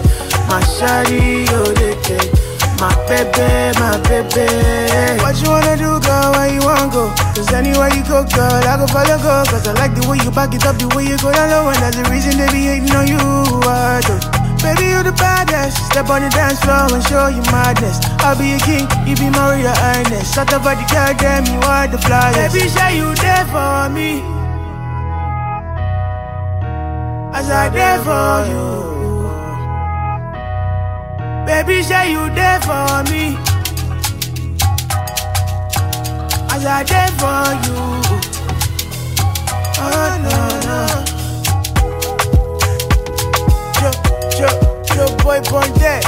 My 0.47 0.61
shawty, 0.79 1.47
oh, 1.51 1.73
they 1.75 1.95
take. 2.07 2.31
My 2.79 2.91
baby, 3.07 3.79
my 3.79 3.99
baby. 4.09 4.47
What 5.23 5.41
you 5.43 5.51
wanna 5.51 5.77
do, 5.77 5.99
girl? 6.03 6.33
Where 6.35 6.53
you 6.53 6.61
wanna 6.63 6.91
go? 6.91 7.15
Cause 7.35 7.53
anywhere 7.53 7.91
you 7.95 8.03
go, 8.05 8.25
girl, 8.25 8.63
I 8.63 8.77
go 8.77 8.87
follow, 8.87 9.19
go. 9.19 9.45
Cause 9.51 9.67
I 9.69 9.73
like 9.75 9.95
the 9.95 10.07
way 10.09 10.19
you 10.19 10.31
back 10.31 10.55
it 10.55 10.65
up, 10.67 10.79
the 10.79 10.89
way 10.97 11.07
you 11.07 11.17
go 11.19 11.33
down 11.33 11.51
low. 11.51 11.69
And 11.69 11.79
that's 11.79 11.97
the 11.97 12.05
reason 12.11 12.39
they 12.39 12.47
be 12.51 12.67
hating 12.67 12.91
on 12.95 13.07
you. 13.07 13.19
I 13.19 14.01
do. 14.07 14.32
Baby, 14.63 14.95
you 14.95 15.03
the 15.03 15.13
baddest. 15.19 15.77
Step 15.91 16.09
on 16.09 16.23
the 16.23 16.31
dance 16.31 16.61
floor 16.63 16.87
and 16.95 17.03
show 17.05 17.27
you 17.27 17.43
madness. 17.51 17.99
I'll 18.23 18.39
be 18.39 18.53
a 18.55 18.59
king, 18.59 18.87
you 19.07 19.17
be 19.17 19.29
Maria 19.31 19.75
Ernest. 19.93 20.35
Shut 20.35 20.53
up, 20.53 20.63
the 20.63 20.87
girl, 20.87 21.15
damn, 21.19 21.45
you 21.47 21.59
are 21.67 21.89
the 21.89 21.99
flyest. 21.99 22.55
Baby, 22.55 22.69
say 22.69 22.97
you 22.97 23.15
there 23.17 23.47
for 23.51 23.89
me. 23.91 24.23
As 27.35 27.51
I 27.51 27.69
there 27.71 27.99
for 28.07 28.47
you. 28.53 28.93
Baby, 31.47 31.83
say 31.83 32.13
you 32.13 32.31
there 32.35 32.61
for 32.61 33.03
me. 33.11 33.37
As 36.55 36.65
I 36.65 36.85
there 36.85 37.13
for 37.19 37.45
you. 37.67 37.79
Oh, 39.85 40.13
no, 40.23 40.37
no. 40.67 41.22
Yo, 44.43 44.49
yo, 44.49 45.07
yo, 45.07 45.17
boy, 45.23 45.41
born 45.53 45.73
dead. 45.75 46.03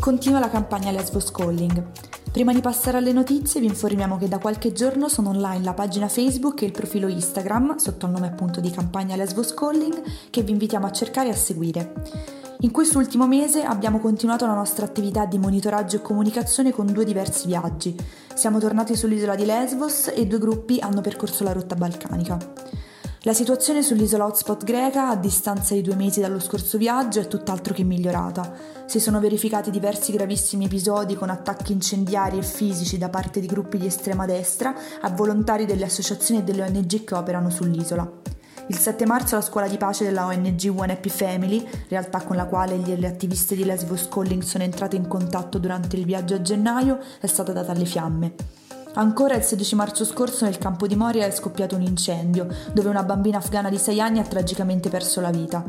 Continua 0.00 0.38
la 0.38 0.50
campagna 0.52 0.92
Lesbos 0.92 1.32
Calling. 1.32 2.09
Prima 2.32 2.52
di 2.52 2.60
passare 2.60 2.96
alle 2.96 3.12
notizie 3.12 3.60
vi 3.60 3.66
informiamo 3.66 4.16
che 4.16 4.28
da 4.28 4.38
qualche 4.38 4.70
giorno 4.72 5.08
sono 5.08 5.30
online 5.30 5.64
la 5.64 5.74
pagina 5.74 6.06
Facebook 6.06 6.62
e 6.62 6.66
il 6.66 6.70
profilo 6.70 7.08
Instagram, 7.08 7.76
sotto 7.76 8.06
il 8.06 8.12
nome 8.12 8.28
appunto 8.28 8.60
di 8.60 8.70
campagna 8.70 9.16
Lesbos 9.16 9.52
Calling, 9.52 10.00
che 10.30 10.42
vi 10.42 10.52
invitiamo 10.52 10.86
a 10.86 10.92
cercare 10.92 11.26
e 11.26 11.32
a 11.32 11.36
seguire. 11.36 11.92
In 12.60 12.70
quest'ultimo 12.70 13.26
mese 13.26 13.64
abbiamo 13.64 13.98
continuato 13.98 14.46
la 14.46 14.54
nostra 14.54 14.84
attività 14.84 15.26
di 15.26 15.38
monitoraggio 15.38 15.96
e 15.96 16.02
comunicazione 16.02 16.70
con 16.70 16.86
due 16.86 17.04
diversi 17.04 17.48
viaggi. 17.48 17.96
Siamo 18.32 18.60
tornati 18.60 18.94
sull'isola 18.94 19.34
di 19.34 19.44
Lesbos 19.44 20.12
e 20.14 20.24
due 20.26 20.38
gruppi 20.38 20.78
hanno 20.78 21.00
percorso 21.00 21.42
la 21.42 21.52
rotta 21.52 21.74
balcanica. 21.74 22.38
La 23.24 23.34
situazione 23.34 23.82
sull'isola 23.82 24.24
hotspot 24.24 24.64
greca, 24.64 25.10
a 25.10 25.14
distanza 25.14 25.74
di 25.74 25.82
due 25.82 25.94
mesi 25.94 26.22
dallo 26.22 26.40
scorso 26.40 26.78
viaggio, 26.78 27.20
è 27.20 27.28
tutt'altro 27.28 27.74
che 27.74 27.84
migliorata. 27.84 28.50
Si 28.86 28.98
sono 28.98 29.20
verificati 29.20 29.70
diversi 29.70 30.10
gravissimi 30.10 30.64
episodi 30.64 31.16
con 31.16 31.28
attacchi 31.28 31.72
incendiari 31.72 32.38
e 32.38 32.42
fisici 32.42 32.96
da 32.96 33.10
parte 33.10 33.40
di 33.40 33.46
gruppi 33.46 33.76
di 33.76 33.84
estrema 33.84 34.24
destra 34.24 34.74
a 35.02 35.10
volontari 35.10 35.66
delle 35.66 35.84
associazioni 35.84 36.40
e 36.40 36.44
delle 36.44 36.62
ONG 36.62 37.04
che 37.04 37.14
operano 37.14 37.50
sull'isola. 37.50 38.10
Il 38.68 38.78
7 38.78 39.04
marzo 39.04 39.34
la 39.34 39.42
scuola 39.42 39.68
di 39.68 39.76
pace 39.76 40.04
della 40.04 40.24
ONG 40.24 40.72
One 40.74 40.94
Happy 40.94 41.10
Family, 41.10 41.68
realtà 41.88 42.22
con 42.22 42.36
la 42.36 42.46
quale 42.46 42.78
gli 42.78 42.94
le 42.94 43.06
attiviste 43.06 43.54
di 43.54 43.66
Lesbos 43.66 44.08
Calling 44.08 44.40
sono 44.40 44.64
entrate 44.64 44.96
in 44.96 45.06
contatto 45.06 45.58
durante 45.58 45.94
il 45.96 46.06
viaggio 46.06 46.36
a 46.36 46.40
gennaio, 46.40 46.98
è 47.20 47.26
stata 47.26 47.52
data 47.52 47.72
alle 47.72 47.84
fiamme. 47.84 48.34
Ancora 48.94 49.36
il 49.36 49.44
16 49.44 49.74
marzo 49.76 50.04
scorso 50.04 50.44
nel 50.44 50.58
campo 50.58 50.88
di 50.88 50.96
Moria 50.96 51.24
è 51.24 51.30
scoppiato 51.30 51.76
un 51.76 51.82
incendio, 51.82 52.48
dove 52.72 52.88
una 52.88 53.04
bambina 53.04 53.38
afghana 53.38 53.70
di 53.70 53.78
6 53.78 54.00
anni 54.00 54.18
ha 54.18 54.24
tragicamente 54.24 54.88
perso 54.88 55.20
la 55.20 55.30
vita. 55.30 55.64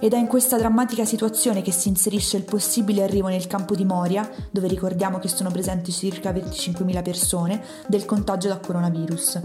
Ed 0.00 0.12
è 0.12 0.18
in 0.18 0.26
questa 0.26 0.56
drammatica 0.56 1.04
situazione 1.04 1.62
che 1.62 1.72
si 1.72 1.88
inserisce 1.88 2.36
il 2.36 2.44
possibile 2.44 3.02
arrivo 3.02 3.28
nel 3.28 3.46
campo 3.46 3.74
di 3.74 3.84
Moria, 3.84 4.28
dove 4.50 4.68
ricordiamo 4.68 5.18
che 5.18 5.28
sono 5.28 5.50
presenti 5.50 5.90
circa 5.90 6.30
25.000 6.30 7.02
persone, 7.02 7.62
del 7.88 8.04
contagio 8.04 8.48
da 8.48 8.58
coronavirus. 8.58 9.40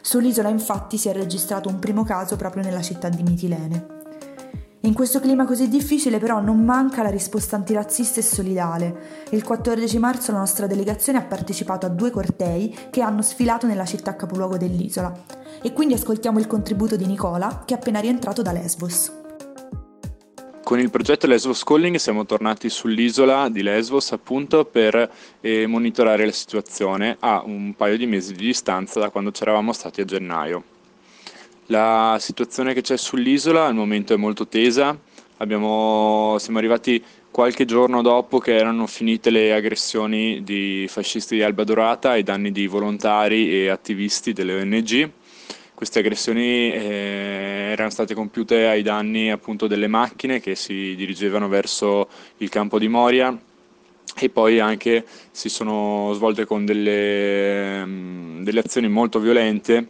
Sull'isola 0.00 0.48
infatti 0.48 0.96
si 0.96 1.08
è 1.08 1.12
registrato 1.12 1.68
un 1.68 1.78
primo 1.78 2.04
caso 2.04 2.36
proprio 2.36 2.62
nella 2.62 2.82
città 2.82 3.08
di 3.08 3.22
Mitilene. 3.22 3.95
In 4.86 4.94
questo 4.94 5.18
clima 5.18 5.44
così 5.44 5.68
difficile 5.68 6.18
però 6.18 6.40
non 6.40 6.64
manca 6.64 7.02
la 7.02 7.10
risposta 7.10 7.56
antirazzista 7.56 8.20
e 8.20 8.22
solidale. 8.22 9.24
Il 9.30 9.42
14 9.42 9.98
marzo 9.98 10.30
la 10.30 10.38
nostra 10.38 10.68
delegazione 10.68 11.18
ha 11.18 11.24
partecipato 11.24 11.86
a 11.86 11.88
due 11.88 12.12
cortei 12.12 12.72
che 12.88 13.00
hanno 13.00 13.20
sfilato 13.20 13.66
nella 13.66 13.84
città 13.84 14.14
capoluogo 14.14 14.56
dell'isola. 14.56 15.12
E 15.60 15.72
quindi 15.72 15.94
ascoltiamo 15.94 16.38
il 16.38 16.46
contributo 16.46 16.94
di 16.94 17.04
Nicola 17.04 17.64
che 17.66 17.74
è 17.74 17.78
appena 17.78 17.98
rientrato 17.98 18.42
da 18.42 18.52
Lesbos. 18.52 19.12
Con 20.62 20.78
il 20.78 20.90
progetto 20.90 21.26
Lesbos 21.26 21.64
Calling 21.64 21.96
siamo 21.96 22.24
tornati 22.24 22.68
sull'isola 22.68 23.48
di 23.48 23.62
Lesbos 23.62 24.12
appunto 24.12 24.66
per 24.66 25.10
eh, 25.40 25.66
monitorare 25.66 26.24
la 26.24 26.32
situazione 26.32 27.16
a 27.18 27.42
un 27.44 27.74
paio 27.74 27.96
di 27.96 28.06
mesi 28.06 28.34
di 28.34 28.46
distanza 28.46 29.00
da 29.00 29.10
quando 29.10 29.32
ci 29.32 29.42
eravamo 29.42 29.72
stati 29.72 30.00
a 30.00 30.04
gennaio. 30.04 30.74
La 31.66 32.16
situazione 32.20 32.74
che 32.74 32.80
c'è 32.80 32.96
sull'isola 32.96 33.66
al 33.66 33.74
momento 33.74 34.14
è 34.14 34.16
molto 34.16 34.46
tesa, 34.46 34.96
Abbiamo, 35.38 36.36
siamo 36.38 36.56
arrivati 36.56 37.02
qualche 37.30 37.66
giorno 37.66 38.00
dopo 38.00 38.38
che 38.38 38.56
erano 38.56 38.86
finite 38.86 39.28
le 39.28 39.52
aggressioni 39.52 40.42
di 40.42 40.86
fascisti 40.88 41.34
di 41.34 41.42
Alba 41.42 41.62
Dorata 41.62 42.10
ai 42.10 42.22
danni 42.22 42.50
di 42.50 42.66
volontari 42.66 43.52
e 43.52 43.68
attivisti 43.68 44.32
delle 44.32 44.54
ONG. 44.54 45.10
Queste 45.74 45.98
aggressioni 45.98 46.72
eh, 46.72 47.68
erano 47.72 47.90
state 47.90 48.14
compiute 48.14 48.66
ai 48.66 48.80
danni 48.80 49.30
appunto 49.30 49.66
delle 49.66 49.88
macchine 49.88 50.40
che 50.40 50.54
si 50.54 50.94
dirigevano 50.96 51.48
verso 51.48 52.08
il 52.38 52.48
campo 52.48 52.78
di 52.78 52.88
Moria 52.88 53.38
e 54.18 54.30
poi 54.30 54.58
anche 54.58 55.04
si 55.30 55.50
sono 55.50 56.14
svolte 56.14 56.46
con 56.46 56.64
delle, 56.64 57.84
mm, 57.84 58.42
delle 58.42 58.60
azioni 58.60 58.88
molto 58.88 59.18
violente 59.18 59.86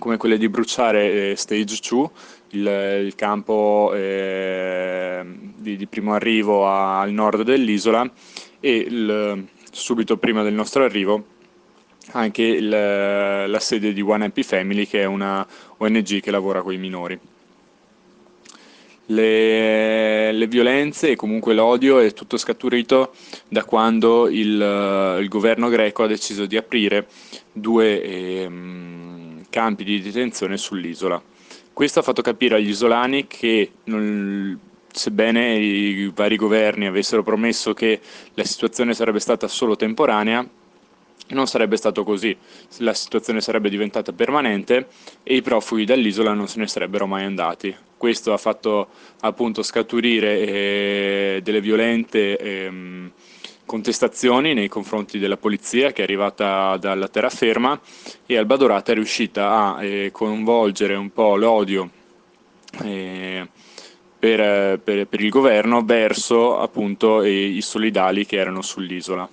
come 0.00 0.16
quelle 0.16 0.38
di 0.38 0.48
bruciare 0.48 1.30
eh, 1.30 1.36
Stage 1.36 1.78
2, 1.88 2.10
il, 2.48 3.04
il 3.04 3.14
campo 3.14 3.92
eh, 3.94 5.22
di, 5.56 5.76
di, 5.76 5.86
primo 5.86 6.14
arrivo 6.14 6.66
a, 6.66 7.00
al 7.00 7.12
nord 7.12 7.42
dell'isola 7.42 8.10
e 8.58 8.76
il, 8.76 9.46
subito 9.70 10.16
prima 10.16 10.42
del 10.42 10.54
nostro 10.54 10.82
arrivo 10.82 11.24
anche 12.12 12.42
il, 12.42 12.68
la 12.68 13.60
sede 13.60 13.92
di 13.92 14.00
One 14.00 14.24
Happy 14.24 14.42
Family 14.42 14.86
che 14.86 15.02
è 15.02 15.04
una 15.04 15.46
ONG 15.76 16.20
che 16.20 16.30
lavora 16.30 16.62
con 16.62 16.72
i 16.72 16.78
minori. 16.78 17.18
Le, 19.06 20.30
le, 20.30 20.46
violenze 20.46 21.10
e 21.10 21.16
comunque 21.16 21.52
l'odio 21.52 21.98
è 21.98 22.12
tutto 22.12 22.36
scaturito 22.36 23.12
da 23.48 23.64
quando 23.64 24.28
il, 24.28 25.18
il 25.20 25.28
governo 25.28 25.68
greco 25.68 26.04
ha 26.04 26.06
deciso 26.06 26.46
di 26.46 26.56
aprire 26.56 27.08
due 27.52 28.00
ehm, 28.00 29.19
campi 29.50 29.84
di 29.84 30.00
detenzione 30.00 30.56
sull'isola. 30.56 31.22
Questo 31.72 31.98
ha 31.98 32.02
fatto 32.02 32.22
capire 32.22 32.56
agli 32.56 32.68
isolani 32.68 33.26
che 33.26 33.72
non, 33.84 34.58
sebbene 34.92 35.54
i 35.56 36.10
vari 36.14 36.36
governi 36.36 36.86
avessero 36.86 37.22
promesso 37.22 37.72
che 37.74 38.00
la 38.34 38.44
situazione 38.44 38.94
sarebbe 38.94 39.20
stata 39.20 39.48
solo 39.48 39.76
temporanea, 39.76 40.46
non 41.28 41.46
sarebbe 41.46 41.76
stato 41.76 42.02
così, 42.02 42.36
la 42.78 42.94
situazione 42.94 43.40
sarebbe 43.40 43.70
diventata 43.70 44.12
permanente 44.12 44.88
e 45.22 45.36
i 45.36 45.42
profughi 45.42 45.84
dall'isola 45.84 46.32
non 46.32 46.48
se 46.48 46.58
ne 46.58 46.66
sarebbero 46.66 47.06
mai 47.06 47.24
andati. 47.24 47.74
Questo 47.96 48.32
ha 48.32 48.38
fatto 48.38 48.88
appunto 49.20 49.62
scaturire 49.62 50.38
eh, 50.40 51.40
delle 51.42 51.60
violente 51.60 52.36
eh, 52.36 53.10
contestazioni 53.70 54.52
nei 54.52 54.66
confronti 54.66 55.20
della 55.20 55.36
polizia 55.36 55.92
che 55.92 56.00
è 56.00 56.02
arrivata 56.02 56.76
dalla 56.76 57.06
terraferma 57.06 57.80
e 58.26 58.36
Alba 58.36 58.56
Dorata 58.56 58.90
è 58.90 58.96
riuscita 58.96 59.76
a 59.76 59.84
eh, 59.84 60.10
coinvolgere 60.10 60.96
un 60.96 61.12
po' 61.12 61.36
l'odio 61.36 61.88
eh, 62.82 63.48
per, 64.18 64.80
per, 64.80 65.06
per, 65.06 65.20
il 65.20 65.28
governo 65.28 65.84
verso 65.84 66.58
appunto 66.58 67.22
i 67.22 67.60
solidali 67.62 68.26
che 68.26 68.38
erano 68.38 68.60
sull'isola. 68.60 69.28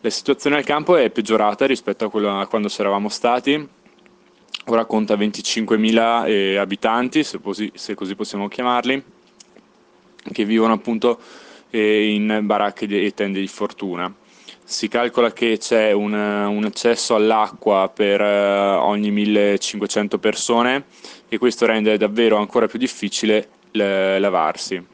La 0.00 0.10
situazione 0.10 0.54
al 0.54 0.64
campo 0.64 0.94
è 0.94 1.10
peggiorata 1.10 1.66
rispetto 1.66 2.04
a, 2.04 2.10
quella, 2.10 2.38
a 2.38 2.46
quando 2.46 2.68
c'eravamo 2.68 3.08
stati, 3.08 3.68
ora 4.66 4.84
conta 4.84 5.16
25.000 5.16 6.28
eh, 6.28 6.56
abitanti, 6.56 7.24
se 7.24 7.40
così, 7.40 7.72
se 7.74 7.96
così, 7.96 8.14
possiamo 8.14 8.46
chiamarli, 8.46 9.02
che 10.30 10.44
vivono 10.44 10.74
appunto 10.74 11.18
eh, 11.70 12.12
in 12.12 12.40
baracche 12.42 12.86
e 12.86 13.12
tende 13.14 13.40
di 13.40 13.48
fortuna. 13.48 14.12
Si 14.64 14.88
calcola 14.88 15.32
che 15.32 15.56
c'è 15.58 15.92
un, 15.92 16.12
un 16.12 16.64
accesso 16.64 17.14
all'acqua 17.14 17.90
per 17.94 18.20
eh, 18.20 18.74
ogni 18.74 19.10
1500 19.10 20.18
persone 20.18 20.84
e 21.28 21.38
questo 21.38 21.66
rende 21.66 21.96
davvero 21.96 22.36
ancora 22.36 22.66
più 22.66 22.78
difficile 22.78 23.48
lavarsi. 23.72 24.84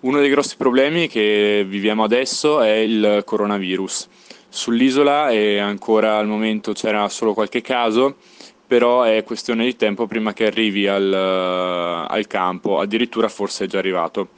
Uno 0.00 0.20
dei 0.20 0.30
grossi 0.30 0.56
problemi 0.56 1.08
che 1.08 1.64
viviamo 1.66 2.04
adesso 2.04 2.60
è 2.60 2.70
il 2.70 3.22
coronavirus. 3.24 4.08
Sull'isola 4.48 5.30
e 5.30 5.58
ancora 5.58 6.18
al 6.18 6.28
momento 6.28 6.72
c'era 6.72 7.08
solo 7.08 7.34
qualche 7.34 7.60
caso, 7.62 8.16
però 8.66 9.02
è 9.02 9.24
questione 9.24 9.64
di 9.64 9.74
tempo 9.74 10.06
prima 10.06 10.32
che 10.32 10.46
arrivi 10.46 10.86
al, 10.86 11.12
al 11.12 12.26
campo, 12.26 12.78
addirittura 12.78 13.28
forse 13.28 13.64
è 13.64 13.66
già 13.66 13.78
arrivato. 13.78 14.28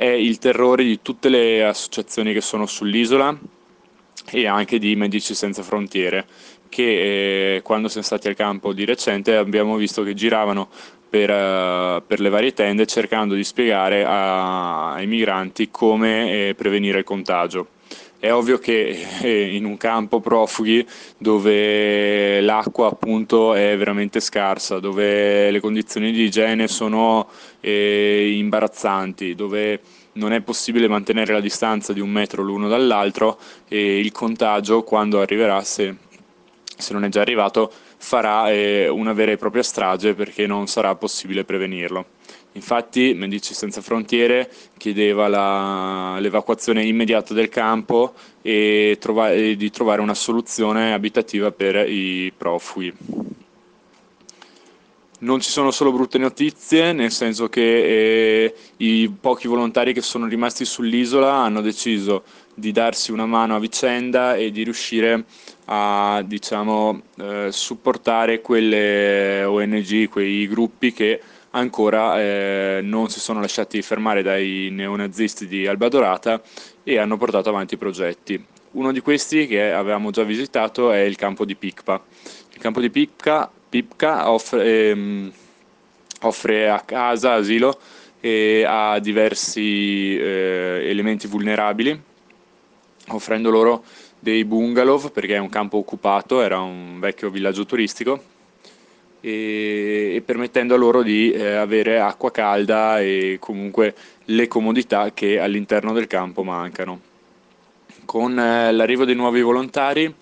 È 0.00 0.06
il 0.06 0.38
terrore 0.38 0.82
di 0.82 1.02
tutte 1.02 1.28
le 1.28 1.62
associazioni 1.62 2.32
che 2.32 2.40
sono 2.40 2.64
sull'isola 2.64 3.38
e 4.30 4.46
anche 4.46 4.78
di 4.78 4.96
Medici 4.96 5.34
Senza 5.34 5.62
Frontiere, 5.62 6.26
che 6.70 7.56
eh, 7.56 7.60
quando 7.60 7.88
siamo 7.88 8.06
stati 8.06 8.26
al 8.26 8.34
campo 8.34 8.72
di 8.72 8.86
recente 8.86 9.36
abbiamo 9.36 9.76
visto 9.76 10.02
che 10.02 10.14
giravano 10.14 10.70
per, 11.06 11.28
uh, 11.28 12.02
per, 12.06 12.18
le 12.18 12.30
varie 12.30 12.54
tende 12.54 12.86
cercando 12.86 13.34
di 13.34 13.44
spiegare 13.44 14.02
a, 14.02 14.94
ai 14.94 15.06
migranti 15.06 15.68
come 15.70 16.48
eh, 16.48 16.54
prevenire 16.54 17.00
il 17.00 17.04
contagio. 17.04 17.66
È 18.20 18.30
ovvio 18.30 18.58
che 18.58 19.06
eh, 19.22 19.56
in 19.56 19.64
un 19.64 19.78
campo 19.78 20.20
profughi 20.20 20.86
dove 21.16 22.42
l'acqua 22.42 22.88
appunto 22.88 23.54
è 23.54 23.74
veramente 23.78 24.20
scarsa, 24.20 24.78
dove 24.78 25.50
le 25.50 25.58
condizioni 25.58 26.12
di 26.12 26.24
igiene 26.24 26.68
sono 26.68 27.26
eh, 27.60 28.34
imbarazzanti, 28.36 29.34
dove 29.34 29.80
non 30.12 30.34
è 30.34 30.42
possibile 30.42 30.86
mantenere 30.86 31.32
la 31.32 31.40
distanza 31.40 31.94
di 31.94 32.00
un 32.00 32.10
metro 32.10 32.42
l'uno 32.42 32.68
dall'altro 32.68 33.38
e 33.66 34.00
il 34.00 34.12
contagio 34.12 34.82
quando 34.82 35.22
arriverà, 35.22 35.62
se, 35.64 35.96
se 36.76 36.92
non 36.92 37.04
è 37.04 37.08
già 37.08 37.22
arrivato, 37.22 37.72
farà 37.96 38.50
eh, 38.50 38.86
una 38.88 39.14
vera 39.14 39.32
e 39.32 39.38
propria 39.38 39.62
strage 39.62 40.12
perché 40.12 40.46
non 40.46 40.66
sarà 40.66 40.94
possibile 40.94 41.44
prevenirlo. 41.44 42.04
Infatti 42.52 43.14
Medici 43.14 43.54
Senza 43.54 43.80
Frontiere 43.80 44.50
chiedeva 44.76 45.28
la, 45.28 46.18
l'evacuazione 46.18 46.84
immediata 46.84 47.32
del 47.32 47.48
campo 47.48 48.14
e, 48.42 48.96
trova, 49.00 49.32
e 49.32 49.54
di 49.56 49.70
trovare 49.70 50.00
una 50.00 50.14
soluzione 50.14 50.92
abitativa 50.92 51.52
per 51.52 51.88
i 51.88 52.32
profughi. 52.36 52.92
Non 55.22 55.40
ci 55.40 55.50
sono 55.50 55.70
solo 55.70 55.92
brutte 55.92 56.16
notizie, 56.16 56.92
nel 56.92 57.10
senso 57.10 57.50
che 57.50 58.44
eh, 58.44 58.54
i 58.78 59.08
pochi 59.20 59.48
volontari 59.48 59.92
che 59.92 60.00
sono 60.00 60.26
rimasti 60.26 60.64
sull'isola 60.64 61.30
hanno 61.34 61.60
deciso 61.60 62.24
di 62.54 62.72
darsi 62.72 63.12
una 63.12 63.26
mano 63.26 63.54
a 63.54 63.58
vicenda 63.58 64.34
e 64.34 64.50
di 64.50 64.64
riuscire 64.64 65.24
a 65.66 66.22
diciamo, 66.26 67.02
eh, 67.18 67.48
supportare 67.50 68.40
quelle 68.40 69.44
ONG, 69.44 70.08
quei 70.08 70.48
gruppi 70.48 70.92
che 70.92 71.20
ancora 71.50 72.20
eh, 72.20 72.80
non 72.82 73.08
si 73.08 73.20
sono 73.20 73.40
lasciati 73.40 73.82
fermare 73.82 74.22
dai 74.22 74.68
neonazisti 74.70 75.46
di 75.46 75.66
Alba 75.66 75.88
Dorata 75.88 76.40
e 76.82 76.98
hanno 76.98 77.16
portato 77.16 77.48
avanti 77.48 77.74
i 77.74 77.78
progetti. 77.78 78.44
Uno 78.72 78.92
di 78.92 79.00
questi 79.00 79.46
che 79.46 79.72
avevamo 79.72 80.10
già 80.10 80.22
visitato 80.22 80.92
è 80.92 81.00
il 81.00 81.16
campo 81.16 81.44
di 81.44 81.56
Picpa. 81.56 82.00
Il 82.52 82.58
campo 82.58 82.80
di 82.80 82.90
Picpa, 82.90 83.50
Pipca 83.68 84.30
offre, 84.30 84.90
ehm, 84.90 85.32
offre 86.22 86.70
a 86.70 86.80
casa 86.80 87.32
asilo 87.34 87.78
e 88.20 88.64
a 88.66 88.98
diversi 88.98 90.16
eh, 90.16 90.82
elementi 90.84 91.26
vulnerabili 91.26 92.08
offrendo 93.08 93.50
loro 93.50 93.82
dei 94.18 94.44
bungalow 94.44 95.10
perché 95.10 95.36
è 95.36 95.38
un 95.38 95.48
campo 95.48 95.78
occupato, 95.78 96.42
era 96.42 96.60
un 96.60 97.00
vecchio 97.00 97.30
villaggio 97.30 97.64
turistico 97.64 98.22
e, 99.20 100.12
e 100.14 100.22
permettendo 100.24 100.76
loro 100.76 101.02
di 101.02 101.30
eh, 101.32 101.54
avere 101.54 102.00
acqua 102.00 102.30
calda 102.30 103.00
e 103.00 103.36
comunque 103.40 103.94
le 104.26 104.48
comodità 104.48 105.12
che 105.12 105.38
all'interno 105.38 105.92
del 105.92 106.06
campo 106.06 106.42
mancano. 106.42 107.00
Con 108.04 108.38
eh, 108.38 108.72
l'arrivo 108.72 109.04
dei 109.04 109.14
nuovi 109.14 109.40
volontari 109.42 110.12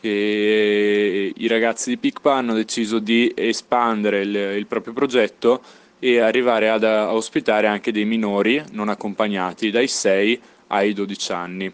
e 0.00 1.32
i 1.36 1.46
ragazzi 1.48 1.90
di 1.90 1.98
PICPA 1.98 2.34
hanno 2.34 2.54
deciso 2.54 2.98
di 2.98 3.32
espandere 3.34 4.20
il, 4.20 4.36
il 4.56 4.66
proprio 4.66 4.92
progetto 4.92 5.60
e 5.98 6.20
arrivare 6.20 6.70
ad 6.70 6.84
a 6.84 7.12
ospitare 7.12 7.66
anche 7.66 7.90
dei 7.90 8.04
minori 8.04 8.62
non 8.72 8.88
accompagnati 8.88 9.70
dai 9.70 9.88
6 9.88 10.40
ai 10.68 10.92
12 10.92 11.32
anni. 11.32 11.72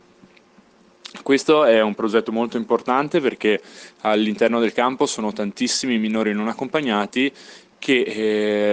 Questo 1.23 1.65
è 1.65 1.81
un 1.81 1.95
progetto 1.95 2.33
molto 2.33 2.57
importante 2.57 3.21
perché 3.21 3.61
all'interno 4.01 4.61
del 4.61 4.73
campo 4.73 5.07
sono 5.07 5.33
tantissimi 5.33 5.99
minori 5.99 6.35
non 6.35 6.49
accompagnati 6.49 7.33
che, 7.79 8.01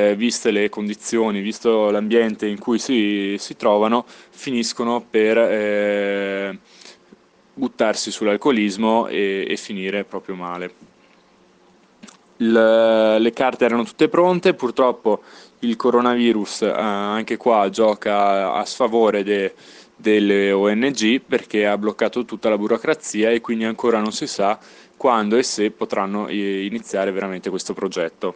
eh, 0.09 0.15
viste 0.15 0.51
le 0.51 0.69
condizioni, 0.69 1.41
visto 1.41 1.91
l'ambiente 1.91 2.47
in 2.47 2.59
cui 2.59 2.79
si, 2.79 3.35
si 3.37 3.55
trovano, 3.57 4.05
finiscono 4.29 5.05
per 5.07 5.37
eh, 5.37 6.59
buttarsi 7.53 8.09
sull'alcolismo 8.09 9.07
e, 9.07 9.45
e 9.47 9.55
finire 9.57 10.03
proprio 10.03 10.35
male. 10.35 10.73
Le, 12.37 13.19
le 13.19 13.31
carte 13.33 13.65
erano 13.65 13.83
tutte 13.83 14.07
pronte, 14.07 14.53
purtroppo 14.53 15.21
il 15.59 15.75
coronavirus 15.75 16.61
eh, 16.63 16.71
anche 16.71 17.37
qua 17.37 17.69
gioca 17.69 18.53
a 18.53 18.65
sfavore 18.65 19.23
de, 19.23 19.53
delle 20.01 20.51
ONG 20.51 21.21
perché 21.21 21.65
ha 21.65 21.77
bloccato 21.77 22.25
tutta 22.25 22.49
la 22.49 22.57
burocrazia 22.57 23.29
e 23.29 23.39
quindi 23.39 23.63
ancora 23.63 23.99
non 23.99 24.11
si 24.11 24.27
sa 24.27 24.59
quando 24.97 25.37
e 25.37 25.43
se 25.43 25.71
potranno 25.71 26.29
iniziare 26.29 27.11
veramente 27.11 27.49
questo 27.49 27.73
progetto. 27.73 28.35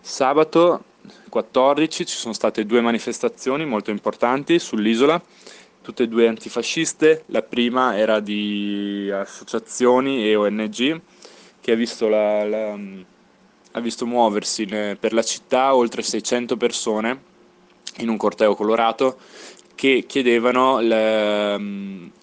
Sabato 0.00 0.84
14 1.28 2.06
ci 2.06 2.16
sono 2.16 2.32
state 2.32 2.64
due 2.64 2.80
manifestazioni 2.80 3.64
molto 3.66 3.90
importanti 3.90 4.58
sull'isola, 4.58 5.22
tutte 5.82 6.04
e 6.04 6.08
due 6.08 6.26
antifasciste, 6.26 7.24
la 7.26 7.42
prima 7.42 7.96
era 7.96 8.20
di 8.20 9.10
associazioni 9.12 10.26
e 10.26 10.34
ONG 10.36 11.00
che 11.60 11.72
ha 11.72 11.76
visto, 11.76 12.08
la, 12.08 12.44
la, 12.44 12.78
ha 13.72 13.80
visto 13.80 14.06
muoversi 14.06 14.66
per 14.66 15.12
la 15.12 15.22
città 15.22 15.74
oltre 15.74 16.02
600 16.02 16.56
persone 16.56 17.28
in 17.98 18.08
un 18.08 18.16
corteo 18.16 18.54
colorato 18.54 19.18
che 19.80 20.04
chiedevano 20.06 20.78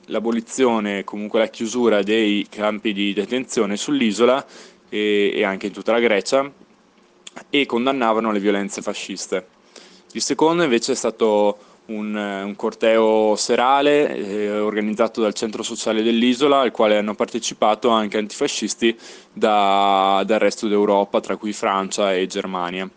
l'abolizione, 0.05 1.03
comunque 1.03 1.39
la 1.39 1.47
chiusura 1.47 2.03
dei 2.03 2.45
campi 2.47 2.93
di 2.93 3.13
detenzione 3.13 3.77
sull'isola 3.77 4.45
e, 4.89 5.31
e 5.33 5.43
anche 5.43 5.65
in 5.65 5.73
tutta 5.73 5.91
la 5.91 5.99
Grecia 5.99 6.51
e 7.49 7.65
condannavano 7.65 8.31
le 8.31 8.39
violenze 8.39 8.83
fasciste. 8.83 9.47
Il 10.11 10.21
secondo 10.21 10.61
invece 10.61 10.91
è 10.91 10.95
stato 10.95 11.57
un, 11.85 12.13
un 12.13 12.55
corteo 12.55 13.35
serale 13.35 14.15
eh, 14.15 14.59
organizzato 14.59 15.21
dal 15.21 15.33
centro 15.33 15.63
sociale 15.63 16.03
dell'isola 16.03 16.59
al 16.59 16.69
quale 16.69 16.95
hanno 16.95 17.15
partecipato 17.15 17.89
anche 17.89 18.19
antifascisti 18.19 18.95
da, 19.33 20.21
dal 20.27 20.37
resto 20.37 20.67
d'Europa, 20.67 21.21
tra 21.21 21.37
cui 21.37 21.53
Francia 21.53 22.13
e 22.13 22.27
Germania. 22.27 22.87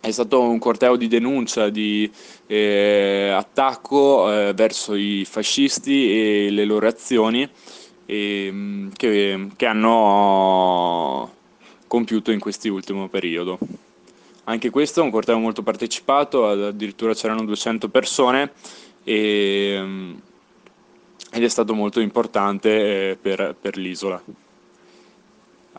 È 0.00 0.10
stato 0.10 0.40
un 0.40 0.58
corteo 0.58 0.96
di 0.96 1.08
denuncia, 1.08 1.68
di 1.68 2.10
eh, 2.46 3.32
attacco 3.36 4.32
eh, 4.32 4.54
verso 4.54 4.94
i 4.94 5.26
fascisti 5.26 6.46
e 6.46 6.50
le 6.50 6.64
loro 6.64 6.86
azioni 6.86 7.46
eh, 8.06 8.88
che, 8.96 9.48
che 9.54 9.66
hanno 9.66 11.30
compiuto 11.86 12.30
in 12.30 12.40
quest'ultimo 12.40 13.08
periodo. 13.08 13.58
Anche 14.44 14.70
questo 14.70 15.00
è 15.00 15.04
un 15.04 15.10
corteo 15.10 15.38
molto 15.38 15.62
partecipato, 15.62 16.48
addirittura 16.48 17.12
c'erano 17.12 17.44
200 17.44 17.88
persone 17.90 18.52
e, 19.04 20.14
ed 21.30 21.42
è 21.44 21.48
stato 21.48 21.74
molto 21.74 22.00
importante 22.00 23.10
eh, 23.10 23.16
per, 23.20 23.54
per 23.60 23.76
l'isola. 23.76 24.20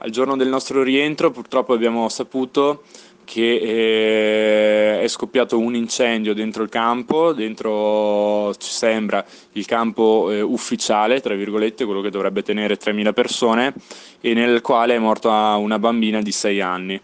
Al 0.04 0.10
giorno 0.10 0.36
del 0.36 0.48
nostro 0.48 0.84
rientro 0.84 1.32
purtroppo 1.32 1.74
abbiamo 1.74 2.08
saputo 2.10 2.84
che 3.32 4.98
eh, 4.98 5.02
è 5.04 5.08
scoppiato 5.08 5.58
un 5.58 5.74
incendio 5.74 6.34
dentro 6.34 6.64
il 6.64 6.70
campo, 6.70 7.32
dentro 7.32 8.54
ci 8.56 8.70
sembra 8.70 9.26
il 9.54 9.66
campo 9.66 10.30
eh, 10.30 10.42
ufficiale, 10.42 11.22
tra 11.22 11.34
virgolette, 11.34 11.86
quello 11.86 12.02
che 12.02 12.10
dovrebbe 12.10 12.44
tenere 12.44 12.78
3.000 12.78 13.14
persone, 13.14 13.74
e 14.20 14.34
nel 14.34 14.60
quale 14.60 14.96
è 14.96 15.00
morta 15.00 15.56
una 15.56 15.80
bambina 15.80 16.22
di 16.22 16.34
6 16.34 16.60
anni. 16.60 17.00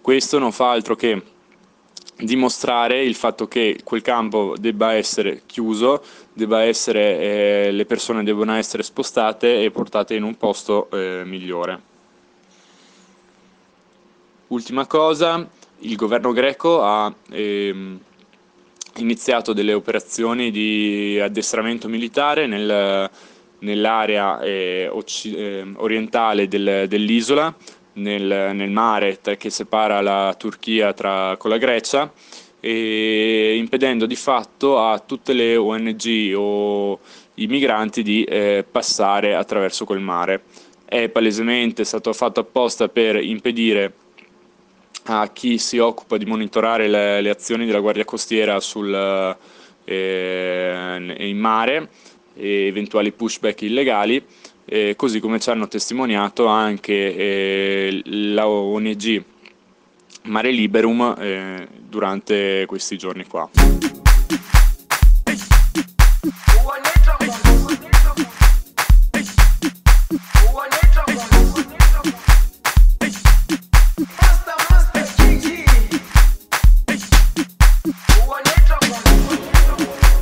Questo 0.00 0.40
non 0.40 0.50
fa 0.50 0.72
altro 0.72 0.96
che 0.96 1.22
dimostrare 2.16 3.04
il 3.04 3.14
fatto 3.14 3.46
che 3.46 3.78
quel 3.84 4.02
campo 4.02 4.56
debba 4.58 4.94
essere 4.94 5.42
chiuso, 5.46 6.02
debba 6.32 6.62
essere, 6.62 7.20
eh, 7.20 7.70
le 7.70 7.86
persone 7.86 8.24
debbano 8.24 8.54
essere 8.54 8.82
spostate 8.82 9.62
e 9.62 9.70
portate 9.70 10.16
in 10.16 10.24
un 10.24 10.36
posto 10.36 10.90
eh, 10.90 11.22
migliore. 11.24 11.80
Ultima 14.48 14.84
cosa, 14.86 15.46
il 15.80 15.96
governo 15.96 16.32
greco 16.32 16.82
ha 16.82 17.12
ehm, 17.30 18.00
iniziato 18.96 19.52
delle 19.52 19.72
operazioni 19.72 20.50
di 20.50 21.18
addestramento 21.22 21.88
militare 21.88 22.46
nel, 22.46 23.08
nell'area 23.60 24.40
eh, 24.40 24.88
occ- 24.90 25.26
eh, 25.26 25.64
orientale 25.76 26.48
del, 26.48 26.86
dell'isola, 26.88 27.54
nel, 27.94 28.54
nel, 28.54 28.70
mare 28.70 29.18
che 29.36 29.50
separa 29.50 30.00
la 30.00 30.34
Turchia 30.36 30.92
tra, 30.92 31.36
con 31.36 31.50
la 31.50 31.58
Grecia, 31.58 32.12
e 32.60 33.56
impedendo 33.56 34.06
di 34.06 34.16
fatto 34.16 34.80
a 34.80 34.98
tutte 34.98 35.32
le 35.32 35.56
ONG 35.56 36.32
o 36.34 36.98
i 37.34 37.46
migranti 37.46 38.02
di 38.02 38.24
eh, 38.24 38.64
passare 38.68 39.36
attraverso 39.36 39.84
quel 39.84 40.00
mare. 40.00 40.42
È 40.84 41.08
palesemente 41.08 41.84
stato 41.84 42.12
fatto 42.12 42.40
apposta 42.40 42.88
per 42.88 43.22
impedire 43.22 43.92
a 45.10 45.30
chi 45.32 45.58
si 45.58 45.78
occupa 45.78 46.16
di 46.18 46.26
monitorare 46.26 46.86
le, 46.88 47.20
le 47.20 47.30
azioni 47.30 47.64
della 47.64 47.80
Guardia 47.80 48.04
Costiera 48.04 48.60
sul, 48.60 49.36
eh, 49.84 51.16
in 51.18 51.38
mare 51.38 51.88
e 52.34 52.66
eventuali 52.66 53.12
pushback 53.12 53.62
illegali, 53.62 54.22
eh, 54.66 54.94
così 54.96 55.18
come 55.18 55.40
ci 55.40 55.50
hanno 55.50 55.66
testimoniato 55.66 56.46
anche 56.46 57.16
eh, 57.16 58.02
la 58.04 58.46
ONG 58.48 59.24
Mare 60.24 60.50
Liberum 60.50 61.14
eh, 61.18 61.66
durante 61.78 62.64
questi 62.66 62.98
giorni 62.98 63.26
qua. 63.26 63.48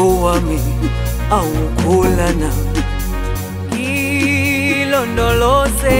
buso 0.00 0.22
wami 0.24 0.60
awukholana 1.30 2.50
ilondoloze 4.80 5.98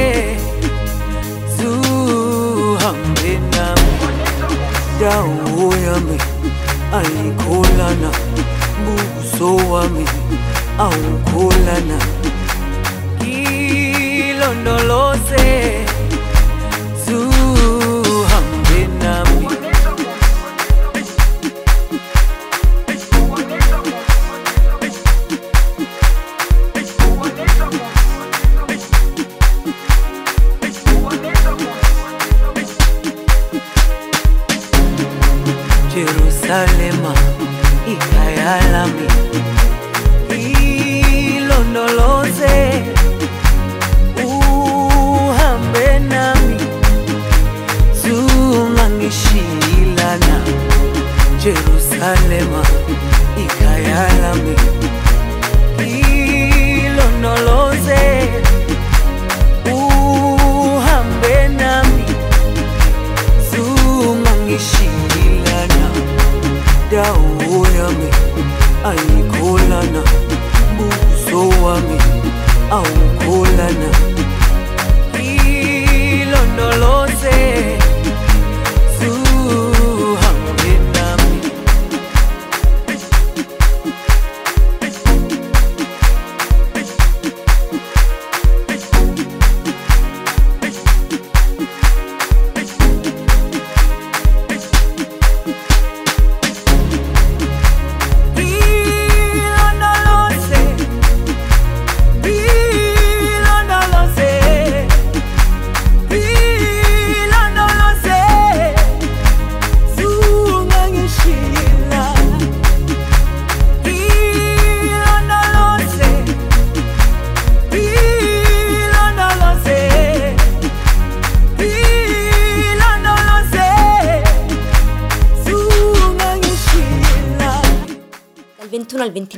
zuhambe 1.56 3.32
nami. 3.52 3.92
Dawo 5.00 5.66
yami 5.86 6.18
ayikholana 6.98 8.10
buso 8.84 9.48
wami 9.72 10.04
awukholana 10.78 11.98
ilondoloze 14.30 15.46
Jerusalema 35.94 37.12
ikhaya 37.92 38.54
lami 38.72 39.06
ilondoloze 41.36 42.56
uhambe 44.24 45.88
nami. 45.98 46.56
Zungangishilana 48.02 50.36
Jerusalema 51.42 52.62
ikhaya 53.44 54.02
ayikholana 68.84 70.02
buso 70.76 71.48
wami 71.64 71.98
awukholana 72.70 73.88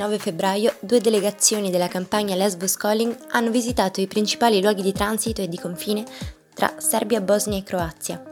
21 0.03 0.07
al 0.07 0.09
29 0.09 0.19
febbraio, 0.19 0.75
due 0.81 1.01
delegazioni 1.01 1.71
della 1.71 1.89
campagna 1.89 2.35
Lesbos 2.35 2.77
Calling 2.77 3.17
hanno 3.31 3.51
visitato 3.51 4.01
i 4.01 4.07
principali 4.07 4.61
luoghi 4.61 4.83
di 4.83 4.93
transito 4.93 5.43
e 5.43 5.49
di 5.49 5.59
confine 5.59 6.05
tra 6.55 6.75
Serbia, 6.79 7.21
Bosnia 7.21 7.59
e 7.59 7.63
Croazia. 7.63 8.23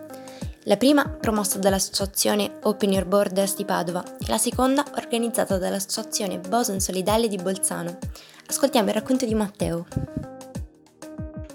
La 0.65 0.77
prima 0.77 1.09
promossa 1.09 1.59
dall'associazione 1.59 2.59
Open 2.63 2.93
Your 2.93 3.07
Borders 3.07 3.57
di 3.57 3.65
Padova 3.65 4.03
e 4.19 4.27
la 4.29 4.39
seconda 4.39 4.85
organizzata 4.97 5.59
dall'associazione 5.59 6.39
Boson 6.39 6.81
Solidale 6.81 7.29
di 7.29 7.37
Bolzano. 7.37 7.99
Ascoltiamo 8.47 8.89
il 8.89 8.95
racconto 8.95 9.25
di 9.25 9.35
Matteo. 9.35 9.87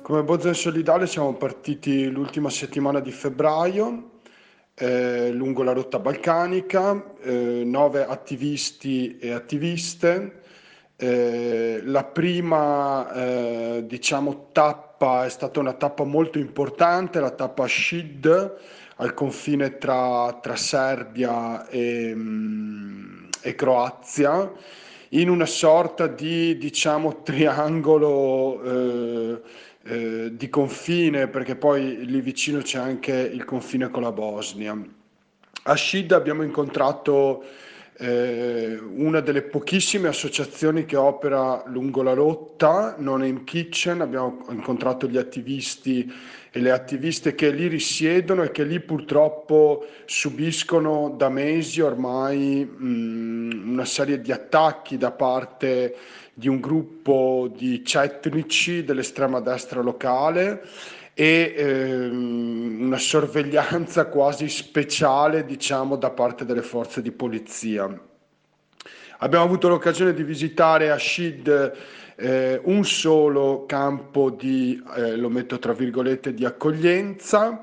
Come 0.01 0.23
Bozen 0.23 0.53
Solidale 0.53 1.07
siamo 1.07 1.33
partiti 1.35 2.09
l'ultima 2.09 2.49
settimana 2.49 2.99
di 2.99 3.11
febbraio 3.11 4.14
eh, 4.75 5.31
lungo 5.31 5.63
la 5.63 5.71
rotta 5.71 5.99
balcanica, 5.99 7.15
eh, 7.21 7.63
nove 7.65 8.05
attivisti 8.05 9.17
e 9.17 9.31
attiviste. 9.31 10.41
Eh, 10.97 11.81
la 11.83 12.03
prima 12.03 13.11
eh, 13.13 13.83
diciamo, 13.85 14.49
tappa 14.51 15.25
è 15.25 15.29
stata 15.29 15.59
una 15.59 15.73
tappa 15.73 16.03
molto 16.03 16.37
importante, 16.39 17.19
la 17.19 17.31
tappa 17.31 17.67
Shid 17.67 18.53
al 18.97 19.13
confine 19.13 19.77
tra, 19.77 20.37
tra 20.41 20.55
Serbia 20.55 21.67
e, 21.67 22.13
mm, 22.15 23.27
e 23.41 23.55
Croazia 23.55 24.51
in 25.09 25.29
una 25.29 25.45
sorta 25.45 26.07
di 26.07 26.57
diciamo 26.57 27.21
triangolo 27.21 28.61
eh, 28.63 29.41
eh, 29.87 30.31
di 30.35 30.49
confine 30.49 31.27
perché 31.27 31.55
poi 31.55 32.05
lì 32.05 32.19
vicino 32.19 32.61
c'è 32.61 32.79
anche 32.79 33.13
il 33.13 33.45
confine 33.45 33.89
con 33.89 34.01
la 34.01 34.11
Bosnia. 34.11 34.75
A 35.67 35.75
Shid 35.75 36.11
abbiamo 36.11 36.43
incontrato 36.43 37.43
eh, 37.97 38.77
una 38.77 39.19
delle 39.19 39.43
pochissime 39.43 40.07
associazioni 40.07 40.85
che 40.85 40.95
opera 40.95 41.63
lungo 41.67 42.01
la 42.01 42.13
rotta, 42.13 42.95
Non 42.97 43.21
Aim 43.21 43.43
Kitchen, 43.43 44.01
abbiamo 44.01 44.45
incontrato 44.49 45.07
gli 45.07 45.17
attivisti 45.17 46.11
e 46.51 46.59
le 46.59 46.71
attiviste 46.71 47.35
che 47.35 47.51
lì 47.51 47.67
risiedono 47.67 48.43
e 48.43 48.51
che 48.51 48.63
lì 48.63 48.79
purtroppo 48.79 49.85
subiscono 50.05 51.13
da 51.15 51.29
mesi 51.29 51.81
ormai 51.81 52.65
mh, 52.65 53.71
una 53.71 53.85
serie 53.85 54.19
di 54.19 54.31
attacchi 54.31 54.97
da 54.97 55.11
parte 55.11 55.95
di 56.37 56.49
un 56.49 56.59
gruppo 56.59 57.49
di 57.55 57.83
cetnici 57.85 58.83
dell'estrema 58.83 59.39
destra 59.39 59.79
locale 59.79 60.63
e 61.13 61.53
ehm, 61.55 62.77
una 62.81 62.97
sorveglianza 62.97 64.07
quasi 64.11 64.49
speciale, 64.49 65.45
diciamo, 65.45 65.95
da 65.95 66.09
parte 66.09 66.43
delle 66.43 66.61
forze 66.61 67.01
di 67.01 67.11
polizia. 67.11 67.89
Abbiamo 69.19 69.45
avuto 69.45 69.69
l'occasione 69.69 70.13
di 70.13 70.23
visitare 70.23 70.91
a 70.91 70.97
Shid 70.97 71.73
eh, 72.17 72.59
un 72.65 72.83
solo 72.83 73.65
campo 73.65 74.29
di, 74.29 74.83
eh, 74.97 75.15
lo 75.15 75.29
metto 75.29 75.57
tra 75.57 75.71
virgolette, 75.71 76.33
di 76.33 76.43
accoglienza, 76.43 77.61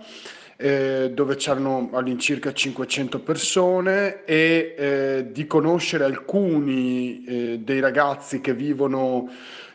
eh, 0.62 1.10
dove 1.12 1.34
c'erano 1.34 1.90
all'incirca 1.92 2.52
500 2.52 3.18
persone 3.18 4.24
e 4.24 4.74
eh, 4.78 5.26
di 5.32 5.44
conoscere 5.48 6.04
alcuni 6.04 7.24
eh, 7.24 7.58
dei 7.58 7.80
ragazzi 7.80 8.40
che 8.40 8.54
vivono 8.54 9.28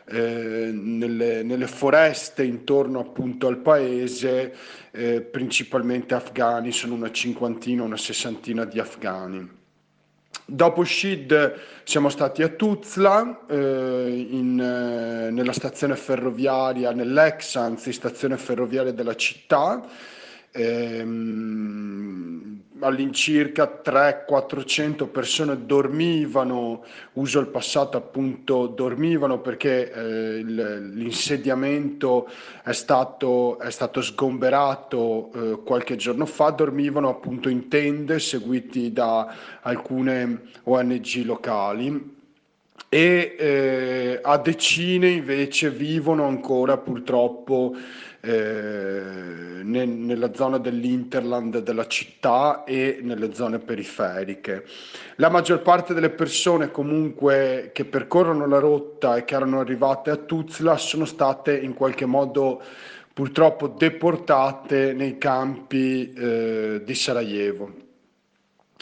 eh, 0.06 0.70
nelle, 0.72 1.44
nelle 1.44 1.68
foreste 1.68 2.46
intorno 2.46 3.02
appunto 3.02 3.48
al 3.48 3.58
paese, 3.58 4.56
eh, 4.92 5.20
principalmente 5.20 6.14
afghani, 6.14 6.72
sono 6.72 6.94
una 6.94 7.12
cinquantina, 7.12 7.84
una 7.84 7.98
sessantina 7.98 8.64
di 8.64 8.80
afghani. 8.80 9.56
Dopo 10.46 10.86
Shid 10.86 11.56
siamo 11.84 12.08
stati 12.08 12.44
a 12.44 12.48
Tuzla, 12.48 13.46
eh, 13.50 14.26
in, 14.30 14.58
eh, 14.58 15.32
nella 15.32 15.52
stazione 15.52 15.98
ferroviaria, 15.98 16.94
nell'ex 16.94 17.56
anzi 17.56 17.92
stazione 17.92 18.38
ferroviaria 18.38 18.94
della 18.94 19.16
città, 19.16 19.86
ehm, 20.58 22.28
all'incirca 22.80 23.82
300-400 23.84 25.08
persone 25.08 25.66
dormivano, 25.66 26.84
uso 27.14 27.40
il 27.40 27.48
passato 27.48 27.98
appunto 27.98 28.68
dormivano 28.68 29.40
perché 29.40 29.92
eh, 29.92 30.44
l'insediamento 30.44 32.30
è 32.64 32.74
stato, 32.74 33.60
è 33.60 33.72
stato 33.72 34.02
sgomberato 34.02 35.32
eh, 35.34 35.60
qualche 35.64 35.96
giorno 35.96 36.26
fa, 36.26 36.50
dormivano 36.50 37.10
appunto 37.10 37.50
in 37.50 37.68
tende 37.68 38.20
seguiti 38.20 38.94
da 38.94 39.34
alcune 39.62 40.42
ONG 40.64 41.24
locali 41.26 42.16
e 42.90 43.36
eh, 43.38 44.20
a 44.22 44.38
decine 44.38 45.10
invece 45.10 45.70
vivono 45.70 46.26
ancora 46.26 46.78
purtroppo 46.78 47.76
eh, 48.22 49.62
ne- 49.64 49.86
nella 49.86 50.34
zona 50.34 50.58
dell'Interland 50.58 51.60
della 51.60 51.88
città 51.88 52.64
e 52.64 53.00
nelle 53.02 53.34
zone 53.34 53.60
periferiche. 53.60 54.66
La 55.16 55.30
maggior 55.30 55.62
parte 55.62 55.94
delle 55.94 56.10
persone 56.10 56.72
comunque 56.72 57.72
che 57.74 57.86
percorrono 57.86 58.48
la 58.48 58.60
rotta 58.60 59.16
e 59.16 59.26
che 59.26 59.36
erano 59.36 59.60
arrivate 59.60 60.10
a 60.10 60.16
Tuzla 60.16 60.78
sono 60.78 61.06
state 61.06 61.58
in 61.58 61.74
qualche 61.74 62.06
modo 62.06 62.62
purtroppo 63.14 63.68
deportate 63.68 64.94
nei 64.94 65.18
campi 65.18 66.14
eh, 66.14 66.82
di 66.84 66.94
Sarajevo. 66.94 67.87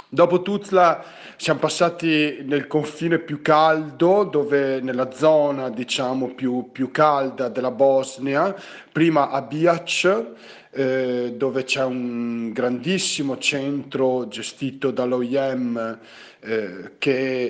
Dopo 0.07 0.43
Tuzla 0.43 1.03
siamo 1.35 1.59
passati 1.59 2.43
nel 2.43 2.67
confine 2.67 3.17
più 3.17 3.41
caldo, 3.41 4.23
dove 4.23 4.79
nella 4.79 5.11
zona 5.11 5.69
diciamo 5.69 6.35
più, 6.35 6.69
più 6.71 6.91
calda 6.91 7.49
della 7.49 7.71
Bosnia, 7.71 8.55
prima 8.91 9.31
a 9.31 9.41
Biac, 9.41 10.25
eh, 10.71 11.33
dove 11.35 11.63
c'è 11.63 11.83
un 11.83 12.51
grandissimo 12.51 13.37
centro 13.39 14.27
gestito 14.27 14.91
dall'OIM 14.91 15.99
eh, 16.41 16.91
che 16.99 17.43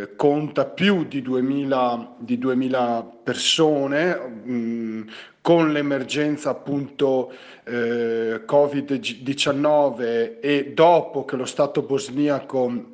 eh, 0.00 0.16
conta 0.16 0.64
più 0.64 1.04
di 1.04 1.22
2000, 1.22 2.16
di 2.18 2.38
2000 2.38 3.06
persone, 3.22 4.16
mh, 4.16 5.04
con 5.44 5.72
l'emergenza 5.72 6.48
appunto 6.48 7.30
eh, 7.64 8.46
Covid-19 8.46 10.38
e 10.40 10.72
dopo 10.72 11.26
che 11.26 11.36
lo 11.36 11.44
Stato 11.44 11.82
bosniaco 11.82 12.92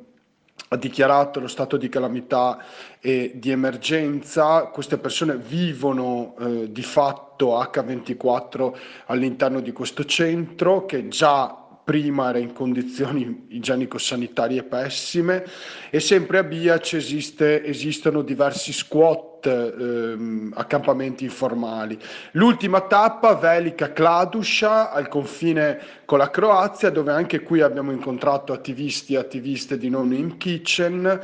ha 0.67 0.75
dichiarato 0.75 1.39
lo 1.39 1.47
stato 1.47 1.77
di 1.77 1.87
calamità 1.87 2.61
e 2.99 3.31
di 3.35 3.51
emergenza, 3.51 4.63
queste 4.65 4.97
persone 4.97 5.37
vivono 5.37 6.35
eh, 6.39 6.69
di 6.73 6.83
fatto 6.83 7.57
H24 7.57 8.73
all'interno 9.05 9.61
di 9.61 9.71
questo 9.71 10.03
centro 10.03 10.85
che 10.85 11.07
già 11.07 11.55
prima 11.85 12.29
era 12.29 12.37
in 12.37 12.51
condizioni 12.51 13.45
igienico-sanitarie 13.47 14.63
pessime 14.63 15.45
e 15.89 16.01
sempre 16.01 16.39
a 16.39 16.43
Biac 16.43 16.93
esiste, 16.95 17.63
esistono 17.63 18.21
diversi 18.21 18.73
squat 18.73 19.30
ehm, 19.47 20.53
accampamenti 20.55 21.23
informali. 21.23 21.97
L'ultima 22.33 22.81
tappa, 22.81 23.35
Velika 23.35 23.91
Kladusha, 23.91 24.91
al 24.91 25.07
confine 25.07 25.79
con 26.05 26.17
la 26.17 26.29
Croazia, 26.29 26.89
dove 26.89 27.11
anche 27.11 27.41
qui 27.41 27.61
abbiamo 27.61 27.91
incontrato 27.91 28.53
attivisti 28.53 29.13
e 29.13 29.17
attiviste 29.17 29.77
di 29.77 29.89
Non 29.89 30.13
in 30.13 30.37
Kitchen 30.37 31.19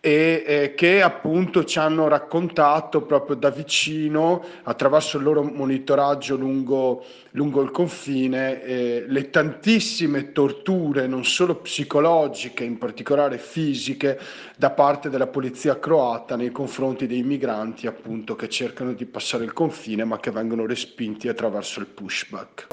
e 0.00 0.44
eh, 0.46 0.74
che 0.76 1.02
appunto 1.02 1.64
ci 1.64 1.78
hanno 1.78 2.06
raccontato 2.06 3.02
proprio 3.02 3.34
da 3.34 3.50
vicino, 3.50 4.44
attraverso 4.62 5.16
il 5.16 5.24
loro 5.24 5.42
monitoraggio 5.42 6.36
lungo, 6.36 7.04
lungo 7.38 7.62
il 7.62 7.70
confine, 7.70 8.64
eh, 8.64 9.04
le 9.06 9.30
tantissime 9.30 10.32
torture, 10.32 11.06
non 11.06 11.24
solo 11.24 11.54
psicologiche, 11.54 12.64
in 12.64 12.78
particolare 12.78 13.38
fisiche, 13.38 14.18
da 14.56 14.70
parte 14.70 15.08
della 15.08 15.28
polizia 15.28 15.78
croata 15.78 16.34
nei 16.34 16.50
confronti 16.50 17.06
dei 17.06 17.22
migranti 17.22 17.86
appunto 17.86 18.34
che 18.34 18.48
cercano 18.48 18.92
di 18.92 19.06
passare 19.06 19.44
il 19.44 19.52
confine 19.52 20.02
ma 20.02 20.18
che 20.18 20.32
vengono 20.32 20.66
respinti 20.66 21.28
attraverso 21.28 21.78
il 21.78 21.86
pushback. 21.86 22.66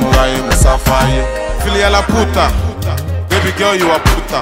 Múra 0.00 0.22
ayé 0.22 0.38
musafa 0.46 0.94
ayé. 1.04 1.22
filiala 1.62 2.02
puta. 2.02 2.46
Baby 3.30 3.52
girl 3.58 3.74
you 3.80 3.90
are 3.90 4.00
puta. 4.08 4.40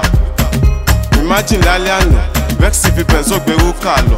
Imagine 1.21 1.61
lálẹ́ 1.67 1.93
àná 2.01 2.21
vexy 2.59 2.89
fi 2.95 3.03
bẹ̀nzó 3.03 3.37
gbèrú 3.45 3.73
kà 3.83 3.95
lọ. 4.11 4.17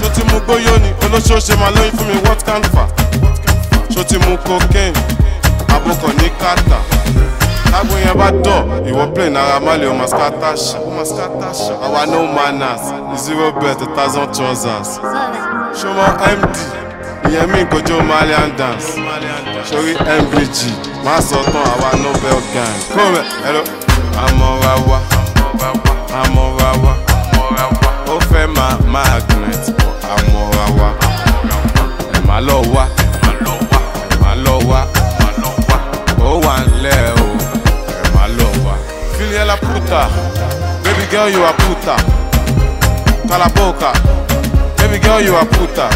ṣó 0.00 0.08
ti 0.14 0.22
mú 0.32 0.38
gbóyó 0.44 0.72
ni? 0.82 0.90
Olóṣooṣe 1.06 1.54
máa 1.60 1.70
lóyún 1.70 1.92
fún 1.96 2.06
mi 2.08 2.16
what 2.28 2.44
can 2.46 2.62
fa? 2.74 2.84
Ṣó 3.94 4.04
ti 4.04 4.16
mú 4.18 4.36
cocaine? 4.46 4.98
Abokọ̀ 5.74 6.12
ní 6.18 6.28
kàtà. 6.40 6.78
Tágbó 7.70 7.94
yẹn 8.04 8.16
bá 8.18 8.30
dọ̀ 8.44 8.60
ìwọ 8.90 9.14
plane 9.14 9.36
ara 9.38 9.60
má 9.60 9.76
lè 9.76 9.86
o 9.86 9.94
mascata 9.94 10.52
ṣá 10.54 10.78
àwa 11.84 12.06
no 12.06 12.26
manners. 12.36 12.82
Zero 13.24 13.52
bet 13.60 13.80
a 13.82 13.86
thousand 13.96 14.28
trousers. 14.34 14.98
Ṣọmọ 15.78 16.04
md 16.38 16.56
ìyẹn 17.30 17.46
mi 17.52 17.64
kojú 17.70 18.02
malian 18.02 18.50
dance. 18.58 18.88
Sórí 19.70 19.94
mbg 20.22 20.56
má 21.04 21.20
sọ 21.20 21.36
tán 21.52 21.62
àwa 21.74 21.90
nobel 22.02 22.40
gang. 22.54 22.76
Kó 22.94 23.02
mẹ 23.14 23.22
ẹlò 23.48 23.62
àmọ́ra 24.26 24.74
wa 24.88 24.98
àmọ́ra 26.22 26.70
wa 26.84 26.92
fẹ́ 28.30 28.46
máa 28.56 28.74
magnet 28.92 29.64
àmọ́ra 30.14 30.64
wa 30.78 30.88
ẹ̀ 32.16 32.20
má 32.28 32.36
lọ 32.46 32.56
wá 32.74 32.84
ẹ̀ 33.02 34.18
má 34.22 34.30
lọ 34.44 34.54
wá 34.70 34.80
ó 36.26 36.30
wà 36.44 36.54
nílẹ̀ 36.70 37.12
o 37.24 37.26
ẹ̀ 38.02 38.08
má 38.14 38.24
lọ 38.38 38.48
wá. 38.64 38.74
filiela 39.16 39.56
puta 39.56 40.00
baby 40.84 41.04
girl 41.10 41.28
you 41.34 41.42
are 41.44 41.56
puta 41.64 41.94
kalaboka 43.28 43.90
baby 44.78 44.98
girl 44.98 45.20
you 45.26 45.36
are 45.36 45.46
puta. 45.46 45.88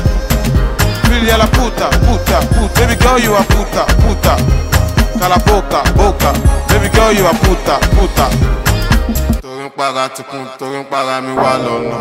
Filiela 1.08 1.46
puta, 1.46 1.88
puta, 2.06 2.38
puta. 2.54 2.80
Baby 2.80 2.96
girl, 3.02 3.18
you 3.18 3.34
are 3.34 3.44
puta, 3.44 3.84
puta. 4.02 4.34
Cala 5.18 5.36
a 5.36 5.38
boca, 5.46 5.80
boca. 5.96 6.30
Baby 6.68 6.88
girl, 6.94 7.12
you 7.12 7.24
are 7.26 7.38
puta, 7.38 7.78
puta. 7.94 8.26
Ń 9.74 9.76
para 9.76 10.08
tikun, 10.08 10.46
torí 10.58 10.78
ń 10.78 10.84
para 10.86 11.20
mi 11.20 11.32
wá 11.34 11.58
lọ́nà. 11.58 11.98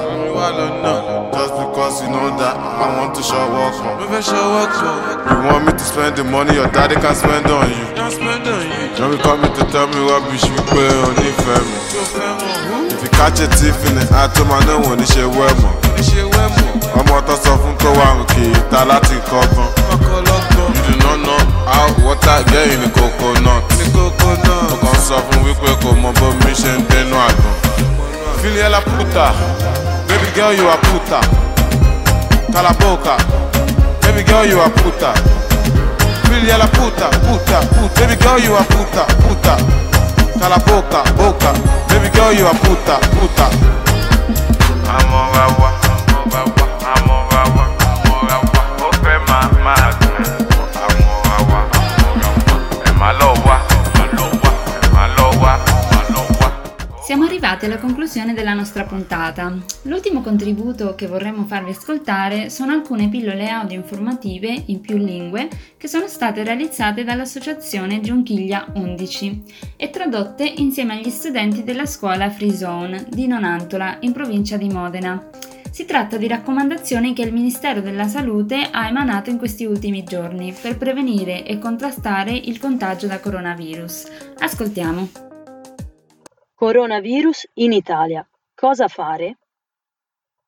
Just 1.34 1.54
because 1.58 2.04
you 2.04 2.10
know 2.10 2.30
that 2.38 2.56
I 2.56 3.00
want 3.00 3.16
to 3.16 3.24
show 3.24 3.50
up. 3.66 3.74
Mo 4.00 4.06
fẹ́ 4.14 4.22
show 4.22 4.62
up. 4.62 4.70
You 5.32 5.38
want 5.50 5.66
me 5.66 5.72
to 5.74 5.80
spend 5.84 6.16
the 6.16 6.24
money 6.24 6.54
your 6.54 6.68
daddy 6.70 6.96
can 6.96 7.16
spend 7.16 7.48
on 7.50 7.66
you. 7.70 7.86
On. 7.98 8.12
Don't 8.98 9.12
be 9.12 9.18
coming 9.24 9.54
to 9.58 9.64
tell 9.74 9.88
me 9.88 10.00
rubbish 10.10 10.44
wípé 10.54 10.86
o 11.02 11.10
nífẹ̀ẹ́ 11.18 11.66
mi. 11.66 11.76
If 12.94 13.02
you 13.04 13.10
catch 13.18 13.40
a 13.42 13.48
thief 13.58 13.78
in 13.90 13.96
the 13.98 14.06
act, 14.22 14.38
ó 14.38 14.44
máa 14.46 14.62
náà 14.68 14.78
wọ́n 14.84 14.98
ní 15.00 15.06
ṣe 15.14 15.24
wẹ́ 15.38 15.50
mọ̀. 15.62 15.74
ọmọ 17.00 17.22
tó 17.28 17.34
sọ 17.44 17.52
fún 17.62 17.74
tó 17.82 17.90
wà 17.98 18.08
rùn 18.18 18.26
kì 18.34 18.44
í 18.54 18.62
ta 18.72 18.86
láti 18.86 19.16
kọ́gbọ́n. 19.32 19.70
you 20.76 20.82
do 20.88 20.94
not 21.06 21.18
know 21.26 21.42
how 21.66 21.88
water 22.06 22.38
get 22.52 22.68
in 22.74 22.82
the 22.82 22.90
coconut. 22.98 23.64
mo 23.94 24.78
kàn 24.84 24.98
sọ 25.08 25.18
fún 25.28 25.40
wípé 25.46 25.72
kò 25.82 25.90
mọ 26.04 26.10
bómi 26.20 26.52
ṣe 26.62 26.72
ń 26.78 26.86
dénú 26.90 27.18
àgbọn. 27.28 27.63
Filia 28.44 28.68
la 28.68 28.82
puta. 28.82 29.32
Baby 30.06 30.30
girl, 30.36 30.54
you 30.54 30.68
a 30.68 30.76
puta. 30.76 31.22
Calaboca. 32.52 33.16
Baby 34.02 34.24
girl, 34.24 34.46
you 34.46 34.60
a 34.60 34.70
puta. 34.70 35.14
Filia 36.26 36.58
la 36.58 36.68
puta, 36.68 37.08
puta, 37.22 37.60
puta. 37.62 38.02
Baby 38.02 38.18
girl, 38.18 38.38
you 38.40 38.54
a 38.54 38.64
puta, 38.64 39.06
puta. 39.24 39.56
Calaboca, 40.38 41.04
boca. 41.16 41.54
boca, 41.54 41.54
Baby 41.88 42.10
girl, 42.10 42.34
you 42.34 42.46
a 42.46 42.54
puta, 42.54 43.00
puta. 43.16 43.50
I'm 44.90 45.14
over, 45.14 45.64
I'm. 46.36 46.53
Siamo 57.14 57.28
arrivati 57.28 57.66
alla 57.66 57.78
conclusione 57.78 58.34
della 58.34 58.56
nostra 58.56 58.86
puntata. 58.86 59.56
L'ultimo 59.84 60.22
contributo 60.22 60.96
che 60.96 61.06
vorremmo 61.06 61.46
farvi 61.46 61.70
ascoltare 61.70 62.50
sono 62.50 62.72
alcune 62.72 63.08
pillole 63.08 63.50
audio 63.50 63.78
informative 63.78 64.64
in 64.66 64.82
più 64.82 64.98
lingue 64.98 65.48
che 65.78 65.88
sono 65.88 66.08
state 66.08 66.44
realizzate 66.44 67.04
dall'associazione 67.04 68.02
Giunchiglia 68.02 68.66
11 68.74 69.44
e 69.78 69.92
tradotte 69.92 70.44
insieme 70.58 70.94
agli 70.94 71.12
studenti 71.12 71.64
della 71.64 71.86
scuola 71.86 72.32
Free 72.32 72.56
Zone 72.56 73.06
di 73.08 73.28
Nonantola 73.28 73.98
in 74.00 74.12
provincia 74.12 74.58
di 74.58 74.70
Modena. 74.70 75.30
Si 75.70 75.86
tratta 75.86 76.18
di 76.18 76.28
raccomandazioni 76.28 77.14
che 77.14 77.22
il 77.22 77.32
Ministero 77.32 77.82
della 77.82 78.08
Salute 78.08 78.70
ha 78.72 78.88
emanato 78.88 79.30
in 79.30 79.38
questi 79.38 79.66
ultimi 79.66 80.04
giorni 80.04 80.52
per 80.60 80.80
prevenire 80.80 81.46
e 81.46 81.60
contrastare 81.60 82.32
il 82.32 82.58
contagio 82.58 83.06
da 83.06 83.20
coronavirus. 83.20 84.06
Ascoltiamo. 84.40 85.33
Coronavirus 86.64 87.50
in 87.56 87.74
Italia. 87.74 88.26
Cosa 88.56 88.88
fare? 88.88 89.38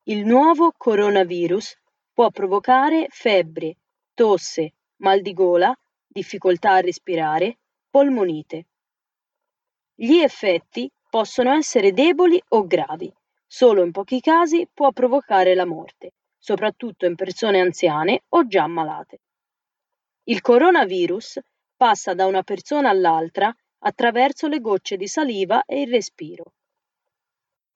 Il 0.04 0.24
nuovo 0.24 0.72
coronavirus 0.74 1.76
può 2.14 2.30
provocare 2.30 3.08
febbre, 3.10 3.76
tosse, 4.14 4.72
mal 5.02 5.20
di 5.20 5.34
gola, 5.34 5.78
difficoltà 6.06 6.72
a 6.72 6.80
respirare, 6.80 7.58
polmonite. 7.90 8.64
Gli 9.94 10.14
effetti 10.14 10.90
possono 11.10 11.52
essere 11.52 11.92
deboli 11.92 12.42
o 12.48 12.66
gravi. 12.66 13.12
Solo 13.46 13.84
in 13.84 13.90
pochi 13.90 14.20
casi 14.20 14.66
può 14.72 14.92
provocare 14.92 15.54
la 15.54 15.66
morte, 15.66 16.14
soprattutto 16.38 17.04
in 17.04 17.14
persone 17.14 17.60
anziane 17.60 18.22
o 18.30 18.46
già 18.46 18.62
ammalate. 18.62 19.20
Il 20.24 20.40
coronavirus 20.40 21.40
passa 21.76 22.14
da 22.14 22.24
una 22.24 22.42
persona 22.42 22.88
all'altra 22.88 23.54
attraverso 23.86 24.48
le 24.48 24.58
gocce 24.58 24.96
di 24.96 25.06
saliva 25.06 25.64
e 25.64 25.82
il 25.82 25.90
respiro. 25.90 26.54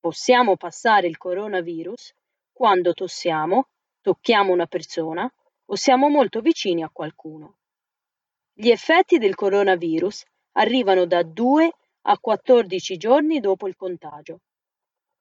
Possiamo 0.01 0.57
passare 0.57 1.07
il 1.07 1.17
coronavirus 1.17 2.13
quando 2.53 2.95
tossiamo, 2.95 3.69
tocchiamo 4.01 4.53
una 4.53 4.67
persona 4.67 5.33
o 5.67 5.77
siamo 5.77 6.09
molto 6.09 6.41
vicini 6.41 6.83
a 6.83 6.91
qualcuno. 6.93 7.59
Gli 8.53 8.71
effetti 8.71 9.19
del 9.19 9.37
coronavirus 9.37 10.25
arrivano 10.53 11.05
da 11.05 11.23
2 11.23 11.73
a 12.03 12.19
14 12.19 12.97
giorni 12.97 13.39
dopo 13.39 13.69
il 13.69 13.77
contagio. 13.77 14.41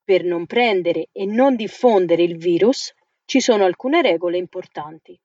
Per 0.02 0.24
non 0.24 0.44
prendere 0.46 1.08
e 1.12 1.24
non 1.24 1.54
diffondere 1.54 2.24
il 2.24 2.36
virus 2.36 2.92
ci 3.26 3.40
sono 3.40 3.64
alcune 3.64 4.02
regole 4.02 4.38
importanti. 4.38 5.16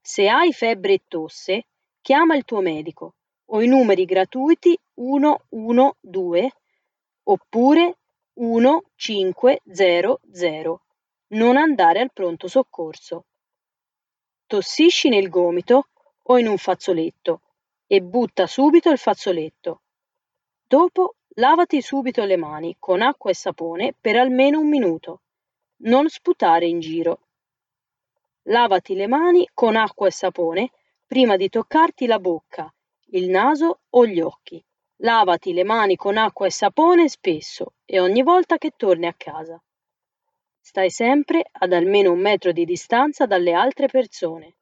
Se 0.00 0.26
hai 0.26 0.54
febbre 0.54 0.94
e 0.94 1.02
tosse, 1.06 1.66
chiama 2.00 2.34
il 2.34 2.44
tuo 2.44 2.62
medico 2.62 3.16
o 3.46 3.62
i 3.62 3.66
numeri 3.66 4.04
gratuiti 4.04 4.78
112 4.94 6.52
oppure 7.24 7.96
1500. 8.34 10.80
Non 11.26 11.56
andare 11.56 12.00
al 12.00 12.12
pronto 12.12 12.48
soccorso. 12.48 13.24
Tossisci 14.46 15.08
nel 15.08 15.28
gomito 15.28 15.88
o 16.22 16.38
in 16.38 16.48
un 16.48 16.58
fazzoletto 16.58 17.40
e 17.86 18.00
butta 18.00 18.46
subito 18.46 18.90
il 18.90 18.98
fazzoletto. 18.98 19.82
Dopo 20.66 21.16
lavati 21.36 21.82
subito 21.82 22.24
le 22.24 22.36
mani 22.36 22.76
con 22.78 23.02
acqua 23.02 23.30
e 23.30 23.34
sapone 23.34 23.94
per 23.98 24.16
almeno 24.16 24.60
un 24.60 24.68
minuto. 24.68 25.22
Non 25.84 26.08
sputare 26.08 26.66
in 26.66 26.80
giro. 26.80 27.20
Lavati 28.48 28.94
le 28.94 29.06
mani 29.06 29.48
con 29.52 29.76
acqua 29.76 30.06
e 30.06 30.12
sapone 30.12 30.70
prima 31.06 31.36
di 31.36 31.48
toccarti 31.48 32.06
la 32.06 32.18
bocca, 32.18 32.72
il 33.14 33.28
naso 33.28 33.82
o 33.90 34.06
gli 34.06 34.20
occhi. 34.20 34.62
Lavati 34.96 35.52
le 35.52 35.62
mani 35.62 35.94
con 35.94 36.16
acqua 36.16 36.46
e 36.46 36.50
sapone 36.50 37.08
spesso 37.08 37.74
e 37.84 38.00
ogni 38.00 38.22
volta 38.22 38.58
che 38.58 38.72
torni 38.76 39.06
a 39.06 39.14
casa. 39.16 39.62
Stai 40.60 40.90
sempre 40.90 41.44
ad 41.50 41.72
almeno 41.72 42.10
un 42.10 42.18
metro 42.18 42.50
di 42.50 42.64
distanza 42.64 43.26
dalle 43.26 43.52
altre 43.52 43.86
persone. 43.86 44.56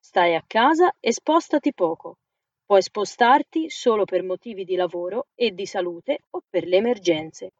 Stai 0.00 0.34
a 0.34 0.42
casa 0.44 0.96
e 0.98 1.12
spostati 1.12 1.72
poco. 1.72 2.18
Puoi 2.64 2.82
spostarti 2.82 3.70
solo 3.70 4.04
per 4.04 4.24
motivi 4.24 4.64
di 4.64 4.74
lavoro 4.74 5.28
e 5.36 5.52
di 5.52 5.66
salute 5.66 6.24
o 6.30 6.42
per 6.48 6.66
le 6.66 6.76
emergenze. 6.76 7.52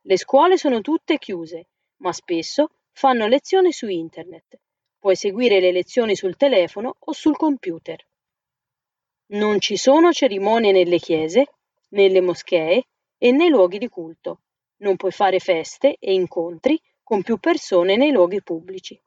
Le 0.00 0.16
scuole 0.16 0.56
sono 0.56 0.80
tutte 0.80 1.18
chiuse, 1.18 1.66
ma 1.98 2.12
spesso 2.12 2.70
fanno 2.90 3.28
lezioni 3.28 3.70
su 3.70 3.86
internet. 3.86 4.58
Puoi 4.98 5.14
seguire 5.14 5.60
le 5.60 5.70
lezioni 5.70 6.16
sul 6.16 6.36
telefono 6.36 6.96
o 6.98 7.12
sul 7.12 7.36
computer. 7.36 8.04
Non 9.30 9.60
ci 9.60 9.76
sono 9.76 10.10
cerimonie 10.10 10.72
nelle 10.72 10.98
chiese, 10.98 11.52
nelle 11.88 12.22
moschee 12.22 12.84
e 13.18 13.30
nei 13.30 13.50
luoghi 13.50 13.76
di 13.76 13.88
culto. 13.88 14.40
Non 14.78 14.96
puoi 14.96 15.10
fare 15.10 15.38
feste 15.38 15.96
e 15.98 16.14
incontri 16.14 16.80
con 17.02 17.22
più 17.22 17.36
persone 17.36 17.96
nei 17.96 18.10
luoghi 18.10 18.42
pubblici. 18.42 18.98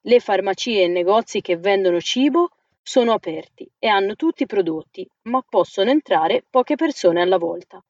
Le 0.00 0.18
farmacie 0.18 0.82
e 0.82 0.88
negozi 0.88 1.42
che 1.42 1.56
vendono 1.56 2.00
cibo 2.00 2.50
sono 2.82 3.12
aperti 3.12 3.70
e 3.78 3.86
hanno 3.86 4.16
tutti 4.16 4.42
i 4.42 4.46
prodotti, 4.46 5.08
ma 5.22 5.44
possono 5.48 5.90
entrare 5.90 6.44
poche 6.50 6.74
persone 6.74 7.20
alla 7.20 7.38
volta. 7.38 7.80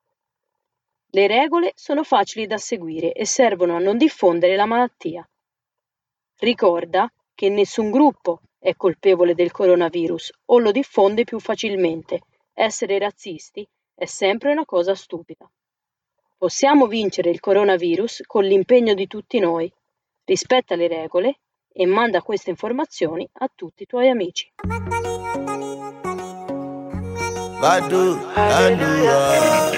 Le 1.12 1.26
regole 1.26 1.72
sono 1.74 2.02
facili 2.02 2.46
da 2.46 2.58
seguire 2.58 3.12
e 3.12 3.24
servono 3.24 3.76
a 3.76 3.80
non 3.80 3.96
diffondere 3.96 4.56
la 4.56 4.66
malattia. 4.66 5.26
Ricorda 6.36 7.10
che 7.34 7.48
nessun 7.48 7.90
gruppo 7.90 8.42
è 8.60 8.76
colpevole 8.76 9.34
del 9.34 9.50
coronavirus 9.50 10.32
o 10.46 10.58
lo 10.58 10.70
diffonde 10.70 11.24
più 11.24 11.40
facilmente. 11.40 12.20
Essere 12.52 12.98
razzisti 12.98 13.66
è 13.94 14.04
sempre 14.04 14.52
una 14.52 14.66
cosa 14.66 14.94
stupida. 14.94 15.50
Possiamo 16.36 16.86
vincere 16.86 17.30
il 17.30 17.40
coronavirus 17.40 18.22
con 18.26 18.44
l'impegno 18.44 18.92
di 18.94 19.06
tutti 19.06 19.38
noi. 19.38 19.72
Rispetta 20.24 20.76
le 20.76 20.88
regole 20.88 21.40
e 21.72 21.86
manda 21.86 22.20
queste 22.22 22.50
informazioni 22.50 23.26
a 23.32 23.50
tutti 23.54 23.84
i 23.84 23.86
tuoi 23.86 24.10
amici. 24.10 24.52
Badu, 27.60 28.18
Hallelujah. 28.34 29.70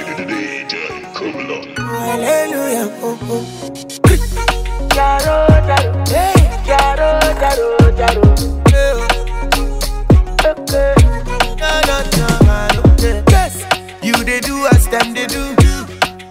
You 14.02 14.12
they 14.24 14.40
do 14.40 14.66
as 14.66 14.86
them 14.88 15.14
they 15.14 15.26
do. 15.26 15.54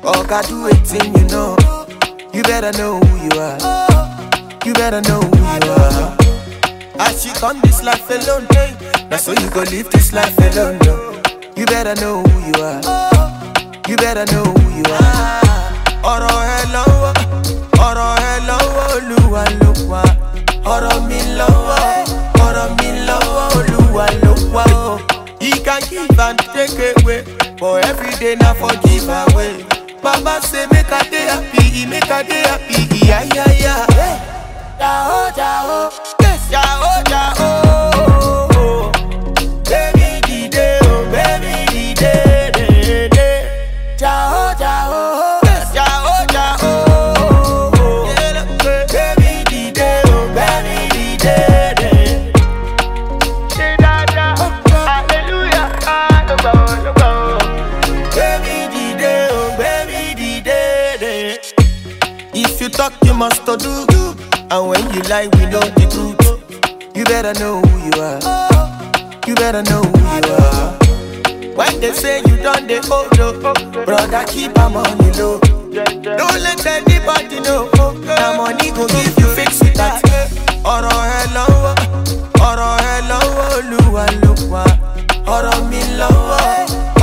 Oga 0.04 0.42
do 0.48 0.68
it 0.68 0.86
thing 0.86 1.14
you 1.18 1.26
know. 1.30 1.56
You 2.34 2.44
better 2.44 2.72
know 2.78 3.00
who 3.00 3.18
you 3.24 3.32
are. 3.42 3.58
You 4.66 4.74
better 4.74 5.02
know 5.02 5.22
who 5.22 5.38
you 5.66 5.72
are. 5.72 6.18
As 7.00 7.26
you 7.26 7.34
come 7.34 7.60
this 7.62 7.82
life 7.82 8.08
alone, 8.10 8.46
hey, 8.52 8.76
that's 9.10 9.24
so 9.24 9.32
you 9.32 9.50
go 9.50 9.62
live 9.62 9.90
this 9.90 10.14
life 10.14 10.38
alone. 10.38 10.78
No. 10.86 11.22
You 11.56 11.66
better 11.66 11.96
know 12.02 12.22
who 12.22 12.40
you 12.46 12.54
are. 12.64 12.82
You 13.88 13.98
better 13.98 14.26
know 14.34 14.44
who 14.44 14.70
you 14.78 14.84
are. 14.94 15.42
ọ̀rọ̀ 16.14 16.38
ẹ 16.58 16.60
lọ́wọ́ 16.74 17.12
ọ̀rọ̀ 17.88 18.10
ẹ 18.30 18.34
lọ́wọ́ 18.50 18.86
olúwa 18.96 19.44
mi 21.08 21.20
lọ́wọ́ 21.40 21.61
can 25.72 25.90
give 25.90 26.20
and 26.20 26.40
take 26.52 27.02
away 27.04 27.24
but 27.58 27.86
every 27.86 28.12
day 28.20 28.36
na 28.36 28.54
for 28.54 28.72
give 28.84 29.08
away. 29.08 29.64
baba 30.04 30.42
say 30.42 30.66
make 30.72 30.92
i 30.92 31.02
dey 31.10 31.24
happy 31.32 31.86
make 31.86 32.12
i 32.12 32.24
dey 32.24 32.44
happy 32.44 33.08
yeah 33.08 33.24
iya 33.32 33.46
iya 33.56 33.76
iya. 33.96 34.08
Jao, 34.80 35.30
jao. 35.38 35.92
yes 36.20 36.42
jao 36.52 37.04
jao. 37.08 37.51
Lie, 65.12 65.28
we 65.36 65.46
know 65.52 65.60
the 65.60 65.86
truth. 65.92 66.96
You 66.96 67.04
better 67.04 67.34
know 67.40 67.60
who 67.60 67.74
you 67.86 67.96
are. 68.00 68.20
You 69.28 69.36
better 69.36 69.62
know 69.70 69.84
who 69.84 70.00
you 70.24 70.34
are. 70.48 70.72
When 71.58 71.80
they 71.82 71.92
say 71.92 72.20
you 72.20 72.38
done 72.38 72.66
the 72.68 72.80
hold 72.88 73.20
oh, 73.20 73.50
up, 73.52 73.86
brother, 73.86 74.24
keep 74.32 74.58
am 74.58 74.74
money 74.74 75.12
low. 75.20 75.40
Don't 76.18 76.40
let 76.48 76.66
anybody 76.66 77.42
know. 77.42 77.68
Now 78.08 78.38
money 78.38 78.72
go 78.72 78.88
give 78.88 79.16
you 79.20 79.28
fix 79.36 79.62
it 79.68 79.76
that. 79.76 80.00
ọ̀rọ̀ 80.74 80.98
ẹ 81.20 81.22
lọ́wọ́ 81.36 81.74
ọ̀rọ̀ 82.48 82.72
ẹ 82.94 82.96
lọ́wọ́ 83.10 83.46
olúwa 83.58 84.06
ló 84.22 84.32
wà 84.54 84.64
ọ̀rọ̀ 85.36 85.58
mi 85.70 85.82
lọ́wọ́ 86.00 86.40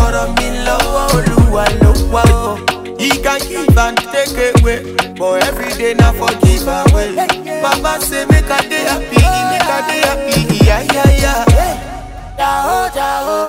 ọ̀rọ̀ 0.05 0.25
mi 0.37 0.47
lọ́wọ́ 0.67 1.03
olúwa 1.17 1.65
ló. 1.81 2.68
He 2.99 3.11
can 3.11 3.41
give 3.49 3.77
and 3.79 3.97
take 4.13 4.61
away, 4.61 4.83
but 5.19 5.45
every 5.45 5.71
day 5.79 5.95
now 5.95 6.13
forgive 6.13 6.67
away. 6.67 7.15
Baba 7.63 8.01
say 8.01 8.27
make 8.27 8.45
a 8.51 8.59
day 8.69 8.85
happy, 8.85 9.17
make 9.51 9.71
a 9.77 9.79
day 9.89 10.01
happy, 10.07 10.65
yeah 10.65 10.83
yeah 10.93 11.11
yeah. 11.23 12.35
Jao 12.37 12.89
jao, 12.95 13.49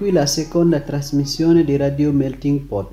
qui 0.00 0.12
la 0.12 0.24
seconda 0.24 0.80
trasmissione 0.80 1.62
di 1.62 1.76
Radio 1.76 2.10
Melting 2.10 2.60
Pot. 2.60 2.90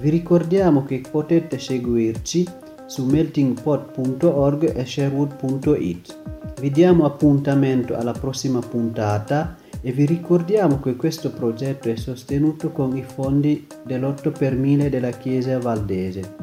Vi 0.00 0.10
ricordiamo 0.10 0.82
che 0.82 1.00
potete 1.08 1.56
seguirci 1.56 2.44
su 2.84 3.04
meltingpot.org 3.04 4.76
e 4.76 4.84
sherwood.it. 4.84 6.18
Vi 6.60 6.70
diamo 6.72 7.04
appuntamento 7.04 7.94
alla 7.96 8.10
prossima 8.10 8.58
puntata 8.58 9.54
e 9.80 9.92
vi 9.92 10.04
ricordiamo 10.04 10.80
che 10.80 10.96
questo 10.96 11.30
progetto 11.30 11.88
è 11.88 11.94
sostenuto 11.94 12.72
con 12.72 12.96
i 12.96 13.04
fondi 13.04 13.64
dell'8 13.84 14.36
per 14.36 14.56
1000 14.56 14.90
della 14.90 15.10
Chiesa 15.10 15.60
Valdese. 15.60 16.34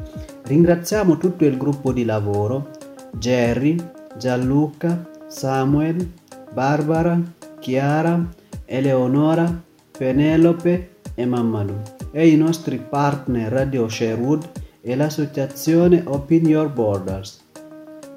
Ringraziamo 0.44 1.18
tutto 1.18 1.44
il 1.44 1.58
gruppo 1.58 1.92
di 1.92 2.06
lavoro, 2.06 2.70
Jerry, 3.18 3.76
Gianluca, 4.16 5.10
Samuel, 5.28 6.10
Barbara, 6.54 7.20
Chiara, 7.58 8.26
Eleonora, 8.64 9.68
Penelope 10.00 11.00
e 11.14 11.26
Mamadou 11.26 11.78
e 12.10 12.26
i 12.26 12.34
nostri 12.34 12.78
partner 12.78 13.52
Radio 13.52 13.86
Sherwood 13.86 14.48
e 14.80 14.96
l'associazione 14.96 16.02
Open 16.06 16.46
Your 16.46 16.70
Borders. 16.70 17.44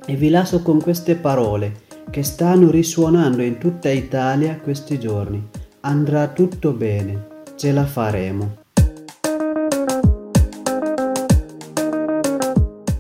E 0.06 0.16
vi 0.16 0.30
lascio 0.30 0.62
con 0.62 0.82
queste 0.82 1.16
parole 1.16 1.82
che 2.10 2.24
stanno 2.24 2.72
risuonando 2.72 3.42
in 3.42 3.58
tutta 3.58 3.90
Italia 3.90 4.58
questi 4.64 4.98
giorni. 4.98 5.46
Andrà 5.82 6.30
tutto 6.30 6.72
bene, 6.72 7.28
ce 7.58 7.74
la 7.74 7.86
faremo. 7.86 8.56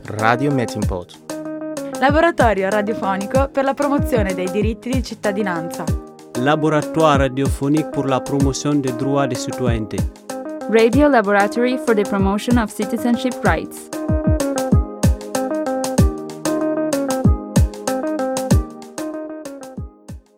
Radio 0.07 0.51
Melting 0.51 0.86
Pot. 0.86 1.19
Laboratorio 2.01 2.67
radiofonico 2.67 3.47
per 3.47 3.63
la 3.63 3.73
promozione 3.73 4.34
dei 4.34 4.51
diritti 4.51 4.89
di 4.89 5.01
cittadinanza. 5.01 6.11
Laboratoire 6.41 7.19
radiophonique 7.19 7.91
pour 7.91 8.07
la 8.07 8.19
promotion 8.19 8.73
des 8.73 8.91
droits 8.93 9.27
des 9.27 9.36
citoyenneté. 9.36 9.97
Radio 10.69 11.07
Laboratory 11.07 11.77
for 11.77 11.93
the 11.95 12.03
Promotion 12.03 12.57
of 12.57 12.71
Citizenship 12.71 13.36
Rights. 13.43 13.89